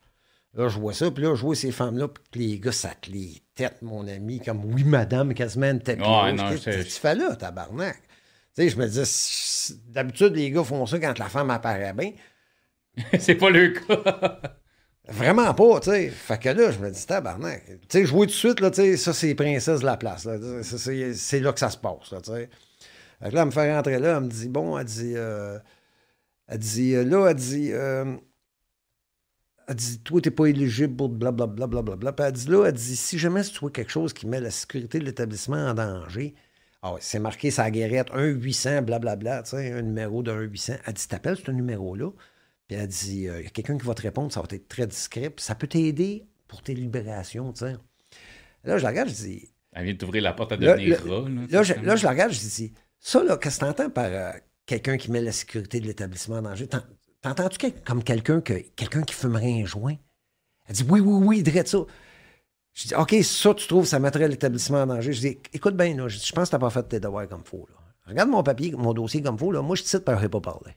[0.54, 2.89] Là, je vois ça, puis là, je vois ces femmes-là, puis que les gars, ça
[2.99, 6.39] te les tête, mon ami, comme oui, madame, quasiment une tête Ouais, rouge.
[6.41, 7.95] non, Qu'est-ce que tu fais là, tabarnak?
[8.56, 12.12] Tu sais, je me si- d'habitude, les gars font ça quand la femme apparaît bien.
[13.20, 14.41] c'est pas le cas.
[15.08, 16.10] Vraiment pas, tu sais.
[16.10, 17.66] Fait que là, je me dis, tabarnak.
[17.66, 19.86] Tu sais, je vois tout de suite, là, tu sais, ça, c'est les princesses de
[19.86, 20.26] la place.
[20.26, 20.38] là.
[20.64, 22.49] C'est- C'est c'est là que ça se passe, là, tu sais.
[23.22, 25.58] Fait que là, elle me fait rentrer là, elle me dit, bon, elle dit, euh,
[26.47, 28.16] elle dit, euh, là, elle dit, euh,
[29.72, 32.11] elle dit, toi, t'es pas éligible pour blablabla, blablabla.
[32.11, 34.51] Puis elle dit, là, elle dit, si jamais tu vois quelque chose qui met la
[34.51, 36.36] sécurité de l'établissement en danger,
[36.82, 40.80] ah ouais, c'est marqué sa guérette, 1-800, blablabla, tu sais, un numéro de 1-800.
[40.86, 42.11] Elle dit, t'appelles ce numéro-là,
[42.67, 44.88] puis elle dit, il y a quelqu'un qui va te répondre, ça va être très
[44.88, 47.76] discret, puis ça peut t'aider pour tes libérations, tu sais.
[48.65, 51.15] Là, je la regarde, je dis, Elle vient de t'ouvrir la porte à devenir là,
[51.15, 51.30] rat.
[51.30, 54.05] Là, là, je, là, je la regarde, je dis, ça, là, qu'est-ce que t'entends par
[54.05, 54.32] euh,
[54.65, 56.67] quelqu'un qui met la sécurité de l'établissement en danger?
[57.22, 59.95] T'en- T'entends-tu quel- comme quelqu'un que, quelqu'un qui fumerait un joint?
[60.67, 61.80] Elle dit, oui, oui, oui, dirait ça.
[62.74, 65.13] Je dis, OK, ça, tu trouves, ça mettrait l'établissement en danger.
[65.13, 67.76] Je dis, écoute bien, je, pense que t'as pas fait tes devoirs comme faut, là.
[68.07, 69.61] Regarde mon papier, mon dossier comme faut, là.
[69.61, 70.76] Moi, je te cite, je pas parlé.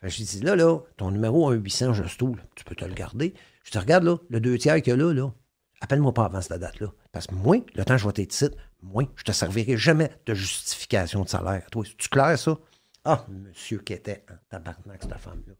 [0.00, 3.34] Fait je dis, là, là, ton numéro 1-800, juste tout, tu peux te le garder.
[3.64, 5.32] Je te regarde, là, le deux tiers qu'il y a là, là,
[5.80, 6.92] appelle-moi pas avant cette date-là.
[7.12, 8.48] Parce que moi, le temps que je vais t'être ici,
[8.80, 11.66] moi, je te servirai jamais de justification de salaire.
[11.72, 12.56] Toi, tu clair, ça?
[13.04, 15.54] Ah, monsieur qui était un tabarnak, cette femme-là.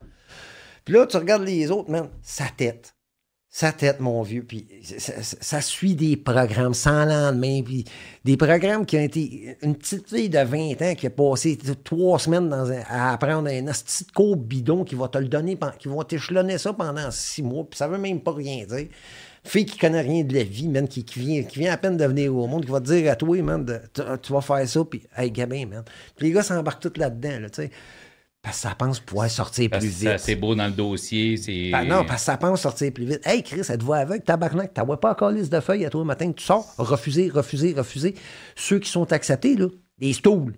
[0.85, 2.95] Puis là, tu regardes les autres, man, sa tête.
[3.51, 4.45] Sa tête, mon vieux.
[4.45, 7.63] Puis ça, suit des programmes sans lendemain.
[7.63, 7.85] Puis
[8.23, 9.57] des programmes qui ont été.
[9.63, 12.53] Une petite fille de 20 ans qui a passé trois semaines
[12.87, 16.75] à apprendre un de cours bidon qui va te le donner, qui vont t'échelonner ça
[16.75, 17.65] pendant six mois.
[17.65, 18.89] Puis ça veut même pas rien dire.
[19.49, 22.05] Fille qui connaît rien de la vie, man, qui, vient, qui vient à peine de
[22.05, 23.67] venir au monde, qui va te dire à toi, man,
[24.23, 25.85] tu, vas faire ça, puis hey, gamin, man.
[26.17, 27.71] Puis les gars s'embarquent tout là-dedans, là, tu sais.
[28.41, 30.19] Parce que ça pense pouvoir sortir plus vite.
[30.19, 31.37] C'est beau dans le dossier.
[31.37, 31.71] c'est...
[31.73, 33.21] Ben non, parce que ça pense sortir plus vite.
[33.27, 36.03] Hey, Chris, elle te voit avec, tabarnak, t'as pas encore liste de feuilles à toi
[36.03, 38.15] le matin, tu sors, refuser, refuser, refuser.
[38.55, 39.67] Ceux qui sont acceptés, là,
[39.99, 40.55] des stools.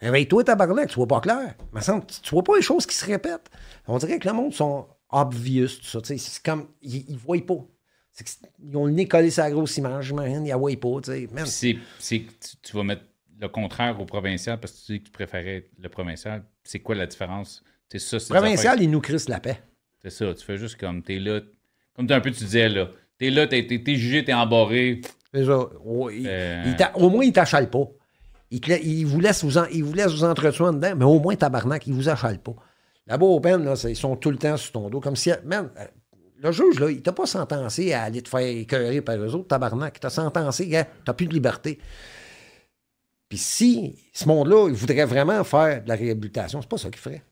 [0.00, 1.54] Réveille-toi, tabarnak, tu vois pas clair.
[1.72, 3.50] Mais tu vois pas les choses qui se répètent.
[3.86, 6.00] On dirait que le monde sont obvious, tout ça.
[6.04, 7.64] C'est comme, ils, ils voient pas.
[8.64, 11.12] Ils ont le nez collé sur la grosse image, j'imagine, ils la voient pas.
[11.46, 12.26] C'est
[12.62, 13.02] tu vas mettre
[13.40, 16.44] le contraire au provincial parce que tu dis que tu préférais le provincial.
[16.64, 17.62] C'est quoi la différence?
[17.90, 19.62] C'est ça, provincial, il nous crisse la paix.
[20.02, 21.40] C'est ça, tu fais juste comme, t'es là,
[21.94, 22.90] comme un peu tu disais, là.
[23.18, 25.00] T'es là, t'es es, jugé, t'es embarré.
[25.34, 25.40] Ça.
[25.40, 26.74] Euh.
[26.94, 27.88] au moins, il t'achale pas.
[28.50, 31.92] Il, vous laisse vous, il vous laisse vous entretenir dedans, mais au moins, tabarnak, il
[31.92, 32.54] vous achale pas.
[33.10, 35.62] Au peine, là, ils sont tout le temps sur ton dos, comme si, euh,
[36.40, 39.48] le juge, là, il t'a pas sentencé à aller te faire écœurer par eux autres,
[39.48, 39.96] tabarnak.
[39.96, 41.78] Il t'a sentencé, gars, t'as plus de liberté.
[43.28, 47.00] Puis si ce monde-là, il voudrait vraiment faire de la réhabilitation, c'est pas ça qu'il
[47.00, 47.22] ferait.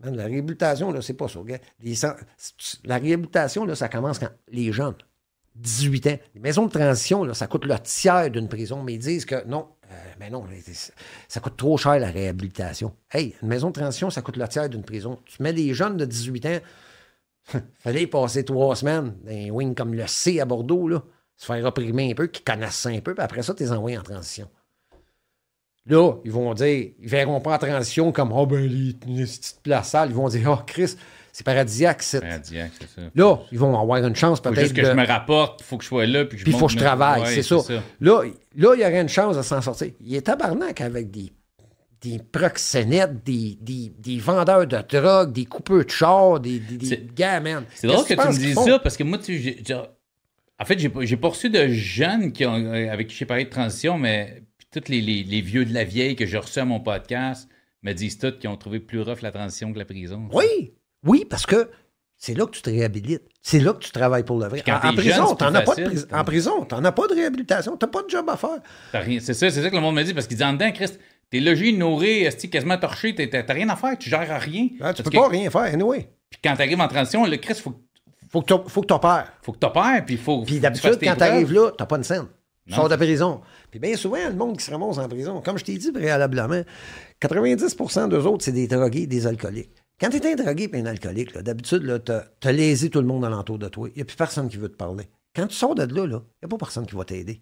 [0.00, 1.40] la réhabilitation, là, c'est pas ça.
[1.44, 1.58] Gars.
[2.84, 4.96] la réhabilitation, là, ça commence quand les jeunes,
[5.54, 6.18] 18 ans.
[6.34, 9.44] Les maisons de transition, là, ça coûte le tiers d'une prison, mais ils disent que
[9.46, 9.68] non,
[10.18, 10.44] mais non,
[11.28, 12.94] ça coûte trop cher la réhabilitation.
[13.10, 15.18] Hey, une maison de transition, ça coûte le tiers d'une prison.
[15.24, 16.58] Tu mets les jeunes de 18 ans,
[17.74, 21.02] fallait passer trois semaines dans un wing comme le C à Bordeaux, là,
[21.36, 23.72] se faire reprimer un peu, qu'ils connaissent ça un peu, puis après ça, tu les
[23.72, 24.48] envoies en transition.
[25.86, 29.90] Là, ils vont dire, ils verront pas en transition comme Oh ben les, petites places
[29.90, 30.10] sales.
[30.10, 30.96] Ils vont dire Oh Chris,
[31.36, 32.20] c'est paradisiaque, c'est.
[32.20, 33.10] Paradisiaque, c'est ça.
[33.14, 34.58] Là, ils vont avoir une chance peut-être.
[34.58, 36.24] Juste que je me rapporte, il faut que je sois là.
[36.24, 37.56] Puis il faut que je travaille, c'est ça.
[38.00, 38.22] Là,
[38.56, 39.92] là, il y aurait une chance de s'en sortir.
[40.00, 41.30] Il est tabarnak avec des,
[42.00, 47.38] des proxénètes, des, des, des, vendeurs de drogue, des coupeurs de chars, des, des, gars,
[47.40, 47.66] man.
[47.74, 49.62] C'est drôle que, tu me dises ça parce que moi, tu.
[50.58, 53.98] En fait, j'ai pas, reçu de jeunes qui ont, avec qui j'ai parlé de transition,
[53.98, 57.46] mais tous les, les, vieux de la vieille que j'ai reçus à mon podcast
[57.82, 60.30] me disent tous qu'ils ont trouvé plus rough la transition que la prison.
[60.32, 60.72] Oui,
[61.06, 61.70] oui, parce que
[62.16, 63.22] c'est là que tu te réhabilites.
[63.42, 64.62] C'est là que tu travailles pour le vrai.
[64.68, 67.76] En, prison, t'en as pas de en prison, tu n'en as pas de réhabilitation.
[67.76, 68.58] Tu n'as pas de job à faire.
[69.20, 70.98] C'est ça, c'est ça que le monde me dit parce qu'ils disent en dedans, Christ,
[71.30, 74.68] t'es logé, nourri, quasiment torché, t'as rien à faire, tu gères à rien.
[74.80, 76.08] Ah, tu peux pas rien faire, anyway.
[76.30, 77.74] Puis quand tu arrives en transition, le Christ, faut
[78.28, 79.32] faut que tu faut que opères.
[79.42, 80.42] Faut que tu opères, puis faut.
[80.42, 82.26] Puis d'habitude, quand tu arrives là, tu n'as pas une scène.
[82.66, 83.42] Tu sors de prison.
[83.70, 86.62] Puis bien souvent, le monde qui se ramasse en prison, comme je t'ai dit préalablement,
[87.22, 89.70] 90% d'eux autres, c'est des drogués, des alcooliques.
[89.98, 93.24] Quand tu es un drogué et un alcoolique, d'habitude, tu as, lésé tout le monde
[93.24, 93.88] alentour de toi.
[93.88, 95.08] Il n'y a plus personne qui veut te parler.
[95.34, 97.40] Quand tu sors de là, il n'y a pas personne qui va t'aider.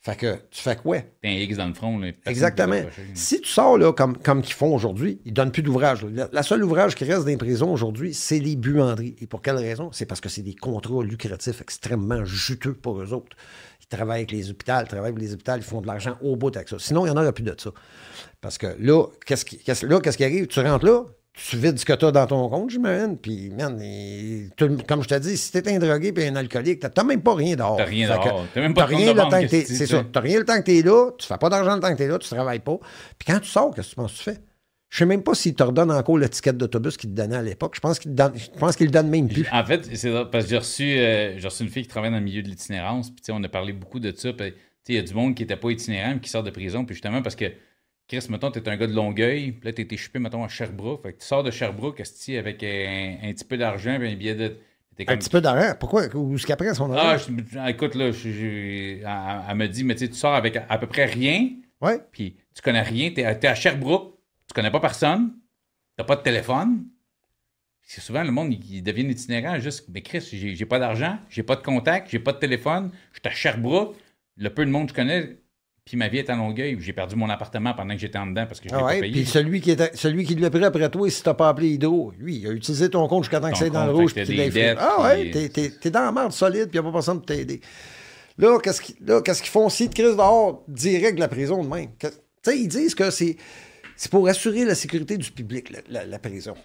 [0.00, 1.00] Fait que tu fais quoi?
[1.20, 1.98] T'es un X dans le front.
[1.98, 2.80] Là, Exactement.
[3.14, 6.04] Si tu sors là, comme, comme qu'ils font aujourd'hui, ils donnent plus d'ouvrage.
[6.04, 9.16] La, seule ouvrage qui reste dans les prisons aujourd'hui, c'est les buanderies.
[9.20, 9.90] Et pour quelle raison?
[9.90, 13.36] C'est parce que c'est des contrats lucratifs extrêmement juteux pour eux autres.
[13.82, 16.36] Ils travaillent avec les hôpitaux, ils travaillent avec les hôpitaux, ils font de l'argent au
[16.36, 16.76] bout avec ça.
[16.78, 17.70] Sinon, il n'y en aura plus de ça.
[18.40, 20.46] Parce que là, qu'est-ce qui, là, qu'est-ce qui arrive?
[20.46, 21.04] Tu rentres là,
[21.36, 23.18] tu vides ce que tu as dans ton compte, j'imagine.
[23.18, 23.78] Puis, man,
[24.88, 27.56] comme je t'ai dit, si t'es un drogué et un alcoolique, t'as même pas rien
[27.56, 27.76] dehors.
[27.76, 28.46] T'as rien dehors.
[28.54, 29.64] T'as même pas rien le temps que t'es.
[29.64, 30.02] C'est ça.
[30.10, 32.08] T'as rien le temps que t'es là, tu fais pas d'argent le temps que t'es
[32.08, 32.78] là, tu travailles pas.
[33.18, 34.38] Puis quand tu sors, qu'est-ce que tu penses que tu fais?
[34.88, 37.74] Je sais même pas s'il te redonne encore l'étiquette d'autobus qu'il te donnait à l'époque.
[37.74, 39.46] Je pense qu'il le donne même plus.
[39.52, 42.24] En fait, c'est parce que j'ai reçu, euh, reçu une fille qui travaille dans le
[42.24, 43.10] milieu de l'itinérance.
[43.10, 44.32] Puis, on a parlé beaucoup de ça.
[44.32, 44.54] Puis,
[44.88, 46.84] il y a du monde qui n'était pas itinérant, mais qui sort de prison.
[46.84, 47.46] Puis, justement, parce que
[48.08, 51.02] Chris, mettons, t'es un gars de Longueuil, puis là, t'es été chupé, mettons, à Sherbrooke.
[51.02, 54.34] Fait que tu sors de Sherbrooke, avec un, un, petit peu d'argent, puis un billet
[54.34, 54.56] de.
[55.08, 55.74] Un petit peu d'argent?
[55.78, 56.06] Pourquoi?
[56.14, 57.26] Où est-ce qu'après son argent?
[57.58, 61.50] Ah, écoute, là, elle, me dit, mais tu sors avec à, peu près rien.
[61.80, 61.98] Ouais.
[62.12, 64.14] Puis tu connais rien, t'es es à Sherbrooke,
[64.48, 65.34] tu connais pas personne,
[65.96, 66.86] t'as pas de téléphone.
[67.82, 71.54] C'est souvent le monde, il devient itinérant juste, mais Chris, j'ai pas d'argent, j'ai pas
[71.56, 73.94] de contact, j'ai pas de téléphone, je suis à Sherbrooke,
[74.36, 75.38] le peu de monde que je connais,
[75.86, 78.44] puis ma vie est à Longueuil, j'ai perdu mon appartement pendant que j'étais en dedans
[78.44, 79.12] parce que je l'ai ah pas payé.
[79.12, 82.12] Puis celui qui, était, celui qui l'a pris après toi, si t'as pas appelé Hydro,
[82.18, 84.12] lui, il a utilisé ton compte jusqu'à temps que c'est dans le rouge.
[84.12, 86.92] Puis dettes, ah ouais, t'es, t'es, dans la merde solide, puis il n'y a pas
[86.92, 87.60] personne pour t'aider.
[88.36, 91.62] Là, qu'est-ce qu'ils, là, qu'est-ce qu'ils font si de crise dehors, direct de la prison
[91.62, 91.90] de même?
[92.00, 92.08] Tu
[92.42, 93.36] sais, ils disent que c'est,
[93.96, 96.56] c'est pour assurer la sécurité du public, la, prison.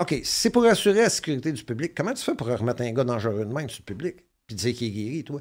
[0.00, 1.92] OK, c'est pour assurer la sécurité du public.
[1.94, 4.16] Comment tu fais pour remettre un gars dangereux de même sur le public?
[4.48, 5.40] Puis dire qu'il est guéri, toi?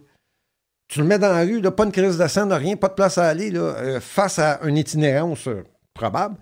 [0.88, 3.17] Tu le mets dans la rue, pas une crise de sang, rien, pas de place
[3.17, 5.63] à aller, euh, face à une itinérance euh,
[5.93, 6.38] probable.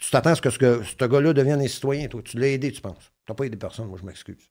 [0.00, 2.22] Tu t'attends à ce que ce, gars-là devienne un citoyen, toi.
[2.24, 3.12] Tu l'as aidé, tu penses.
[3.24, 4.50] Tu n'as pas aidé personne, moi, je m'excuse.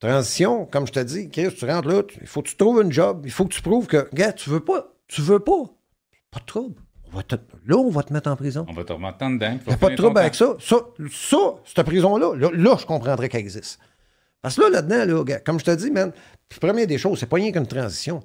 [0.00, 2.90] Transition, comme je te dis, Chris, tu rentres là, il faut que tu trouves un
[2.90, 5.62] job, il faut que tu prouves que, gars, tu veux pas, tu veux pas.
[6.30, 6.80] Pas de trouble.
[7.66, 8.66] là, on va te mettre en prison.
[8.68, 9.58] On va te remettre en dedans.
[9.60, 10.56] Il n'y a pas de trouble avec ça.
[10.58, 10.76] Ça,
[11.10, 13.78] ça cette prison-là, là, là, je comprendrais qu'elle existe.
[14.42, 16.12] Parce que là, là-dedans, là, comme je te dis, man,
[16.60, 18.20] première des choses, c'est pas rien qu'une transition.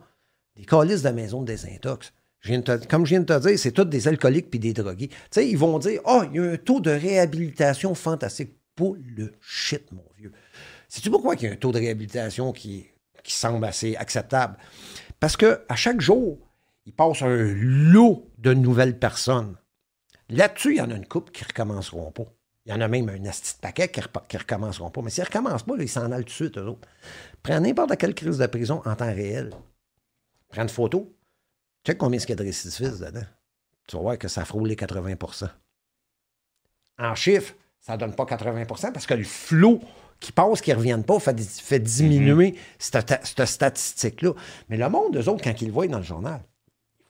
[0.56, 2.14] Des calices de la maison de désintox.
[2.90, 5.10] comme je viens de te dire, c'est tous des alcooliques puis des drogués.
[5.10, 8.54] Tu sais, ils vont dire Ah, oh, il y a un taux de réhabilitation fantastique.
[8.76, 10.34] Pour le shit, mon vieux.
[10.90, 12.88] Sais-tu pourquoi il y a un taux de réhabilitation qui,
[13.24, 14.58] qui semble assez acceptable?
[15.22, 16.38] Parce que à chaque jour,
[16.86, 19.56] il passe un lot de nouvelles personnes.
[20.30, 22.26] Là-dessus, il y en a une couple qui recommenceront pas.
[22.66, 25.02] Il y en a même un asti de paquet qui ne recommenceront pas.
[25.02, 26.88] Mais s'ils ne recommencent pas, ils s'en allent tout de suite, eux autres.
[27.44, 29.52] Prends n'importe quelle crise de prison en temps réel.
[30.50, 31.16] Prends une photo.
[31.86, 33.26] Check combien il y a de récidivistes dedans.
[33.88, 35.48] Tu vas voir que ça frôle les 80%
[36.98, 39.80] En chiffres, ça ne donne pas 80% parce que le flot
[40.20, 43.20] qui passe, qui ne reviennent pas, fait, fait diminuer mm-hmm.
[43.24, 44.32] cette, statistique-là.
[44.70, 46.42] Mais le monde, eux autres, quand ils le voient dans le journal,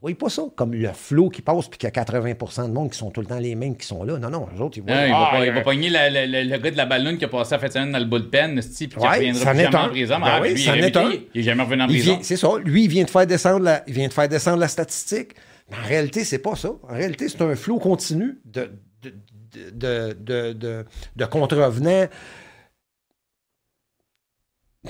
[0.06, 2.92] oui, pas ça, comme le flot qui passe, puis qu'il y a 80 de monde
[2.92, 4.20] qui sont tout le temps les mêmes qui sont là.
[4.20, 7.18] Non, non, eux autres, ils il, va, ah, il pogner le, gars de la ballonne
[7.18, 10.20] qui a passé à fait dans le bullpen, puis qui ouais, reviendra jamais en prison.
[10.20, 11.12] Ben ah, oui, lui, il, un.
[11.34, 12.20] il est jamais revenu en prison.
[12.22, 12.50] C'est ça.
[12.64, 15.32] Lui, il vient de faire descendre la, il vient de faire descendre la statistique.
[15.72, 16.70] Mais en réalité, c'est pas ça.
[16.88, 18.70] En réalité, c'est un flot continu de,
[19.02, 20.86] de, de, de,
[21.16, 22.06] de contrevenants.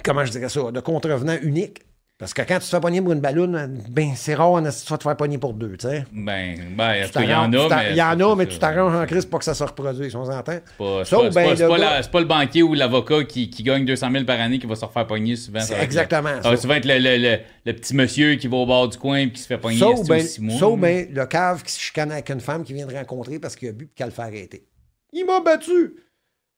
[0.04, 0.74] Comment je dirais ça?
[0.74, 1.85] De contrevenants uniques
[2.18, 5.04] parce que quand tu te fais pogner pour une ballonne, ben, c'est rare de te
[5.04, 6.06] faire pogner pour deux, tu sais.
[6.14, 7.92] Ben, ben il y en a, mais...
[7.92, 10.24] Il y en a, mais tu t'arranges en crise pour que ça se reproduise, on
[10.24, 10.54] s'entend.
[10.54, 14.24] C'est pas, pas, ben, pas, pas, le banquier ou l'avocat qui, qui, gagne 200 000
[14.24, 15.60] par année qui va se refaire pogner souvent.
[15.82, 16.52] Exactement ça.
[16.52, 19.32] va souvent être le, le, le, petit monsieur qui va au bord du coin et
[19.32, 20.58] qui se fait pogner ça, ben, six mois.
[20.58, 23.58] Ça ben, le cave qui se chicane avec une femme qui vient de rencontrer parce
[23.58, 24.66] qu'il a bu et qu'elle le fait arrêter.
[25.12, 25.96] Il m'a battu.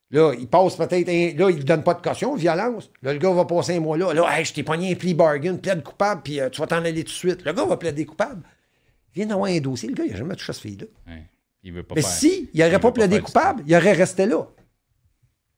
[0.09, 1.07] Là, il passe peut-être.
[1.07, 2.89] Là, il ne donne pas de caution, violence.
[3.01, 4.13] Là, le gars va passer un mois là.
[4.13, 6.77] Là, hey, je t'ai pogné un plea bargain, plaide coupable, puis euh, tu vas t'en
[6.77, 7.43] aller tout de suite.
[7.43, 8.41] Le gars va plaider coupable.
[9.13, 9.89] Il vient d'avoir un dossier.
[9.89, 11.13] Le gars, il n'a jamais touché à ce fille-là.
[11.63, 14.47] Il veut pas Mais si, il n'aurait pas plaidé coupable, il aurait resté là.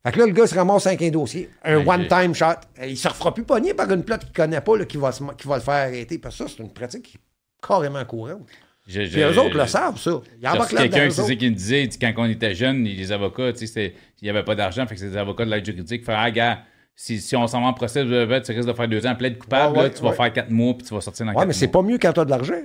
[0.03, 1.49] Fait que là, le gars se ramasse avec un dossier.
[1.63, 2.45] Un one-time shot.
[2.81, 4.97] Il ne se refera plus pogner par une plate qu'il ne connaît pas, là, qui,
[4.97, 6.17] va qui va le faire arrêter.
[6.17, 8.47] Parce que ça, c'est une pratique qui est carrément courante.
[8.89, 10.19] Je, Puis eux autres le savent, ça.
[10.37, 14.29] Il y a quelqu'un qui me disait, quand on était jeunes, les avocats, il n'y
[14.29, 16.03] avait pas d'argent, fait que c'est des avocats de l'aide juridique.
[16.03, 16.63] Fait, ah, gars,
[16.95, 19.35] si, si on s'en va en procès, tu risques de faire deux ans, plein de
[19.35, 21.45] coupable, là, tu vas faire quatre mois, puis tu vas sortir dans mois.
[21.45, 22.61] mais c'est pas mieux quand tu as de l'argent.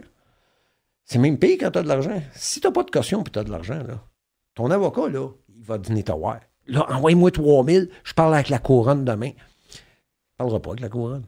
[1.04, 2.22] C'est même pire quand tu as de l'argent.
[2.32, 4.02] Si tu n'as pas de caution puis tu as de l'argent, là,
[4.54, 6.40] ton avocat, là, il va te voir.
[6.66, 9.32] Là, envoie-moi 3000, je parle avec la couronne demain.
[9.34, 11.24] Il parlera pas avec la couronne.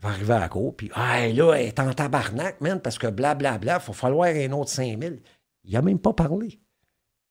[0.00, 2.96] Il va arriver à la cour, puis ah, là, elle est en tabarnak, man, parce
[2.96, 5.20] que blablabla, il va falloir un autre 5000.
[5.64, 6.58] Il n'a même pas parlé.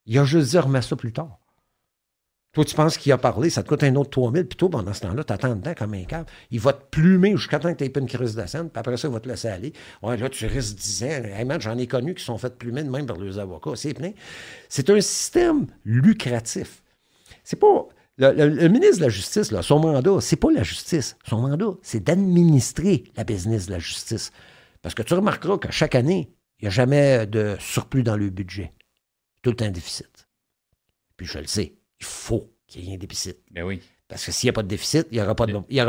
[0.06, 1.40] Il a juste dit remets ça plus tard.
[2.52, 4.94] Toi, tu penses qu'il a parlé, ça te coûte un autre 3000, puis toi, pendant
[4.94, 6.26] ce temps-là, tu attends dedans comme un câble.
[6.52, 8.80] Il va te plumer jusqu'à temps que tu n'aies pas une crise de scène, puis
[8.80, 9.74] après ça, il va te laisser aller.
[10.02, 11.08] Ouais, là, tu risques 10 ans.
[11.08, 13.76] Hey, j'en ai connu qui sont fait plumer de même par leurs avocats.
[13.76, 14.12] C'est plein.
[14.68, 16.84] C'est un système lucratif.
[17.44, 17.88] C'est pas.
[18.20, 21.18] Le, ministre de la Justice, là, son mandat, c'est pas la justice.
[21.26, 24.32] Son mandat, c'est d'administrer la business de la justice.
[24.82, 28.30] Parce que tu remarqueras qu'à chaque année, il n'y a jamais de surplus dans le
[28.30, 28.74] budget.
[29.42, 30.28] Tout le temps un déficit.
[31.16, 33.38] Puis je le sais, il faut qu'il y ait un déficit.
[33.52, 33.82] Ben oui.
[34.10, 35.36] Parce que s'il n'y a pas de déficit, il n'y aura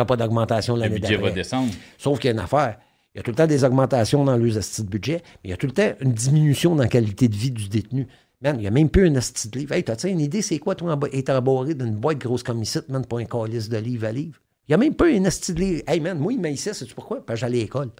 [0.06, 1.14] pas d'augmentation l'année d'après.
[1.14, 1.72] Le budget va descendre.
[1.98, 2.78] Sauf qu'il y a une affaire.
[3.14, 5.52] Il y a tout le temps des augmentations dans les de budget, mais il y
[5.52, 8.06] a tout le temps une diminution dans la qualité de vie du détenu.
[8.42, 9.72] Man, il n'y a même plus un asti de livre.
[9.72, 13.04] Hey, t'as-tu une idée, c'est quoi, toi, être embarré d'une boîte grosse comme ici, man,
[13.04, 14.40] pour un calice de livre à livre?
[14.66, 15.82] Il n'y a même pas un asti de livre.
[15.86, 17.24] Hey, man, moi, il m'haïssait, sais-tu pourquoi?
[17.24, 17.90] Parce que j'allais à l'école.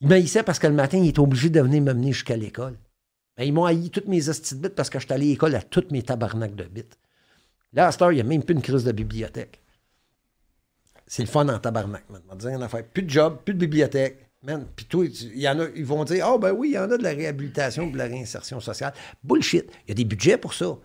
[0.00, 2.76] Il m'haïssait parce que le matin, il était obligé de venir m'amener jusqu'à l'école.
[3.36, 5.54] Ben, ils m'ont haï toutes mes asti de bits parce que j'étais allé à l'école
[5.54, 6.82] à toutes mes tabarnaks de bits.
[7.74, 9.62] Là, à cette heure, il n'y a même plus une crise de bibliothèque.
[11.06, 12.22] C'est le fun en tabarnak, man.
[12.26, 12.84] On va dire une affaire.
[12.84, 14.25] Plus de job, plus de bibliothèque.
[14.76, 16.90] Puis toi, y en a, ils vont dire Ah, oh, ben oui, il y en
[16.90, 18.92] a de la réhabilitation, de la réinsertion sociale.
[19.24, 19.70] Bullshit.
[19.86, 20.76] Il y a des budgets pour ça.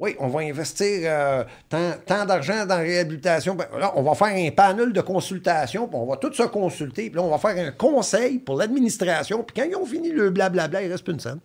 [0.00, 3.54] Oui, on va investir euh, tant, d'argent dans la réhabilitation.
[3.54, 7.10] Ben, là, on va faire un panel de consultation, puis on va tous se consulter,
[7.10, 10.30] puis là, on va faire un conseil pour l'administration, puis quand ils ont fini le
[10.30, 11.40] blablabla, il reste plus une scène.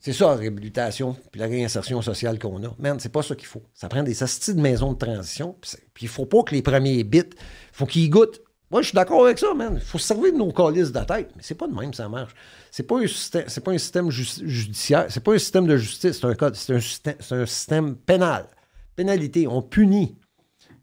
[0.00, 2.74] C'est ça, la réhabilitation, puis la réinsertion sociale qu'on a.
[2.80, 3.62] Man, c'est pas ça qu'il faut.
[3.74, 5.56] Ça prend des astis de maison de transition,
[5.94, 7.30] puis il faut pas que les premiers bits,
[7.72, 8.42] faut qu'ils goûtent
[8.74, 9.74] moi, je suis d'accord avec ça, man.
[9.76, 11.30] Il faut se servir de nos calices de tête.
[11.36, 12.32] Mais c'est pas de même, ça marche.
[12.72, 16.18] C'est pas un système, c'est pas un système judiciaire, c'est pas un système de justice,
[16.18, 18.48] c'est un, code, c'est un, système, c'est un système pénal.
[18.96, 20.16] Pénalité, on punit.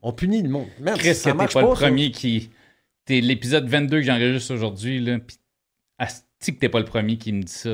[0.02, 0.68] On punit le monde.
[0.80, 2.50] Man, Chris, ça marche pas, le premier qui.
[3.04, 5.20] T'es l'épisode 22 que j'enregistre aujourd'hui, là.
[5.20, 5.38] Pis,
[5.98, 7.72] asti que t'es pas le premier qui me dit ça.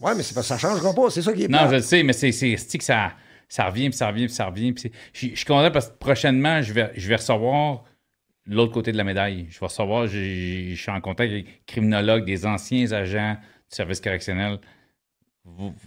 [0.00, 1.82] Ouais, mais c'est parce que ça changera pas, c'est ça qui est Non, je le
[1.82, 3.12] sais, mais c'est, c'est que ça,
[3.46, 4.74] ça revient, puis ça revient, puis ça revient.
[5.12, 7.84] je suis content parce que prochainement, je vais, je vais recevoir
[8.50, 9.46] l'autre côté de la médaille.
[9.48, 14.00] Je vais savoir, je suis en contact avec des criminologues, des anciens agents du service
[14.00, 14.58] correctionnel.
[15.46, 15.78] Oui,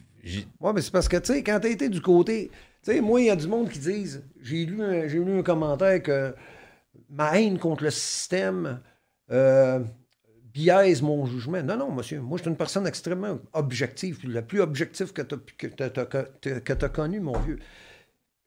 [0.73, 2.49] mais c'est parce que, tu sais, quand tu été du côté.
[2.83, 5.43] Tu sais, moi, il y a du monde qui disent, j'ai lu, un, lu un
[5.43, 6.35] commentaire que
[7.09, 8.81] ma haine contre le système
[9.31, 9.79] euh,
[10.53, 11.61] biaise mon jugement.
[11.63, 12.19] Non, non, monsieur.
[12.19, 15.35] Moi, je suis une personne extrêmement objective, la plus objective que tu
[16.71, 17.59] as, connue, mon vieux.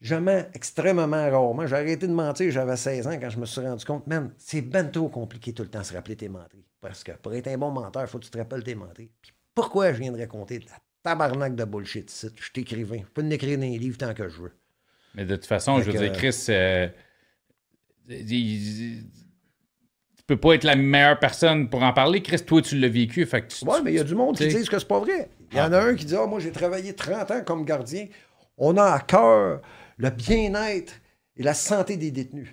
[0.06, 1.66] Jamais, extrêmement rarement.
[1.66, 4.60] J'ai arrêté de mentir, j'avais 16 ans quand je me suis rendu compte, man, c'est
[4.60, 6.64] ben trop compliqué tout le temps de se rappeler tes menteries.
[6.80, 9.10] Parce que pour être un bon menteur, il faut que tu te rappelles tes menteries.
[9.20, 12.28] Puis pourquoi je viens de raconter de la tabarnak de bullshit ici?
[12.36, 12.98] Je suis écrivain.
[13.00, 14.52] Je peux l'écrire dans les livres tant que je veux.
[15.16, 16.86] Mais de toute façon, je veux dire, Chris, euh,
[18.08, 19.02] tu
[20.24, 22.22] peux pas être la meilleure personne pour en parler.
[22.22, 23.26] Chris, toi, tu l'as vécu.
[23.26, 25.30] Fait ouais, mais il y a du monde qui dit que c'est pas vrai.
[25.50, 25.86] Il y en a ah.
[25.86, 28.06] un qui dit Ah, moi, j'ai travaillé 30 ans comme gardien.
[28.56, 29.62] On a à cœur
[29.96, 30.94] le bien-être
[31.36, 32.50] et la santé des détenus.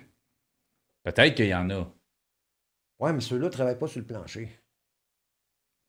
[1.02, 1.92] Peut-être qu'il y en a.
[2.98, 4.48] Oui, mais ceux-là ne travaillent pas sur le plancher.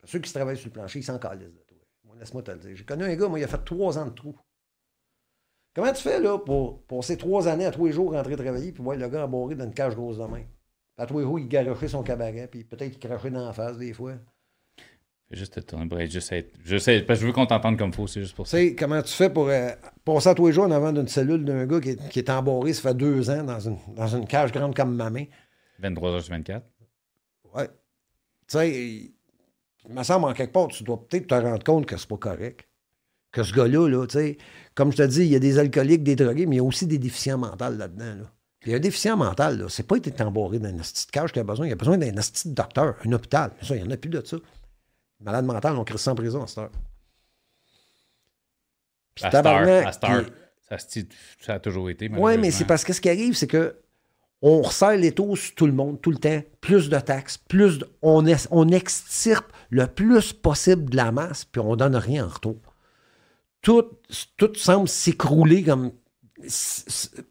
[0.03, 1.77] Ceux qui travaillent sur le plancher, ils s'en calissent de toi.
[2.17, 2.75] Laisse-moi te le dire.
[2.75, 4.37] J'ai connu un gars, moi, il a fait trois ans de trou.
[5.73, 8.81] Comment tu fais, là, pour passer trois années à tous les jours rentrer travailler, puis
[8.81, 10.45] voir le gars embarré dans une cage grosse de main?
[10.97, 13.77] À tous les jours, il garochait son cabaret, puis peut-être qu'il crachait dans la face
[13.77, 14.13] des fois.
[15.31, 16.53] Juste tourner, juste être.
[16.63, 18.57] Je sais, parce que je veux qu'on t'entende comme faux, c'est juste pour ça.
[18.57, 19.71] Tu sais, comment tu fais pour euh,
[20.03, 22.29] passer à tous les jours en avant d'une cellule d'un gars qui est, qui est,
[22.29, 25.25] embarré, ça fait deux ans, dans une, dans une cage grande comme ma main?
[25.79, 26.65] 23 h sur 24.
[27.55, 27.67] Ouais.
[27.67, 27.71] Tu
[28.47, 32.07] sais, il me semble en quelque part, tu dois peut-être te rendre compte que c'est
[32.07, 32.67] pas correct.
[33.31, 34.37] Que ce gars-là, là, tu sais,
[34.75, 36.63] comme je te dis, il y a des alcooliques, des drogués, mais il y a
[36.63, 38.15] aussi des déficients mentaux là-dedans.
[38.21, 38.31] Là.
[38.59, 41.43] Puis un déficient mental, là, c'est pas être embarré dans une petite cage qu'il a
[41.43, 41.67] besoin.
[41.67, 43.51] Il a besoin d'un petit docteur, un hôpital.
[43.59, 44.37] Mais ça, il n'y en a plus de ça.
[45.19, 46.71] Malade mental, on crée ça en prison à cette heure.
[49.15, 50.23] Puis à Star,
[50.69, 50.77] ça,
[51.39, 52.09] ça, a toujours été.
[52.09, 53.75] Oui, mais c'est parce que ce qui arrive, c'est que
[54.41, 56.41] on resserre les taux sur tout le monde, tout le temps.
[56.61, 61.75] Plus de taxes, plus on, on extirpe le plus possible de la masse, puis on
[61.75, 62.57] donne rien en retour.
[63.61, 63.85] Tout,
[64.37, 65.91] tout semble s'écrouler comme.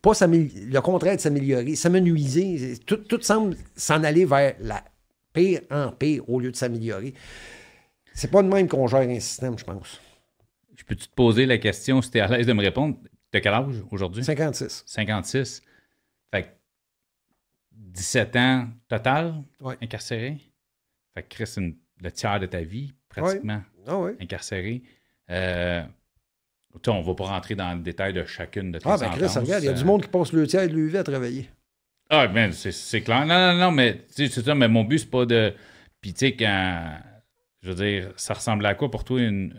[0.03, 2.79] Pas le contraire de s'améliorer, s'amenuiser.
[2.87, 4.83] Tout, tout semble s'en aller vers la
[5.33, 7.15] pire en pire au lieu de s'améliorer.
[8.15, 10.01] C'est pas de même qu'on gère un système, je pense.
[10.77, 12.97] Je peux-tu te poser la question si tu es à l'aise de me répondre?
[13.33, 14.25] De quel âge aujourd'hui?
[14.25, 14.85] 56.
[14.87, 15.63] 56.
[16.33, 16.49] Fait que
[17.73, 19.35] 17 ans total
[19.83, 20.39] incarcéré.
[21.15, 24.83] Fait que Chris, une, le tiers de ta vie, pratiquement, ah incarcéré.
[25.31, 25.83] Euh,
[26.87, 29.27] on ne va pas rentrer dans le détail de chacune de tes Ah, ben Chris,
[29.27, 31.49] regarde, il y a du euh, monde qui passe le tiers de l'UV à travailler.
[32.11, 33.27] Ah, ben, c'est clair.
[33.27, 35.55] Non, non, non, mais c'est ça, mais mon but, c'est pas de.
[36.01, 36.99] Puis, tu sais, quand
[37.65, 39.55] je veux dire, ça ressemble à quoi pour toi une,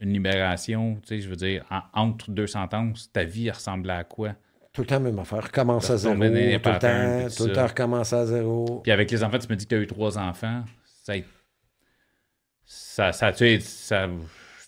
[0.00, 1.00] libération?
[1.02, 4.34] Tu sais, je veux dire, entre deux sentences, ta vie ressemble à quoi?
[4.72, 5.42] Tout le temps, même affaire.
[5.42, 6.14] Recommence à zéro.
[6.14, 8.80] Tout le temps, tout le temps, recommence à zéro.
[8.84, 10.62] Puis avec les enfants, tu me dis que tu as eu trois enfants.
[11.02, 11.14] Ça,
[12.64, 14.08] ça, ça, tu ça,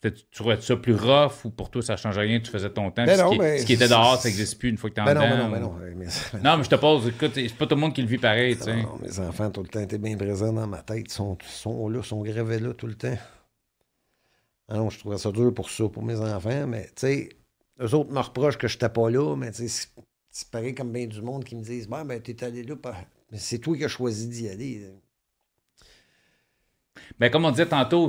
[0.08, 3.04] tu trouvais ça plus rough ou pour toi ça change rien, tu faisais ton temps.
[3.04, 5.14] Ben ce, qui, était dehors, ça n'existe plus une fois que tu es en ben
[5.14, 5.36] non, dedans.
[5.36, 6.56] Ben non, ben non, non.
[6.56, 8.56] mais je te pose, écoute, c'est pas tout le monde qui le vit pareil.
[8.66, 11.04] Non, mes enfants, tout le temps, étaient bien présents dans ma tête.
[11.06, 13.18] Ils sont, sont là, sont gravés là tout le temps.
[14.68, 17.28] Ah non, je trouvais ça dur pour ça, pour mes enfants, mais tu sais,
[17.80, 19.88] eux autres me reprochent que je n'étais pas là, mais tu sais,
[20.30, 22.76] c'est pareil comme bien du monde qui me disent Ben, ben, t'es allé là,
[23.30, 24.88] mais c'est toi qui as choisi d'y aller.
[27.18, 28.08] Mais comme on disait tantôt,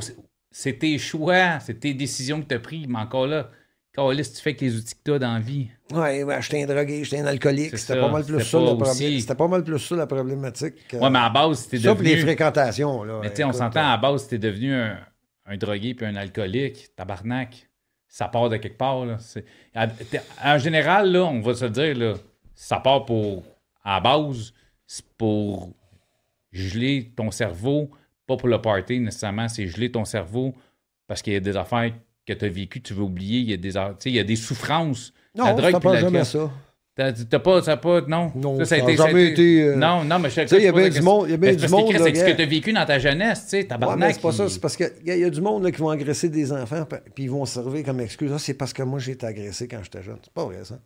[0.52, 3.50] c'est tes choix, c'est tes décisions que tu as prises, mais encore là,
[3.96, 5.70] si tu fais avec les outils que tu as dans la vie.
[5.92, 7.78] Oui, ouais, j'étais un drogué, j'étais un alcoolique.
[7.78, 9.20] C'était pas mal plus ça le problème.
[9.20, 10.76] C'était pas mal plus ça la problématique.
[10.94, 12.10] Oui, mais à base, c'était devenu.
[12.10, 13.04] Les fréquentations.
[13.04, 14.98] Là, mais tu sais, on s'entend à base, c'était devenu un,
[15.46, 17.68] un, drogué puis un alcoolique, tabarnak.
[18.08, 19.06] Ça part de quelque part.
[19.06, 19.18] Là.
[20.44, 22.14] En général, là, on va se dire, là,
[22.56, 23.44] ça part pour.
[23.84, 24.54] À base,
[24.86, 25.70] c'est pour
[26.52, 27.90] geler ton cerveau
[28.32, 30.54] pas pour le party nécessairement, c'est geler ton cerveau
[31.08, 31.92] parce qu'il y a des affaires
[32.26, 33.74] que tu as vécues, tu veux oublier, il y a des,
[34.06, 35.14] il y a des souffrances.
[35.36, 36.50] Non, la drogue, pas jamais ça.
[36.94, 38.32] T'as pas, ça pas, non?
[38.36, 39.64] Non, ça, ça a été, jamais été.
[39.64, 40.58] Euh, non, non, mais je sais.
[40.58, 41.26] Il y a bien du monde.
[41.28, 41.92] Il y a bien du monde.
[41.92, 44.10] C'est ce que tu as vécu dans ta jeunesse, tu sais, tabarnak.
[44.10, 44.50] Ouais, c'est pas ça.
[44.50, 46.86] C'est parce qu'il y, a du monde là, qui vont agresser des enfants,
[47.16, 48.32] puis ils vont servir comme excuse.
[48.34, 50.20] Ah, c'est parce que moi, j'ai été agressé quand j'étais jeune.
[50.22, 50.80] C'est pas vrai, ça.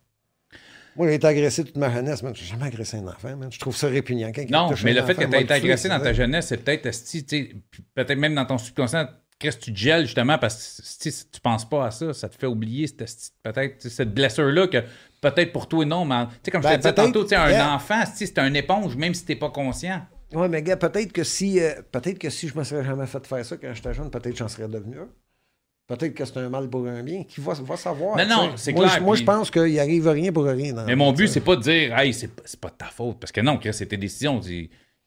[0.95, 3.75] Moi, j'ai été agressé toute ma jeunesse, mais j'ai jamais agressé un enfant, Je trouve
[3.75, 4.31] ça répugnant.
[4.49, 6.89] non, mais le fait que tu aies été agressé dans ta jeunesse, c'est peut-être,
[7.93, 9.07] peut-être même dans ton subconscient,
[9.39, 12.35] qu'est-ce que tu gèles justement parce que si tu penses pas à ça, ça te
[12.35, 14.83] fait oublier peut-être cette blessure-là que
[15.21, 18.03] peut-être pour toi non, mais tu sais, comme je te ben, disais tantôt, un enfant,
[18.13, 20.01] c'est un éponge, même si tu n'es pas conscient.
[20.33, 23.25] Oui, mais gars, peut-être que si euh, peut-être que si je me serais jamais fait
[23.25, 25.09] faire ça quand j'étais jeune, peut-être j'en serais devenu un.
[25.87, 27.23] Peut-être que c'est un mal pour un bien.
[27.23, 28.17] Qui va, va savoir?
[28.17, 29.01] Non, non, c'est clair.
[29.01, 30.73] Moi, je pense qu'il arrive rien pour rien.
[30.85, 33.19] mais mon but, c'est pas de dire, hey, c'est pas de ta faute.
[33.19, 34.41] Parce que non, c'est tes décisions.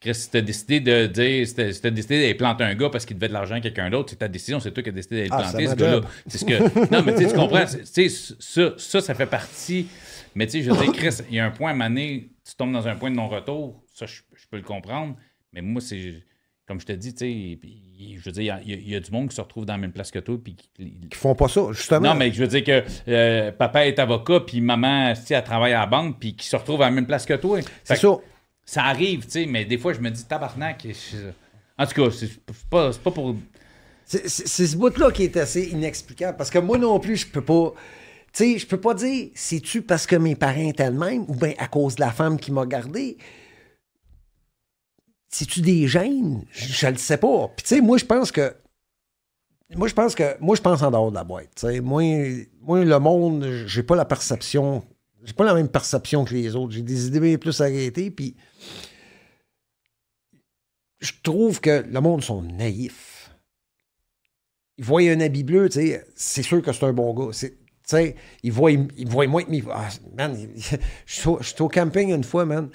[0.01, 3.17] Chris, si t'as décidé de dire, si t'as décidé d'aller planter un gars parce qu'il
[3.17, 5.31] devait de l'argent à quelqu'un d'autre, c'est ta décision, c'est toi qui as décidé d'aller
[5.33, 6.01] ah, planter ce gars-là.
[6.29, 6.93] C'est ce que.
[6.95, 9.89] Non, mais tu comprends, ça, ça, ça fait partie.
[10.37, 12.55] Mais tu sais, je veux dire, Chris, il y a un point à maner, tu
[12.55, 15.17] tombes dans un point de non-retour, ça, je, peux le comprendre.
[15.53, 16.23] Mais moi, c'est.
[16.69, 17.59] Comme je te dis, tu sais,
[17.99, 20.11] je veux dire, il y, a du monde qui se retrouve dans la même place
[20.11, 20.37] que toi.
[20.43, 22.09] Puis qui, font pas ça, justement.
[22.09, 25.81] Non, mais je veux dire que euh, papa est avocat, puis maman, elle travaille à
[25.81, 27.61] la banque, puis qui se retrouve à la même place que toi.
[27.85, 28.19] C'est ça
[28.69, 30.87] ça arrive, tu sais, mais des fois, je me dis tabarnak.
[31.79, 32.29] En tout cas, c'est
[32.69, 33.35] pas, pas pour.
[34.05, 36.37] C'est ce bout-là qui est assez inexplicable.
[36.37, 37.73] Parce que moi non plus, je peux pas.
[38.35, 41.35] Tu sais, je peux pas dire, c'est-tu parce que mes parents étaient le même ou
[41.35, 43.17] bien à cause de la femme qui m'a gardé?
[45.29, 46.45] C'est-tu des gènes?
[46.51, 47.49] Je, ne le sais pas.
[47.49, 48.55] Puis tu sais, moi, je pense que.
[49.75, 50.41] Moi, je pense que.
[50.41, 51.51] Moi, je pense en dehors de la boîte.
[51.57, 52.03] sais, Moi,
[52.61, 54.83] moi, le monde, j'ai pas la perception
[55.25, 56.73] j'ai pas la même perception que les autres.
[56.73, 58.37] J'ai des idées plus arrêtées, puis
[61.01, 63.31] je trouve que le monde sont naïfs.
[64.77, 67.33] Ils voient un habit bleu, tu sais, c'est sûr que c'est un bon gars.
[67.33, 67.51] Tu
[67.85, 69.51] sais, ils voient, ils voient moins que.
[69.71, 70.37] Ah, man,
[71.07, 72.71] je suis au camping une fois, man.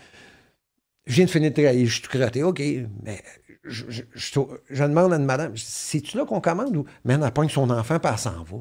[1.05, 2.61] Je viens de finir de travailler, je suis crotté, OK,
[3.03, 3.21] mais
[3.65, 7.69] je, je, demande à une madame, c'est-tu là qu'on commande ou, man, elle pogne son
[7.69, 8.57] enfant, puis elle s'en va.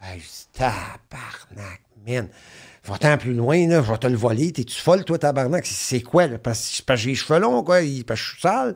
[0.00, 2.28] Hey, je dis, tabarnak, man
[2.84, 4.52] va-t'en plus loin, là, je vais te le voler.
[4.52, 5.66] T'es-tu folle, toi, tabarnak?
[5.66, 6.38] C'est quoi, là?
[6.38, 8.74] Parce, que j'ai les cheveux longs, quoi, parce que je suis sale.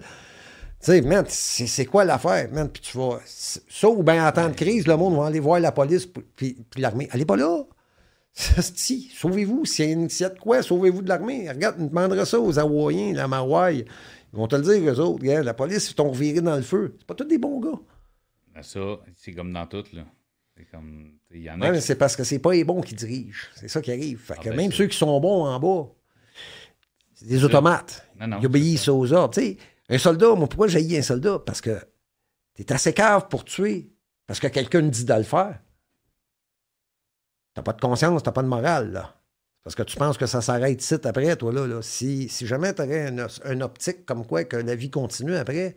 [0.81, 2.69] Tu sais, man, c'est quoi l'affaire, man?
[2.69, 3.19] Puis tu vas.
[3.24, 6.57] Ça, ou bien en temps de crise, le monde va aller voir la police puis,
[6.70, 7.09] puis l'armée.
[7.11, 7.65] Allez pas là!
[8.74, 9.65] Si, sauvez-vous.
[9.65, 11.51] S'il y a de quoi, sauvez-vous de l'armée.
[11.51, 13.85] Regarde, on demandera ça aux Hawaïens, la Mawaï.
[14.32, 15.24] Ils vont te le dire, eux autres.
[15.24, 16.94] la police, ils t'ont reviré dans le feu.
[16.98, 17.78] C'est pas tous des bons gars.
[18.55, 18.81] Ben ça,
[19.16, 20.05] c'est comme dans tout, là.
[20.56, 21.12] C'est comme.
[21.32, 23.48] Y en a mais c'est parce que c'est pas les bons qui dirigent.
[23.55, 24.19] C'est ça qui arrive.
[24.19, 25.90] Fait ah, que ben, même ceux qui sont bons en bas,
[27.15, 28.09] c'est des automates.
[28.20, 29.40] Ils obéissent aux ordres.
[29.89, 31.39] un soldat, moi, pourquoi j'ai un soldat?
[31.44, 31.78] Parce que
[32.55, 33.90] t'es assez cave pour tuer.
[34.27, 35.59] Parce que quelqu'un dit de le faire.
[37.59, 39.17] T'as pas de conscience, t'as pas de morale, là.
[39.65, 41.67] Parce que tu penses que ça s'arrête ici après, toi, là.
[41.67, 41.83] là.
[41.83, 45.75] Si, si jamais t'aurais un, un optique comme quoi que la vie continue après,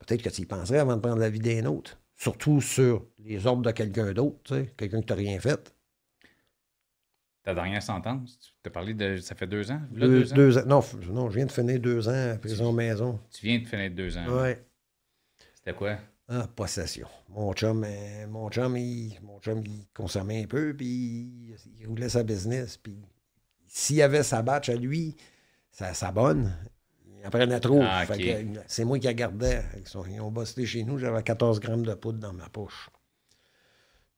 [0.00, 1.98] peut-être que tu y penserais avant de prendre la vie d'un autre.
[2.14, 5.74] Surtout sur les ordres de quelqu'un d'autre, quelqu'un qui t'a rien fait.
[7.42, 9.16] Ta dernière sentence, tu t'as parlé de.
[9.16, 9.80] Ça fait deux ans?
[9.90, 10.66] deux, ans?
[10.66, 13.18] Non, non, je viens de finir deux ans à prison maison.
[13.30, 14.26] Tu viens de finir deux ans?
[14.28, 14.50] Oui.
[15.54, 15.96] C'était quoi?
[16.28, 17.08] Ah, possession.
[17.30, 22.10] Mon chum, euh, mon chum, il, mon chum, il consommait un peu, puis il roulait
[22.10, 22.76] sa business.
[22.76, 22.98] Puis
[23.66, 25.16] s'il y avait sa batch à lui,
[25.70, 26.54] sa, sa bonne,
[27.24, 27.80] il prenait trop.
[27.82, 28.04] Ah,
[28.66, 29.62] c'est moi qui la gardais.
[30.10, 32.90] Ils ont bossé chez nous, j'avais 14 grammes de poudre dans ma poche.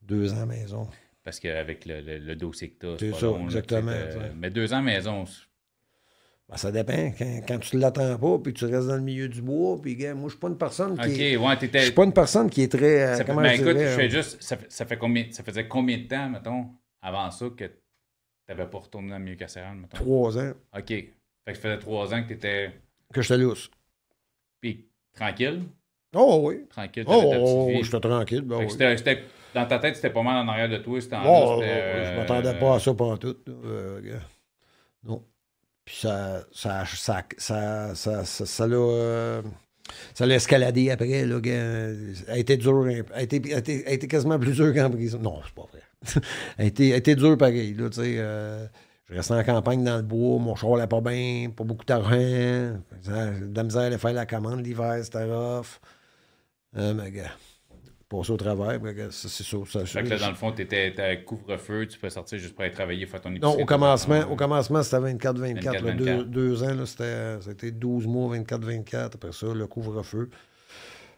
[0.01, 0.89] Deux ans maison.
[1.23, 3.91] Parce qu'avec le, le, dossier que tu as, c'est ça, exactement.
[4.35, 5.25] mais deux ans maison,
[6.51, 7.13] ben, ça dépend.
[7.47, 10.23] Quand, tu ne l'attends pas, puis tu restes dans le milieu du bois, puis moi,
[10.25, 11.23] je suis pas une personne qui.
[11.23, 11.37] est...
[11.37, 13.03] ouais, Je suis pas une personne qui est très.
[13.03, 14.09] Euh, ça comment ben, écoute, je fais hein?
[14.09, 14.43] juste.
[14.43, 16.65] Ça, ça, fait combien, ça faisait combien de temps, mettons,
[17.01, 17.71] avant ça, que tu
[18.49, 19.95] n'avais pas retourné dans le milieu carcéral, mettons?
[19.95, 20.51] Trois ans.
[20.77, 20.87] OK.
[20.87, 21.13] Fait
[21.47, 22.71] que ça faisait trois ans que tu étais.
[23.13, 23.71] Que j'étais lousse.
[24.59, 25.63] Puis tranquille?
[26.13, 26.65] Oh oui.
[26.67, 27.05] Tranquille.
[27.07, 28.41] Oh, oh j'étais tranquille.
[28.41, 29.17] Ben, oui.
[29.55, 30.99] dans ta tête, c'était pas mal en arrière de toi.
[30.99, 33.37] C'était en oh, oh, je m'attendais pas à ça pendant tout.
[33.47, 34.19] Euh,
[35.05, 35.23] non.
[35.91, 38.77] Puis ça, ça, ça, ça, ça, ça, l'a.
[38.77, 39.41] Euh,
[40.13, 41.25] ça l'a escaladé après.
[41.25, 42.53] Là, elle a été.
[42.53, 45.19] Elle a été, a été, a été quasiment plus dure qu'en prison.
[45.19, 46.21] Non, c'est pas vrai.
[46.57, 47.73] a été, a été dure pareil.
[47.73, 48.67] Là, euh,
[49.09, 52.15] je restais en campagne dans le bois, mon cheval n'allait pas bien, pas beaucoup d'argent.
[52.15, 55.81] De la misère à faire la commande l'hiver, c'était rough.
[56.77, 57.31] Euh, mais gars,
[58.11, 58.79] passer au travers,
[59.11, 59.57] c'est ça.
[59.65, 62.53] ça fait que là, dans le fond, tu étais à couvre-feu, tu peux sortir juste
[62.53, 63.57] pour aller travailler, faire ton épicerie.
[63.57, 66.25] Non, au commencement, au commencement c'était 24-24.
[66.25, 69.15] Deux, ans, c'était 12 mois, 24-24.
[69.15, 70.29] Après ça, le couvre-feu.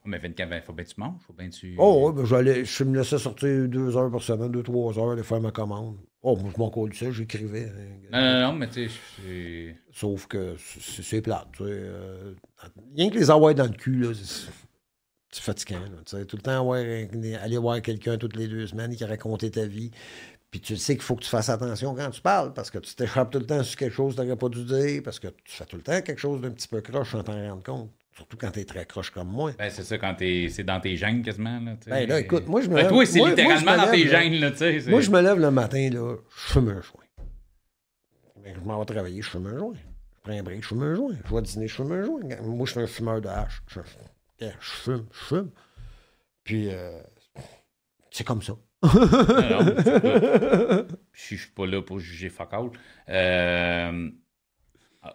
[0.06, 1.76] Mais 24, il faut bien que tu manges, faut bien tu...
[1.78, 5.24] Oh, oui, ben, je me laissais sortir deux heures par semaine, deux, trois heures, aller
[5.24, 5.95] faire ma commande.
[6.22, 7.70] Oh, moi, je m'en colle ça, j'écrivais.
[7.70, 8.10] Hein.
[8.11, 11.70] Non, non, non, mais tu sais, Sauf que c'est plate, tu sais.
[11.70, 12.34] Euh,
[12.98, 14.10] rien que les avoir dans le cul, là,
[15.34, 16.26] c'est fatigant, tu sais.
[16.26, 19.91] Tout le temps, aller voir quelqu'un toutes les deux semaines qui a raconté ta vie.
[20.51, 22.93] Puis tu sais qu'il faut que tu fasses attention quand tu parles, parce que tu
[22.93, 25.27] t'échappes tout le temps sur quelque chose que tu n'aurais pas dû dire, parce que
[25.27, 27.89] tu fais tout le temps quelque chose d'un petit peu croche sans t'en rendre compte.
[28.15, 29.53] Surtout quand t'es très croche comme moi.
[29.57, 31.60] Ben, c'est ça, quand t'es, c'est dans tes gènes quasiment.
[31.60, 32.91] Là, ben là, écoute, moi, je me ben, lève.
[32.91, 34.51] toi, c'est littéralement dans tes gènes, là.
[34.88, 37.26] Moi, je me lève le matin, là, je fume un joint.
[38.43, 39.73] Ben, je m'en vais travailler, je fume un joint.
[39.73, 41.15] Je prends un break, je fume un joint.
[41.26, 42.22] Je vais dîner, je fume un joint.
[42.43, 43.64] Moi, je suis un fumeur de hache.
[43.68, 43.80] Je,
[44.60, 45.52] je fume, je fume.
[46.44, 47.02] Puis, euh,
[48.11, 48.53] c'est comme ça.
[48.84, 52.74] je suis pas là pour juger fuck out.
[53.07, 54.10] Euh,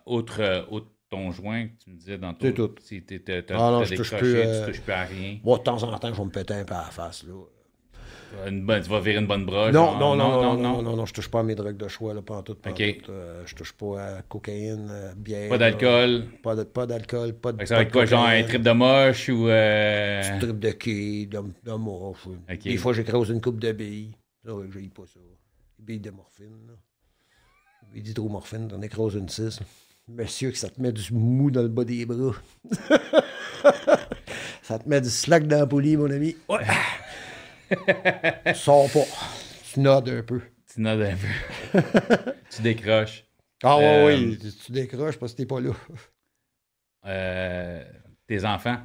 [0.06, 2.46] autre, autre ton joint, tu me disais dans ton.
[2.46, 2.74] C'est tout.
[2.80, 3.04] Si
[3.50, 5.38] Ah non, je touche décroché, plus, tu euh, touches plus à rien.
[5.42, 7.24] Moi, de temps en temps, je vais me péter un peu à la face.
[7.24, 7.34] Là.
[8.46, 9.72] Une bonne- tu vas virer une bonne broche.
[9.72, 12.12] Non, non, non, non, non, non, non, je touche pas à mes drogues de choix,
[12.14, 12.54] là, pas en tout.
[12.54, 12.82] Pas en Ok.
[13.02, 13.10] tout.
[13.10, 15.48] Euh, je touche pas à cocaïne, euh, bière.
[15.48, 16.10] Pas d'alcool.
[16.10, 17.64] euh, Pas de- pas d'alcool, pas de.
[17.64, 19.48] Ça va être quoi, genre un trip de moche ou.
[19.48, 20.20] Euh...
[20.22, 21.72] Petit trip de quai, de, de.
[21.72, 22.58] Ok.
[22.64, 24.12] Des fois, j'écrase une coupe de billes.
[24.44, 25.20] Ça, ouais, j'ai pas ça.
[25.78, 26.56] Billes de morphine.
[26.68, 26.74] Là.
[27.92, 29.60] Billes d'hydromorphine, t'en écrases une 6.
[30.08, 32.32] Monsieur, que ça te met du mou dans le bas des bras.
[34.62, 36.36] ça te met du slack dans la poulie, mon ami.
[36.48, 36.58] Ouais.
[38.46, 39.04] Tu sors pas.
[39.72, 40.40] Tu nodes un peu.
[40.72, 41.80] Tu notes un peu.
[42.50, 43.24] tu décroches.
[43.62, 45.72] Ah ouais, Euh, oui, tu, tu décroches parce que t'es pas là.
[47.06, 47.84] Euh,
[48.26, 48.78] tes enfants?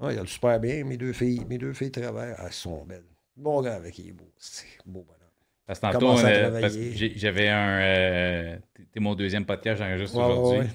[0.00, 1.44] Ah, il a le super bien, mes deux filles.
[1.48, 2.34] Mes deux filles travaillent.
[2.38, 3.04] Ah, elles sont belles.
[3.36, 4.30] Mon gars avec il est beau.
[4.36, 5.20] C'est beau bonhomme.
[5.66, 7.80] Parce que tantôt, j'ai- j'avais un.
[7.80, 8.58] euh,
[8.92, 10.58] T'es mon deuxième podcast, j'enregistre Ouais, aujourd'hui.
[10.58, 10.70] ouais, ouais.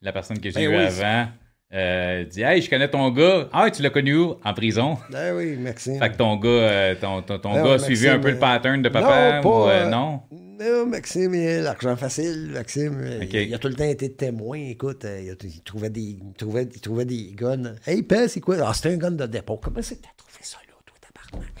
[0.00, 1.28] La personne que j'ai Ben eue oui, avant
[1.74, 3.48] euh, dit Hey, je connais ton gars.
[3.52, 4.36] Ah, tu l'as connu où?
[4.44, 4.98] En prison.
[5.14, 5.98] Ah oui, Maxime.
[5.98, 8.30] Fait que ton gars, euh, ton, ton, ton Ah gars ouais, a suivi un peu
[8.30, 10.20] le euh, pattern de papa non, pas, ou euh, euh, non?
[10.60, 12.50] Non, Maxime, il a l'argent facile.
[12.52, 14.58] Maxime, il, il a tout le temps été témoin.
[14.58, 17.74] Écoute, il, a- il trouvait des, il, trouvait, il trouvait des guns.
[17.86, 18.56] Hey, père, c'est quoi?
[18.64, 19.56] Ah, c'était un gun de dépôt.
[19.56, 21.52] Comment c'est que t'as trouvé ça là, toi, tabarnak?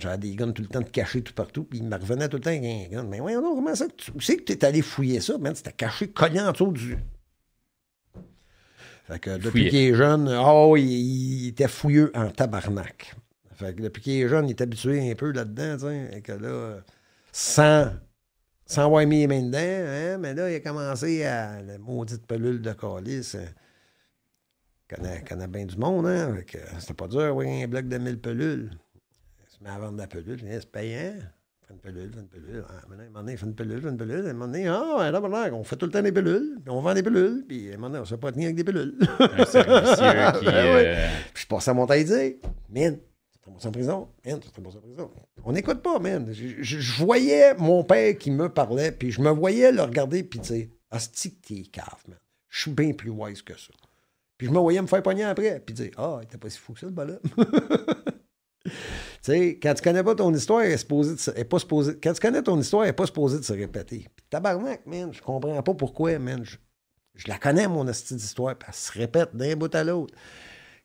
[0.00, 2.36] J'avais des guns tout le temps de cachés tout partout, puis il me revenait tout
[2.36, 3.04] le temps avec un gun.
[3.10, 5.36] Mais voyons donc, comment ça que tu c'est que t'es allé fouiller ça?
[5.38, 6.96] Man, c'était caché, cogné en dessous du.
[9.10, 13.14] Fait que depuis qu'il est jeune, oh, il, il était fouilleux en tabarnak.
[13.54, 15.90] Fait que depuis qu'il est jeune, il est habitué un peu là-dedans.
[16.12, 16.82] Et que là,
[17.32, 17.92] sans,
[18.66, 22.26] sans avoir mis les mains dedans, hein, mais là, il a commencé à la maudite
[22.26, 23.34] pelule de calice.
[23.36, 23.46] euh,
[24.88, 26.36] connaît, connaît bien du monde, hein.
[26.78, 28.70] C'était pas dur, oui, un bloc de 1000 pelules.
[29.44, 31.14] Il se met à vendre de la pelule, hein, c'est payant.
[31.70, 32.64] Une pelule, fait une pelule.
[32.68, 34.26] Ah, maintenant, à un moment donné, il fait une pelule, fait une pelule.
[34.26, 36.70] À un moment donné, ah, là, maintenant, on fait tout le temps des pelules, puis
[36.74, 38.56] on vend des pelules, puis à un moment donné, on ne sait pas tenir avec
[38.56, 38.96] des pelules.
[39.00, 40.44] Un qui.
[40.44, 40.82] Ben oui.
[40.84, 42.32] euh, Puis je passais à mon et dire,
[42.70, 42.98] man,
[43.60, 45.10] tu en prison, man, tu en prison.
[45.44, 46.26] On n'écoute pas, man.
[46.32, 50.22] Je, je- je voyais mon père qui me parlait, puis je me voyais le regarder,
[50.24, 52.18] puis dire, Asti que t'es cave, man.
[52.48, 53.72] Je suis bien plus wise que ça.
[54.36, 56.58] Puis je me voyais me faire pogner après, puis dire, ah, il était pas si
[56.58, 57.20] fou que ça, le bonhomme.
[59.22, 61.58] tu sais, quand tu connais pas ton histoire, elle est, supposée de elle est pas
[61.58, 61.98] supposée.
[62.02, 64.06] Quand tu connais ton histoire, elle n'est pas supposée de se répéter.
[64.16, 66.42] Puis tabarnak, man, je comprends pas pourquoi, man.
[66.42, 66.56] Je,
[67.16, 70.14] je la connais, mon esti d'histoire, puis elle se répète d'un bout à l'autre.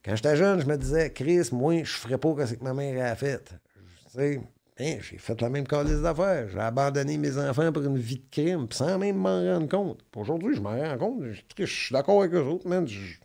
[0.03, 3.11] Quand j'étais jeune, je me disais, Chris, moi, je ferais pas ce que ma mère
[3.11, 3.43] a fait.
[3.43, 4.41] Tu sais,
[4.79, 6.49] hein, j'ai fait la même calice d'affaires.
[6.49, 10.01] J'ai abandonné mes enfants pour une vie de crime, sans même m'en rendre compte.
[10.15, 11.23] Aujourd'hui, je m'en rends compte.
[11.57, 12.85] Je, suis d'accord avec eux autres, man.
[12.87, 13.15] Je-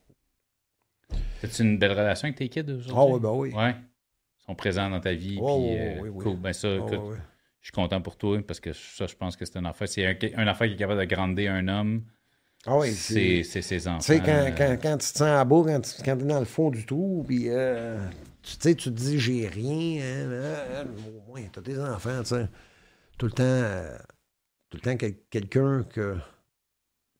[1.43, 3.53] As-tu une belle relation avec tes kids aujourd'hui Ah ouais, ben oui.
[3.53, 3.75] Ouais.
[4.51, 5.37] Sont présents dans ta vie.
[5.37, 6.25] Ouais, puis, ouais, euh.
[6.25, 6.37] Cool.
[6.39, 7.01] Ben ça, écoute,
[7.61, 9.89] je suis content pour toi parce que ça, je pense que c'est un affaire.
[9.89, 12.03] C'est un, un affaire qui est capable de grandir un homme.
[12.67, 14.01] Ah c'est c'est ses enfants.
[14.01, 16.41] Tu sais, quand, quand, quand tu te sens à bout, quand tu quand es dans
[16.41, 18.05] le fond du trou, puis euh,
[18.43, 22.49] tu sais, tu te dis j'ai rien, hein, au moins, t'as tes enfants, tu sais.
[23.17, 23.97] Tout le temps, euh,
[24.69, 26.17] tout le temps, quel- quelqu'un que,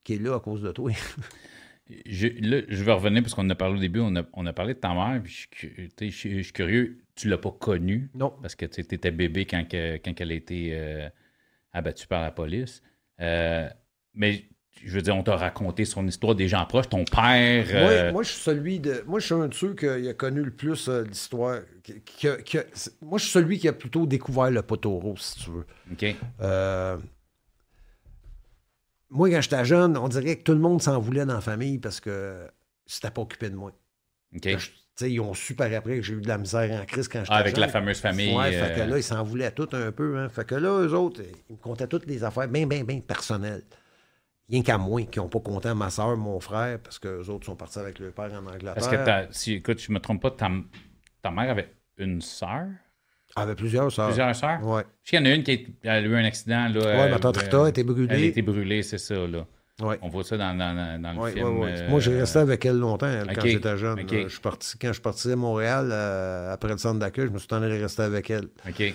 [0.03, 0.91] qui est là à cause de toi.
[2.07, 4.47] Je, là, je vais revenir parce qu'on en a parlé au début, on a, on
[4.47, 8.11] a parlé de ta mère, puis je, suis je je curieux, tu l'as pas connue?
[8.15, 8.33] Non.
[8.43, 11.09] parce que tu étais bébé quand, que- quand elle a été euh,
[11.73, 12.83] abattue par la police.
[13.21, 13.69] Euh,
[14.15, 14.45] mais
[14.85, 17.67] je veux dire, on t'a raconté son histoire des gens proches, ton père.
[17.71, 19.03] euh, Moi, moi, je suis celui de.
[19.07, 21.61] Moi, je suis un de ceux qui a connu le plus euh, l'histoire.
[22.75, 25.67] c'est- moi, je suis celui qui a plutôt découvert le poteau rose, si tu veux.
[25.93, 26.17] OK.
[29.11, 31.79] Moi, quand j'étais jeune, on dirait que tout le monde s'en voulait dans la famille
[31.79, 32.47] parce que
[32.87, 33.73] c'était pas occupé de moi.
[35.03, 37.33] Ils ont su par après que j'ai eu de la misère en crise quand j'étais
[37.33, 37.65] Ah, avec jeune.
[37.65, 38.37] la fameuse famille.
[38.37, 40.19] Ouais, fait que euh, là, ils s'en voulaient tout un peu.
[40.19, 40.29] Hein.
[40.29, 43.65] Fait que là, eux autres, ils me comptaient toutes les affaires bien, bien, bien personnelles.
[44.49, 47.47] Rien qu'à moi, qui n'ont pas compté à ma soeur, mon frère, parce qu'eux autres
[47.47, 48.75] sont partis avec leur père en Angleterre.
[48.75, 50.51] Parce que, si, écoute, je me trompe pas, ta,
[51.23, 52.67] ta mère avait une sœur,
[53.37, 54.09] Elle avait plusieurs sœurs.
[54.09, 54.61] plusieurs sœurs?
[54.63, 54.79] Je
[55.11, 55.53] sais qu'il y en a une qui
[55.85, 56.73] a, elle a eu un accident.
[56.75, 58.09] Euh, ma tante euh, Rita a été brûlée.
[58.15, 59.15] Elle a été brûlée, c'est ça.
[59.27, 59.47] Là.
[59.81, 59.99] Ouais.
[60.03, 61.59] On voit ça dans, dans- le Ouais, film.
[61.61, 64.07] ouais, euh, Moi, j'ai resté avec elle longtemps, elle, quand j'étais jeune.
[64.11, 67.33] Je suis parti, quand je suis parti à Montréal, euh, après le centre d'accueil, je
[67.33, 68.49] me suis en allé rester avec elle.
[68.69, 68.95] OK.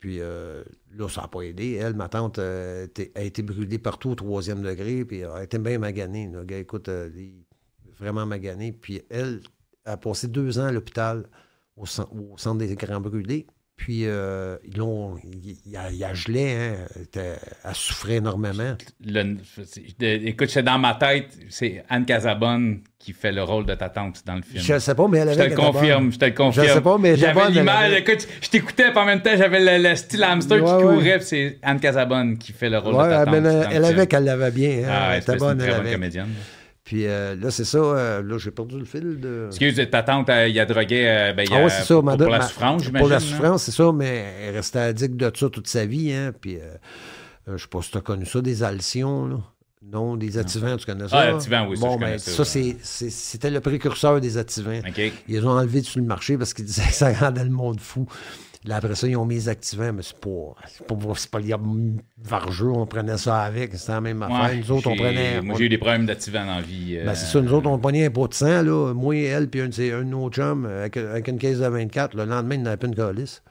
[0.00, 0.64] Puis euh,
[0.96, 1.74] là, ça n'a pas aidé.
[1.80, 2.84] Elle, ma tante, a
[3.22, 6.28] été brûlée partout au troisième degré, puis elle a été bien maganée.
[6.32, 7.44] Le gars, écoute, il-
[7.98, 8.72] vraiment maganée.
[8.72, 9.40] Puis elle
[9.84, 11.24] a passé deux ans à l'hôpital
[11.76, 13.46] au, au centre des grands brûlés.
[13.74, 16.74] Puis euh, ils l'ont- il, a, gelé, hein.
[17.16, 18.76] Elle, souffrait énormément.
[19.04, 19.38] Le-
[20.28, 24.22] écoute, c'est dans ma tête, c'est Anne Casabonne qui fait le rôle de ta tante
[24.24, 24.62] dans le film.
[24.62, 26.66] Je ne sais pas, mais elle Je avait te le confirme, je te le confirme.
[26.68, 27.92] Je sais pas, mais j'avais l'image.
[27.94, 31.20] Écoute, je t'écoutais, puis en même temps, j'avais le, le style hamster qui Ouais, courait,
[31.20, 33.34] c'est Anne Casabonne qui fait le rôle Ouais, de ta tante.
[33.40, 34.82] mais elle, avait qu'elle l'avait bien.
[34.84, 34.88] hein.
[34.90, 35.92] Ah, elle était une bonne, très elle bonne avait.
[35.94, 36.28] comédienne.
[36.84, 37.78] Puis euh, là, c'est ça.
[37.78, 39.46] Euh, là, j'ai perdu le fil de.
[39.48, 41.32] Excuse, ta tante, il a drogué.
[41.36, 41.94] ben, ah, ouais, c'est ça.
[41.94, 43.06] Pour, pour, la souffrance, j'imagine.
[43.06, 46.12] Pour la souffrance, c'est ça, mais elle restait addict de ça toute sa vie.
[46.12, 46.58] Hein, puis,
[47.46, 49.36] je sais pas si tu as connu ça, des alcions, là.
[49.84, 51.18] Non, des activants, tu connais ça?
[51.18, 54.80] Ah, activants, oui, bon, ça, ben, ça, c'était le précurseur des activants.
[55.28, 58.06] Ils ont enlevé sur le marché parce qu'ils disaient que ça rendait le monde fou.
[58.64, 61.40] Là, après ça, ils ont mis les activants, mais c'est pas, c'est pas, c'est pas
[62.18, 64.56] vargeux, on prenait ça avec, c'était la même affaire.
[64.56, 65.40] nous autres, on prenait.
[65.40, 66.98] Moi, j'ai eu des problèmes d'activants dans la vie.
[67.04, 69.48] Ben, c'est ça, nous autres, on prenait un pot de sang, là, moi et elle,
[69.48, 70.96] puis un, un de nos chums, avec,
[71.28, 73.42] une caisse de 24, le lendemain, il n'avait pas une calice.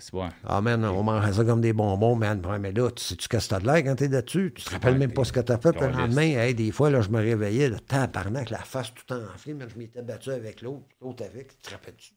[0.00, 0.28] C'est bon.
[0.44, 2.40] Ah, man, on mangeait ça comme des bonbons, man.
[2.60, 4.52] Mais là, tu sais-tu qu'est-ce que t'as de l'air quand t'es là-dessus?
[4.54, 6.38] Tu te rappelles même pas ce que t'as fait le lendemain?
[6.38, 9.76] Hey, des fois, là, je me réveillais, le tabarnak, la face tout enflée, mais je
[9.76, 11.48] m'étais battu avec l'autre, l'autre avec.
[11.48, 12.12] Tu te rappelles-tu?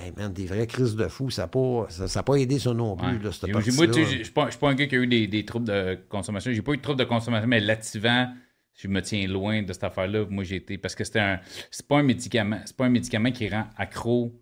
[0.00, 2.96] Hey man, des vraies crises de fou, ça n'a pas, ça, pas aidé ça non
[2.96, 5.44] plus, là, cette Moi, je ne suis pas, un gars qui a eu des, des
[5.44, 6.52] troubles de consommation.
[6.52, 8.32] J'ai pas eu de troubles de consommation, mais l'activant,
[8.74, 10.26] je me tiens loin de cette affaire-là.
[10.30, 10.78] Moi, j'ai été.
[10.78, 11.40] Parce que c'était un.
[11.70, 12.60] C'est pas un médicament.
[12.64, 14.32] C'est pas un médicament qui rend accro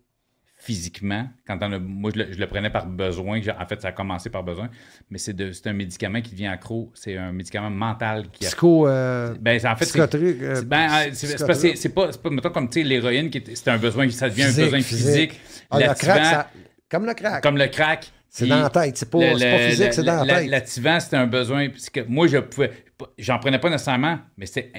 [0.57, 1.27] physiquement.
[1.45, 3.39] Quand on moi, je le, prenais par besoin.
[3.59, 4.69] En fait, ça a commencé par besoin.
[5.09, 5.35] Mais c'est,
[5.65, 6.91] un médicament qui devient accro.
[6.95, 8.49] C'est un médicament mental qui a...
[8.49, 8.87] Psycho...
[8.87, 13.43] Euh, ben, en fait, c'est, euh, ben, c'est, pas, c'est, pas, mettons, comme, l'héroïne, qui
[13.53, 15.39] c'est un besoin, ça devient un besoin physique.
[15.69, 16.47] Ah, le crack,
[16.89, 17.43] comme le crack.
[17.43, 18.11] Comme le crack.
[18.29, 20.49] C'est dans la tête, c'est pas, pas physique, c'est dans la tête.
[20.49, 21.69] L'activant, c'était un besoin.
[21.69, 22.71] Que moi, je pouvais.
[23.17, 24.71] J'en prenais pas nécessairement, mais c'était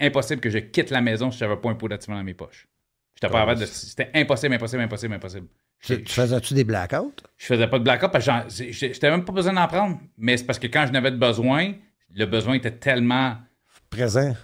[0.00, 2.68] impossible que je quitte la maison si j'avais pas un pot d'activant dans mes poches.
[3.66, 5.46] C'était impossible, impossible, impossible, impossible.
[5.82, 7.14] Tu, faisais-tu des blackouts?
[7.36, 9.98] Je faisais pas de blackout parce que j'étais même pas besoin d'en prendre.
[10.16, 11.74] Mais c'est parce que quand je n'avais de besoin,
[12.14, 13.36] le besoin était tellement.
[13.90, 14.36] Présent.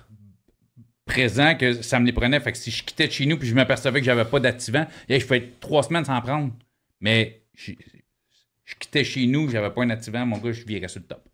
[1.06, 2.40] Présent que ça me les prenait.
[2.40, 4.86] Fait que si je quittais de chez nous puis je m'apercevais que j'avais pas d'activant,
[5.08, 6.52] je pouvais être trois semaines sans prendre.
[7.00, 7.72] Mais je,
[8.78, 11.24] quittais chez nous, j'avais pas un activant, mon gars, je virais sur le top.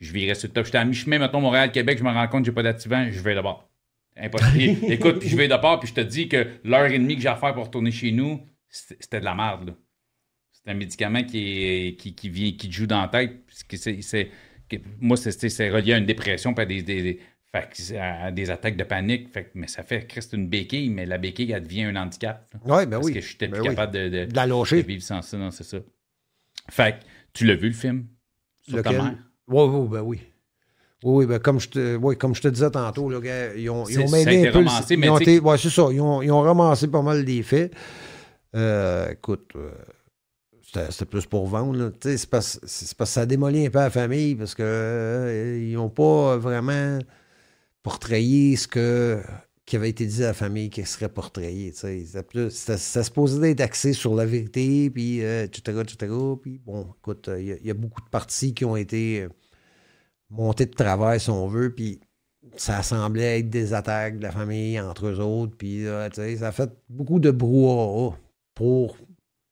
[0.00, 0.66] Je virais sur le top.
[0.66, 3.34] J'étais à mi-chemin, mettons, Montréal-Québec, je me rends compte que j'ai pas d'activant, je vais
[3.34, 3.67] là-bas.
[4.18, 4.84] Impossible.
[4.92, 7.22] Écoute, puis je vais de part, puis je te dis que l'heure et demie que
[7.22, 9.74] j'ai à faire pour retourner chez nous, c'était de la merde.
[10.52, 13.36] C'est un médicament qui, qui, qui, vient, qui te joue dans la tête.
[13.48, 14.30] C'est,
[15.00, 17.20] moi, c'est, relié à une dépression, pas des, des,
[17.98, 19.32] à des attaques de panique.
[19.32, 22.52] Fait, mais ça fait c'est une béquille, mais la béquille, elle devient un handicap.
[22.64, 23.14] Oui, ben parce oui.
[23.14, 25.38] que je suis ben capable de, de, de, vivre sans ça.
[25.38, 25.78] Non, c'est ça.
[26.70, 26.96] Fait
[27.32, 28.06] tu l'as vu, le film?
[28.60, 29.14] Sur ta mère?
[29.46, 30.20] Oui, oui, ben oui.
[31.04, 33.20] Oui, ben comme, je te, oui, comme je te disais tantôt, là,
[33.56, 34.58] ils ont, ils ont mêlé un peu.
[34.58, 35.88] Ramassé, ils, ont été, ouais, c'est ça.
[35.92, 37.72] Ils ont, ils ont, ramassé pas mal des faits.
[38.56, 39.70] Euh, écoute, euh,
[40.90, 41.92] c'était plus pour vendre.
[42.02, 46.36] C'est parce, parce, que ça démolit un peu la famille parce qu'ils euh, n'ont pas
[46.36, 46.98] vraiment
[47.84, 49.22] portrayé ce que,
[49.66, 51.72] qui avait été dit à la famille qui serait portrayé.
[51.72, 56.12] Ça se posait d'être axé sur la vérité, puis etc., etc.
[56.42, 59.28] Puis bon, écoute, il y, y, a beaucoup de parties qui ont été
[60.30, 62.00] montée de travail, si on veut, puis
[62.56, 66.70] ça semblait être des attaques de la famille entre eux autres, puis ça a fait
[66.88, 68.16] beaucoup de brouhaha
[68.54, 68.96] pour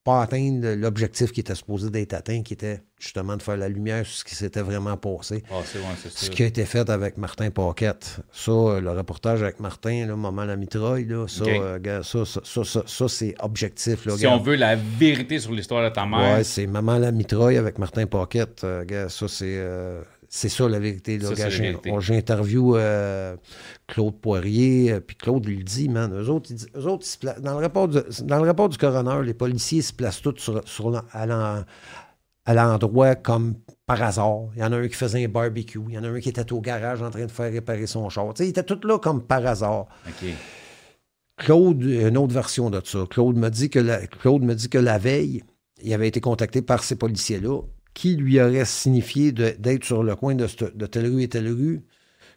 [0.06, 4.06] pas atteindre l'objectif qui était supposé d'être atteint, qui était justement de faire la lumière
[4.06, 5.42] sur ce qui s'était vraiment passé.
[5.50, 8.20] Ah, ce qui a été fait avec Martin Paquette.
[8.30, 12.82] Ça, le reportage avec Martin, là, Maman la mitraille, là, ça, euh, ça, ça, ça,
[12.86, 14.06] ça c'est objectif.
[14.06, 16.36] Là, si on veut la vérité sur l'histoire de ta mère.
[16.36, 18.62] Ouais, c'est Maman la mitraille avec Martin Paquette.
[18.62, 19.56] Euh, ça, c'est...
[19.58, 20.02] Euh,
[20.36, 21.18] c'est ça la vérité.
[21.98, 23.36] J'ai interviewé euh,
[23.86, 27.06] Claude Poirier, euh, puis Claude lui dit, man, eux autres, eux autres
[27.40, 32.54] dans, le rapport dans le rapport du coroner, les policiers se placent tous sur, à
[32.54, 33.54] l'endroit comme
[33.86, 34.50] par hasard.
[34.56, 36.28] Il y en a un qui faisait un barbecue, il y en a un qui
[36.28, 38.26] était au garage en train de faire réparer son char.
[38.38, 39.86] ils étaient tous là comme par hasard.
[41.38, 43.04] Claude, une autre version de ça.
[43.08, 45.42] Claude me dit que la, Claude me dit que la veille,
[45.82, 47.62] il avait été contacté par ces policiers-là
[47.96, 51.80] qui lui aurait signifié d'être sur le coin de, de, telle rue et telle rue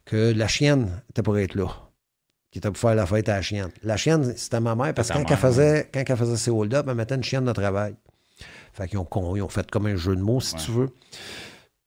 [0.05, 1.67] que la chienne était pour être là.
[2.49, 3.69] Qui était pour faire la fête à la chienne.
[3.83, 6.85] La chienne, c'était ma mère, parce que quand, elle faisait, quand elle faisait ses hold-up,
[6.87, 7.93] elle mettait une chienne de travail.
[8.71, 10.87] Fait qu'ils ont, ils ont fait comme un jeu de mots, si tu veux.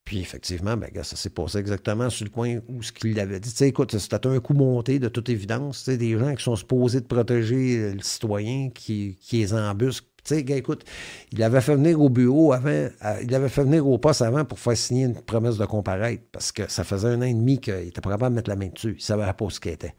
[0.04, 3.50] Puis effectivement, ben, ça s'est passé exactement sur le coin où ce qu'il avait dit.
[3.50, 5.78] Tu sais, écoute, c'était un coup monté de toute évidence.
[5.78, 10.11] Tu sais, des gens qui sont supposés de protéger le citoyen, qui, qui les embusquent
[10.24, 10.84] tu sais, écoute,
[11.32, 12.90] il avait fait venir au bureau avant, euh,
[13.22, 16.52] il avait fait venir au poste avant pour faire signer une promesse de comparaître parce
[16.52, 18.68] que ça faisait un an et demi qu'il était pas capable de mettre la main
[18.68, 18.94] dessus.
[18.98, 19.94] Il savait pas où ce qu'il était.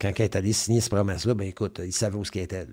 [0.00, 2.66] Quand il est allé signer cette promesse-là, ben écoute, il savait où ce qu'il était.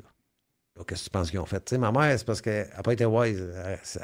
[0.87, 1.63] Qu'est-ce que tu penses qu'ils ont fait?
[1.65, 3.51] Tu sais, ma mère, c'est parce qu'elle n'a pas été wise.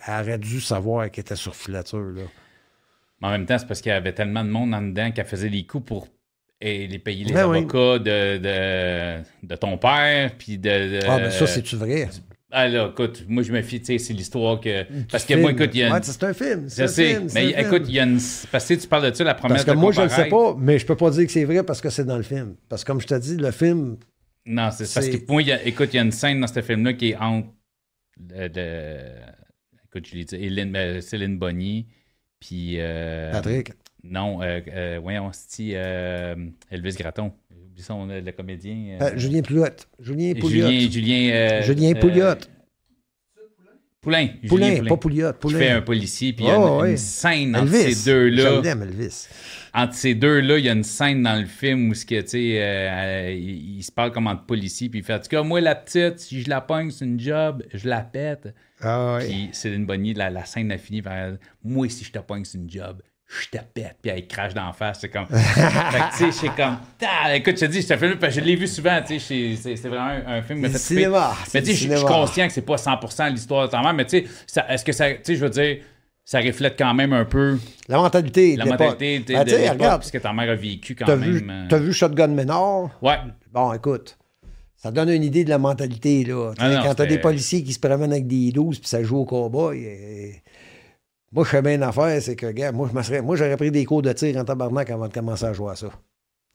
[0.08, 2.00] Elle, aurait dû savoir qu'elle était sur filature.
[2.00, 2.24] Là.
[3.22, 5.26] Mais en même temps, c'est parce qu'il y avait tellement de monde en dedans qu'elle
[5.26, 6.08] faisait les coups pour
[6.62, 11.32] et les payer les ben avocats de, de, de, ton père, puis de, Ah, ben
[11.32, 12.10] ça, c'est-tu vrai?
[12.58, 14.86] Ah là, écoute, moi je me fie, tu sais, c'est l'histoire que.
[15.12, 15.92] Parce que moi, écoute, il y a.
[15.94, 16.70] Ouais, c'est un film.
[16.70, 18.20] Je sais, mais écoute, il y a une.
[18.50, 20.56] Parce que tu parles de ça la première Parce que moi, je ne sais pas,
[20.58, 22.56] mais je peux pas dire que c'est vrai parce que c'est dans le film.
[22.70, 23.98] Parce que comme je te dis, le film.
[24.46, 25.66] Non, c'est parce que moi, il y a...
[25.66, 27.50] écoute, il y a une scène dans ce film-là qui est entre.
[28.20, 29.00] De...
[29.86, 31.88] Écoute, je l'ai dit, ben, Céline Bonny,
[32.40, 32.76] puis.
[32.78, 33.32] Euh...
[33.34, 33.72] Patrick.
[34.10, 36.36] Non, euh, euh, voyons, euh,
[36.70, 37.32] Elvis Gratton.
[37.78, 38.98] Son, le comédien.
[39.02, 39.66] Euh, Julien Pouliot.
[40.00, 40.68] Julien Pouliot.
[40.68, 42.36] Julien, Julien, Julien Pouliot.
[44.06, 44.28] Poulain.
[44.48, 45.34] Poulain, pas Pouliot.
[45.34, 45.58] Poulain.
[45.58, 48.62] Qui fait un policier, puis il y a une, une, scène entre ces deux-là.
[48.64, 49.28] Elvis.
[49.74, 53.78] Entre ces deux-là, il y a une scène dans le film où que, euh, il,
[53.78, 56.20] il, se parle comme entre policiers, puis il fait En tout cas, moi, la petite,
[56.20, 58.54] si je la pogne, c'est une job, je la pète.
[58.80, 59.28] Ah, ouais.
[59.28, 61.32] Puis Céline Bonnier, la, la scène a fini par
[61.64, 64.72] Moi, si je te pogne, c'est une job, je te pète, puis elle crache d'en
[64.72, 65.00] face.
[65.02, 65.26] C'est comme.
[65.28, 66.78] fait que, tu sais, c'est comme.
[67.34, 70.38] Écoute, je te dis, je, film, je l'ai vu souvent, tu sais, c'est vraiment un,
[70.38, 71.34] un film qui m'a fait cinéma.
[71.54, 74.06] Mais tu sais, je suis conscient que c'est pas 100% l'histoire de ta mère, mais
[74.06, 75.12] tu sais, est-ce que ça.
[75.12, 75.78] Tu sais, je veux dire,
[76.24, 77.58] ça reflète quand même un peu.
[77.88, 78.56] La mentalité.
[78.56, 81.16] La mentalité de, ben, de, de regarde, parce que ta mère a vécu quand as
[81.16, 81.32] même.
[81.32, 82.90] Vu, T'as vu Shotgun Ménard?
[83.02, 83.18] Ouais.
[83.52, 84.18] Bon, écoute.
[84.76, 86.54] Ça donne une idée de la mentalité, là.
[86.60, 89.18] Ah non, quand t'as des policiers qui se promènent avec des 12 puis ça joue
[89.18, 89.80] au cowboy.
[89.80, 90.44] Et...
[91.36, 94.02] Moi, je fais bien une affaire, c'est que, gars, moi, moi, j'aurais pris des cours
[94.02, 95.88] de tir en tabarnak avant de commencer à jouer à ça.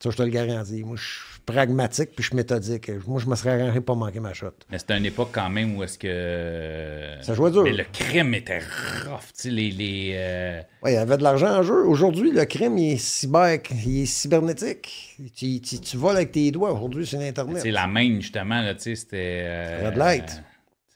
[0.03, 0.83] Ça, je te le garantis.
[0.83, 2.91] Moi, je suis pragmatique puis je suis méthodique.
[3.07, 4.53] Moi, je me serais arrangé pas manquer ma shot.
[4.71, 7.23] Mais c'était une époque quand même où est-ce que.
[7.23, 7.65] Ça jouait dur.
[7.65, 9.21] Mais le crime était rough.
[9.35, 9.71] Tu sais, les.
[9.71, 10.63] les euh...
[10.83, 11.85] Oui, il y avait de l'argent en jeu.
[11.85, 13.59] Aujourd'hui, le crime, il est, cyber...
[13.85, 15.19] il est cybernétique.
[15.37, 16.73] Tu, tu, tu voles avec tes doigts.
[16.73, 17.61] Aujourd'hui, c'est l'Internet.
[17.61, 19.43] C'est la main, justement, là, tu sais, c'était.
[19.45, 19.91] Euh...
[19.91, 20.43] Red light.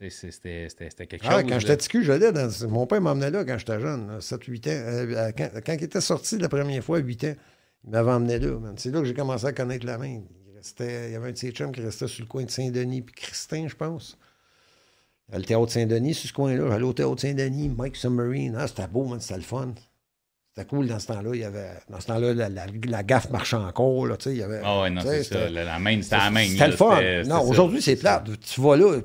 [0.00, 1.44] C'était quelque ah, chose.
[1.48, 2.50] Quand j'étais petit j'allais dans...
[2.68, 4.70] Mon père m'emmenait là quand j'étais jeune, 7-8 ans.
[4.70, 7.34] Euh, quand, quand, il était sorti la première fois, 8 ans,
[7.84, 8.58] il m'avait emmené là.
[8.76, 10.20] C'est là que j'ai commencé à connaître la main.
[10.48, 11.08] Il, restait...
[11.08, 13.14] il y avait un de ses chums qui restait sur le coin de Saint-Denis puis
[13.14, 14.18] Christin, je pense.
[15.32, 16.68] Le théâtre Saint-Denis, sur ce coin-là.
[16.70, 18.56] J'allais au théâtre Saint-Denis, Mike Submarine.
[18.58, 19.74] Ah, c'était beau, c'était le fun.
[20.54, 21.30] C'était cool dans ce temps-là.
[21.34, 24.06] Il y avait, dans ce temps-là, la, la, la, gaffe marchait encore.
[24.06, 25.48] Là, il y avait, ah ouais, non, c'est ça.
[25.50, 26.46] La, la main, c'était la main.
[26.46, 27.00] C'était le fun.
[27.26, 28.28] Non, aujourd'hui, c'est plate.
[28.40, 29.00] Tu vas là,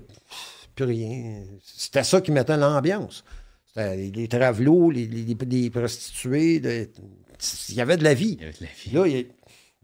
[0.85, 1.43] plus rien.
[1.61, 3.23] C'était ça qui mettait l'ambiance.
[3.67, 6.59] C'était les, les travelots, les, les, les prostituées.
[6.59, 6.89] De,
[7.69, 8.37] il y avait de la vie.
[8.39, 8.91] Il y avait de la vie.
[8.91, 9.23] Là, il n'y a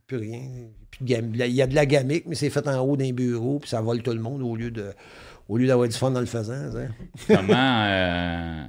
[0.07, 0.41] plus rien.
[1.01, 3.81] Il y a de la gamique, mais c'est fait en haut d'un bureau, puis ça
[3.81, 4.93] vole tout le monde au lieu de
[5.47, 6.72] au lieu d'avoir du fun dans le faisant.
[7.27, 7.85] Comment.
[7.85, 8.65] Euh,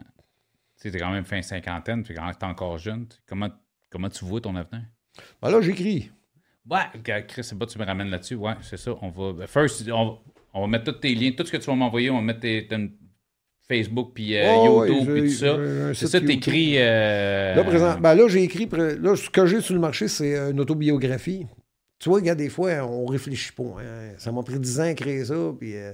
[0.80, 3.06] tu sais, quand même fin cinquantaine, tu es encore jeune.
[3.26, 3.48] Comment,
[3.90, 4.82] comment tu vois ton avenir?
[5.40, 6.10] Ben là, j'écris.
[6.68, 8.34] Ouais, Chris, c'est pas tu me ramènes là-dessus.
[8.34, 8.92] Ouais, c'est ça.
[9.00, 9.46] On va.
[9.46, 10.18] First, on,
[10.56, 12.40] on, va mettre tous tes liens, tout ce que tu vas m'envoyer, on va mettre
[12.40, 12.76] tes, tes
[13.68, 15.56] Facebook, puis euh, oh, YouTube, puis tout ça.
[15.94, 16.74] C'est ça, t'écris.
[16.76, 17.54] Euh...
[17.56, 18.68] Là, présent, ben là, j'ai écrit.
[18.70, 21.46] Là, ce que j'ai sur le marché, c'est une autobiographie.
[21.98, 23.76] Tu vois, regarde, des fois, on réfléchit pas.
[23.80, 24.12] Hein.
[24.18, 25.34] Ça m'a pris 10 ans à créer ça.
[25.58, 25.92] Puis, euh...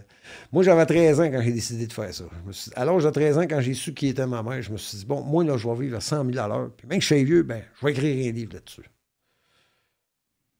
[0.50, 2.24] moi, j'avais 13 ans quand j'ai décidé de faire ça.
[2.50, 2.72] Suis...
[2.74, 4.98] À l'âge de 13 ans, quand j'ai su qui était ma mère, je me suis
[4.98, 6.70] dit, bon, moi, là, je vais vivre à 100 000 à l'heure.
[6.76, 8.82] Puis même que je suis vieux, ben, je vais écrire un livre là-dessus.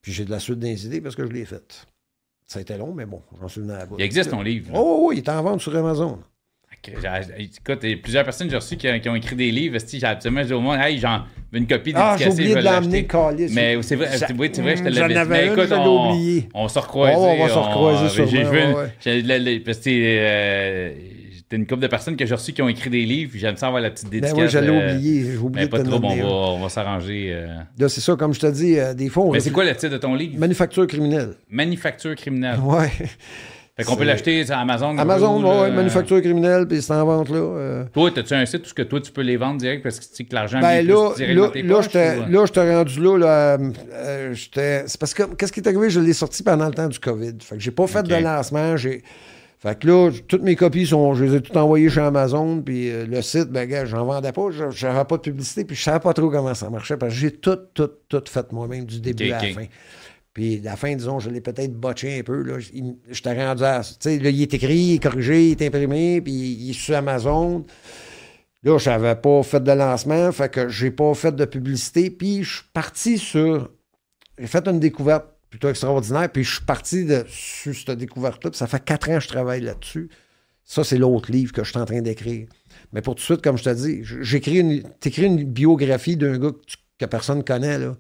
[0.01, 1.87] Puis j'ai de la suite des idées parce que je l'ai faite.
[2.53, 3.97] Ça a été long, mais bon, j'en suis venu à la bout.
[3.99, 4.71] Il existe ton livre.
[4.71, 4.79] Là.
[4.79, 6.19] Oh, oui, il est en vente sur Amazon.
[6.87, 9.79] Écoute, il y a plusieurs personnes que j'ai reçues qui, qui, ont écrit des livres.
[9.91, 13.09] J'ai absolument dit au monde, hey, j'en veux une copie Ah, j'ai oublié de l'amener.
[13.53, 15.31] Mais c'est vrai, c'est vrai, je te l'avais dit.
[15.31, 17.15] Mais écoute, on, on se recroise.
[17.17, 18.61] Oh, on va se recroiser sur J'ai vu,
[21.53, 23.33] euh, j'étais une couple de personnes que j'ai reçues qui ont écrit des livres.
[23.35, 24.35] J'aime ça avoir la petite dédicace.
[24.35, 25.37] Ben oui, j'allais oublier.
[25.37, 27.31] Oublié mais pas de trop, on va, on va s'arranger.
[27.33, 27.59] Euh...
[27.79, 29.29] Là, c'est ça, comme je te dis, euh, des fois.
[29.33, 30.39] Mais c'est quoi le titre de ton livre?
[30.39, 31.35] Manufacture criminelle.
[31.51, 32.59] Manufacture criminelle.
[32.73, 32.91] Ouais.
[33.77, 34.99] Fait qu'on peut l'acheter sur Amazon.
[34.99, 37.39] Amazon, Google, ouais, manufacture criminelle, puis c'est en vente là.
[37.39, 37.85] Euh...
[37.93, 40.15] Toi, as-tu un site où que toi, tu peux les vendre direct parce que tu
[40.15, 41.85] sais que l'argent ben, vient là, plus direct là, dans tes là, poches?
[41.85, 42.31] j'étais, ou...
[42.31, 43.59] là, j'étais rendu là,
[43.95, 44.35] euh.
[44.37, 45.89] C'est parce que, qu'est-ce qui est arrivé?
[45.89, 47.33] Je l'ai sorti pendant le temps du COVID.
[47.41, 49.03] Fait que j'ai pas fait de lancement, j'ai...
[49.63, 52.91] Fait que là, toutes mes copies sont, je les ai toutes envoyées chez Amazon, puis
[52.91, 55.83] euh, le site, ben gars, j'en vendais pas, je j'avais pas de publicité, puis je
[55.85, 59.01] savais pas trop comment ça marchait, parce que j'ai tout, tout, tout fait moi-même, du
[59.01, 59.67] début à la fin.
[60.35, 62.43] Puis la fin, disons, je l'ai peut-être botché un peu.
[62.43, 62.57] Là.
[62.59, 63.83] J'étais rendu à.
[63.83, 66.73] Tu sais, là, il est écrit, il est corrigé, il est imprimé, puis il est
[66.73, 67.65] sur Amazon.
[68.65, 72.11] Là, je n'avais pas fait de lancement, fait que j'ai pas fait de publicité.
[72.11, 73.71] Puis je suis parti sur.
[74.39, 78.51] J'ai fait une découverte plutôt extraordinaire, puis je suis parti de, sur cette découverte-là.
[78.51, 80.09] Puis ça fait quatre ans que je travaille là-dessus.
[80.65, 82.47] Ça, c'est l'autre livre que je suis en train d'écrire.
[82.93, 86.39] Mais pour tout de suite, comme je te dis, j'écris une, t'écris une biographie d'un
[86.39, 87.95] gars que, tu- que personne connaît, là.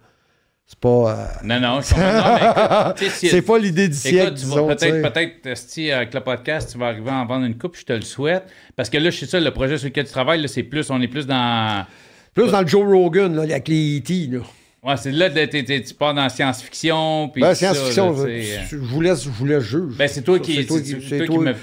[0.64, 0.88] C'est pas.
[0.88, 2.94] euh, Non, non, je comprends.
[3.10, 4.32] Si- c'est pas l'idée du siècle,
[4.68, 7.84] peut-être, peut-être, si avec le podcast, tu vas arriver à en vendre une coupe, je
[7.84, 8.44] te le souhaite.
[8.76, 10.88] Parce que là, je sais ça, le projet sur lequel tu travailles, là, c'est plus,
[10.88, 11.84] on est plus dans.
[12.32, 14.38] Plus dans le Joe Rogan, là, avec les E.T., là.
[14.84, 17.28] Ouais, c'est là que tu pars dans la science-fiction.
[17.36, 19.96] Ben, science-fiction, je, vous laisse, je vous laisse juger.
[19.96, 20.96] Ben, c'est toi qui, toi, qui,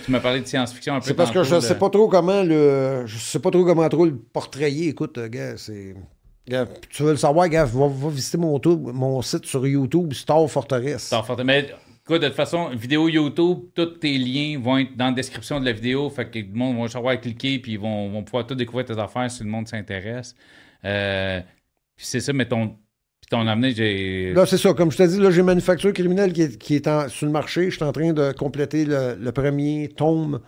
[0.07, 1.05] m'as parlé de science-fiction un peu.
[1.05, 3.03] C'est parce que je ne sais pas trop comment le.
[3.05, 4.87] Je sais pas trop comment trop le portrayer.
[4.87, 5.95] Écoute, euh, gars, c'est.
[6.89, 11.07] tu veux le savoir, gars, va, visiter mon, mon site sur YouTube, Star Fortress.
[11.07, 11.45] Star Fortress.
[11.45, 11.75] Mais
[12.05, 15.65] écoute, de toute façon, vidéo YouTube, tous tes liens vont être dans la description de
[15.65, 16.09] la vidéo.
[16.09, 18.97] Fait que le monde va savoir cliquer, puis ils vont, vont pouvoir tout découvrir tes
[18.97, 20.35] affaires si le monde s'intéresse.
[20.85, 21.41] Euh,
[21.97, 22.77] puis c'est ça, mais ton
[23.29, 24.33] ton j'ai.
[24.33, 24.73] Là, c'est ça.
[24.73, 27.69] Comme je t'ai dit, là, j'ai Manufacture criminelle qui est, qui est sur le marché.
[27.69, 30.39] Je suis en train de compléter le, premier tome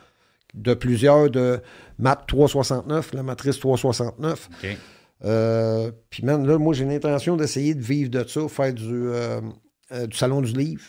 [0.53, 1.61] de plusieurs de
[1.99, 4.49] MAT 369, la matrice 369.
[5.23, 9.39] Euh, puis même là, moi, j'ai l'intention d'essayer de vivre de ça, faire du, euh,
[9.91, 10.83] euh, du salon du livre.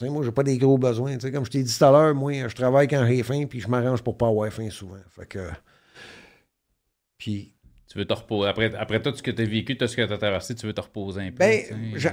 [0.00, 1.18] Moi, moi, j'ai pas des gros besoins.
[1.18, 3.68] comme je t'ai dit tout à l'heure, moi, je travaille quand j'ai faim, puis je
[3.68, 4.96] m'arrange pour pas avoir faim souvent.
[5.10, 5.50] Fait que.
[7.18, 7.54] Puis
[7.90, 8.48] tu veux te reposer.
[8.48, 10.64] Après, après tout ce que tu as vécu, tout ce que tu as traversé, tu
[10.64, 11.38] veux te reposer un peu.
[11.38, 11.60] Ben,
[11.96, 12.08] je,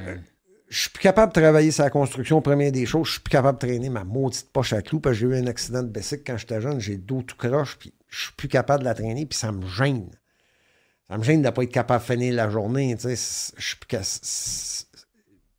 [0.69, 3.05] suis plus capable de travailler sur la construction, première des choses.
[3.05, 5.39] Je suis plus capable de traîner ma maudite poche à clous parce que j'ai eu
[5.39, 6.79] un accident de bicycle quand j'étais jeune.
[6.79, 9.51] J'ai le dos tout croche, puis je suis plus capable de la traîner, puis ça
[9.51, 10.09] me gêne.
[11.09, 12.97] Ça me gêne de ne pas être capable de finir la journée.
[12.99, 13.77] Je suis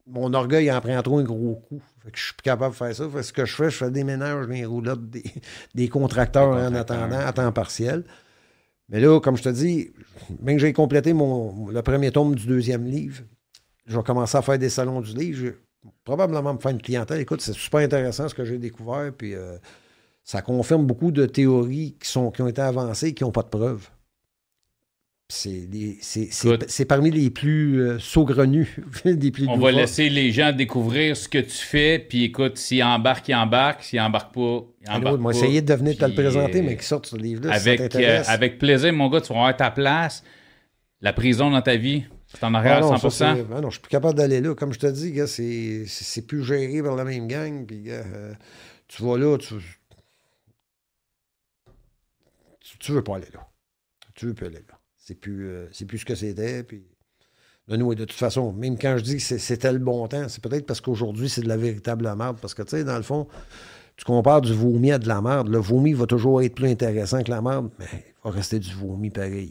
[0.08, 1.80] Mon orgueil en prend trop un gros coup.
[2.02, 3.22] Fait que je suis plus capable de faire ça.
[3.22, 5.24] ce que je fais, je fais des ménages, des roulottes, des,
[5.76, 8.02] des contracteurs en attendant, à temps partiel.
[8.88, 9.92] Mais là, comme je te dis,
[10.40, 13.22] même que j'ai complété mon, le premier tome du deuxième livre,
[13.86, 15.38] je vais commencer à faire des salons du livre.
[15.38, 15.56] Je vais
[16.04, 17.20] probablement me faire une clientèle.
[17.20, 19.12] Écoute, c'est super intéressant ce que j'ai découvert.
[19.16, 19.58] Puis euh,
[20.24, 23.42] ça confirme beaucoup de théories qui, sont, qui ont été avancées et qui n'ont pas
[23.42, 23.88] de preuves.
[25.30, 28.68] C'est parmi les plus euh, saugrenus,
[29.04, 32.82] des plus On va laisser les gens découvrir ce que tu fais, puis écoute, s'ils
[32.82, 35.30] embarquent, ils embarquent, s'ils embarquent pas, ils embarquent pas.
[35.30, 38.90] essayer de venir te le présenter, mais qui sortent ce livre-là, avec, euh, avec plaisir,
[38.94, 40.24] mon gars, tu vas avoir ta place.
[41.02, 43.24] La prison dans ta vie, c'est en arrière à 100%.
[43.24, 44.54] Ah ah non, je suis plus capable d'aller là.
[44.54, 48.32] Comme je te dis, c'est plus géré par la même gang, puis euh,
[48.88, 49.54] tu vas là, tu,
[52.78, 53.46] tu, veux pas aller là.
[54.14, 54.77] Tu veux pas aller là.
[55.08, 56.62] C'est plus, euh, c'est plus ce que c'était.
[56.62, 56.82] Puis...
[57.66, 60.28] De nous, et de toute façon, même quand je dis que c'était le bon temps,
[60.28, 62.36] c'est peut-être parce qu'aujourd'hui, c'est de la véritable merde.
[62.42, 63.26] Parce que, tu sais, dans le fond,
[63.96, 65.48] tu compares du vomi à de la merde.
[65.48, 68.70] Le vomi va toujours être plus intéressant que la merde, mais il va rester du
[68.74, 69.50] vomi pareil.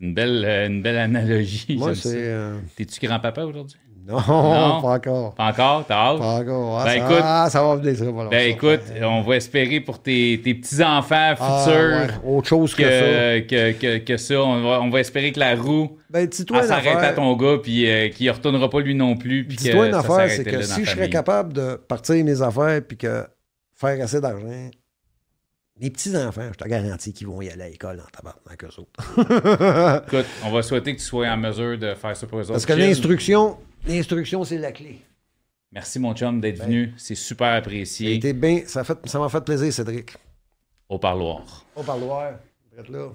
[0.00, 1.76] Une belle, euh, une belle analogie.
[1.78, 2.16] Moi, c'est.
[2.16, 3.78] Euh, T'es-tu grand-papa aujourd'hui?
[4.04, 5.34] Non, pas encore.
[5.34, 6.18] Pas encore, t'as hâte?
[6.18, 6.80] Pas encore.
[6.80, 9.80] Ah, ben, ça, écoute, ah, ça va venir, ça va Ben écoute, on va espérer
[9.80, 12.28] pour tes, tes petits-enfants ah, futurs.
[12.28, 13.40] Autre chose que, ça.
[13.46, 14.42] Que, que, que, ça.
[14.42, 18.08] On va, on va espérer que la roue ben, s'arrête à ton gars puis euh,
[18.08, 19.44] qu'il ne retournera pas lui non plus.
[19.44, 23.24] Dis-toi une affaire, c'est que si je serais capable de partir mes affaires puis que
[23.74, 24.70] faire assez d'argent,
[25.80, 30.04] les petits-enfants, je te garantis qu'ils vont y aller à l'école en tabarnak eux autres.
[30.06, 32.52] Écoute, on va souhaiter que tu sois en mesure de faire ça pour eux autres.
[32.52, 35.00] Parce que l'instruction, L'instruction, c'est la clé.
[35.72, 36.94] Merci, mon chum, d'être ben, venu.
[36.96, 38.18] C'est super apprécié.
[38.34, 40.12] bien, ça m'a fait, fait plaisir, Cédric.
[40.88, 41.64] Au parloir.
[41.74, 42.34] Au parloir.
[42.88, 43.12] là.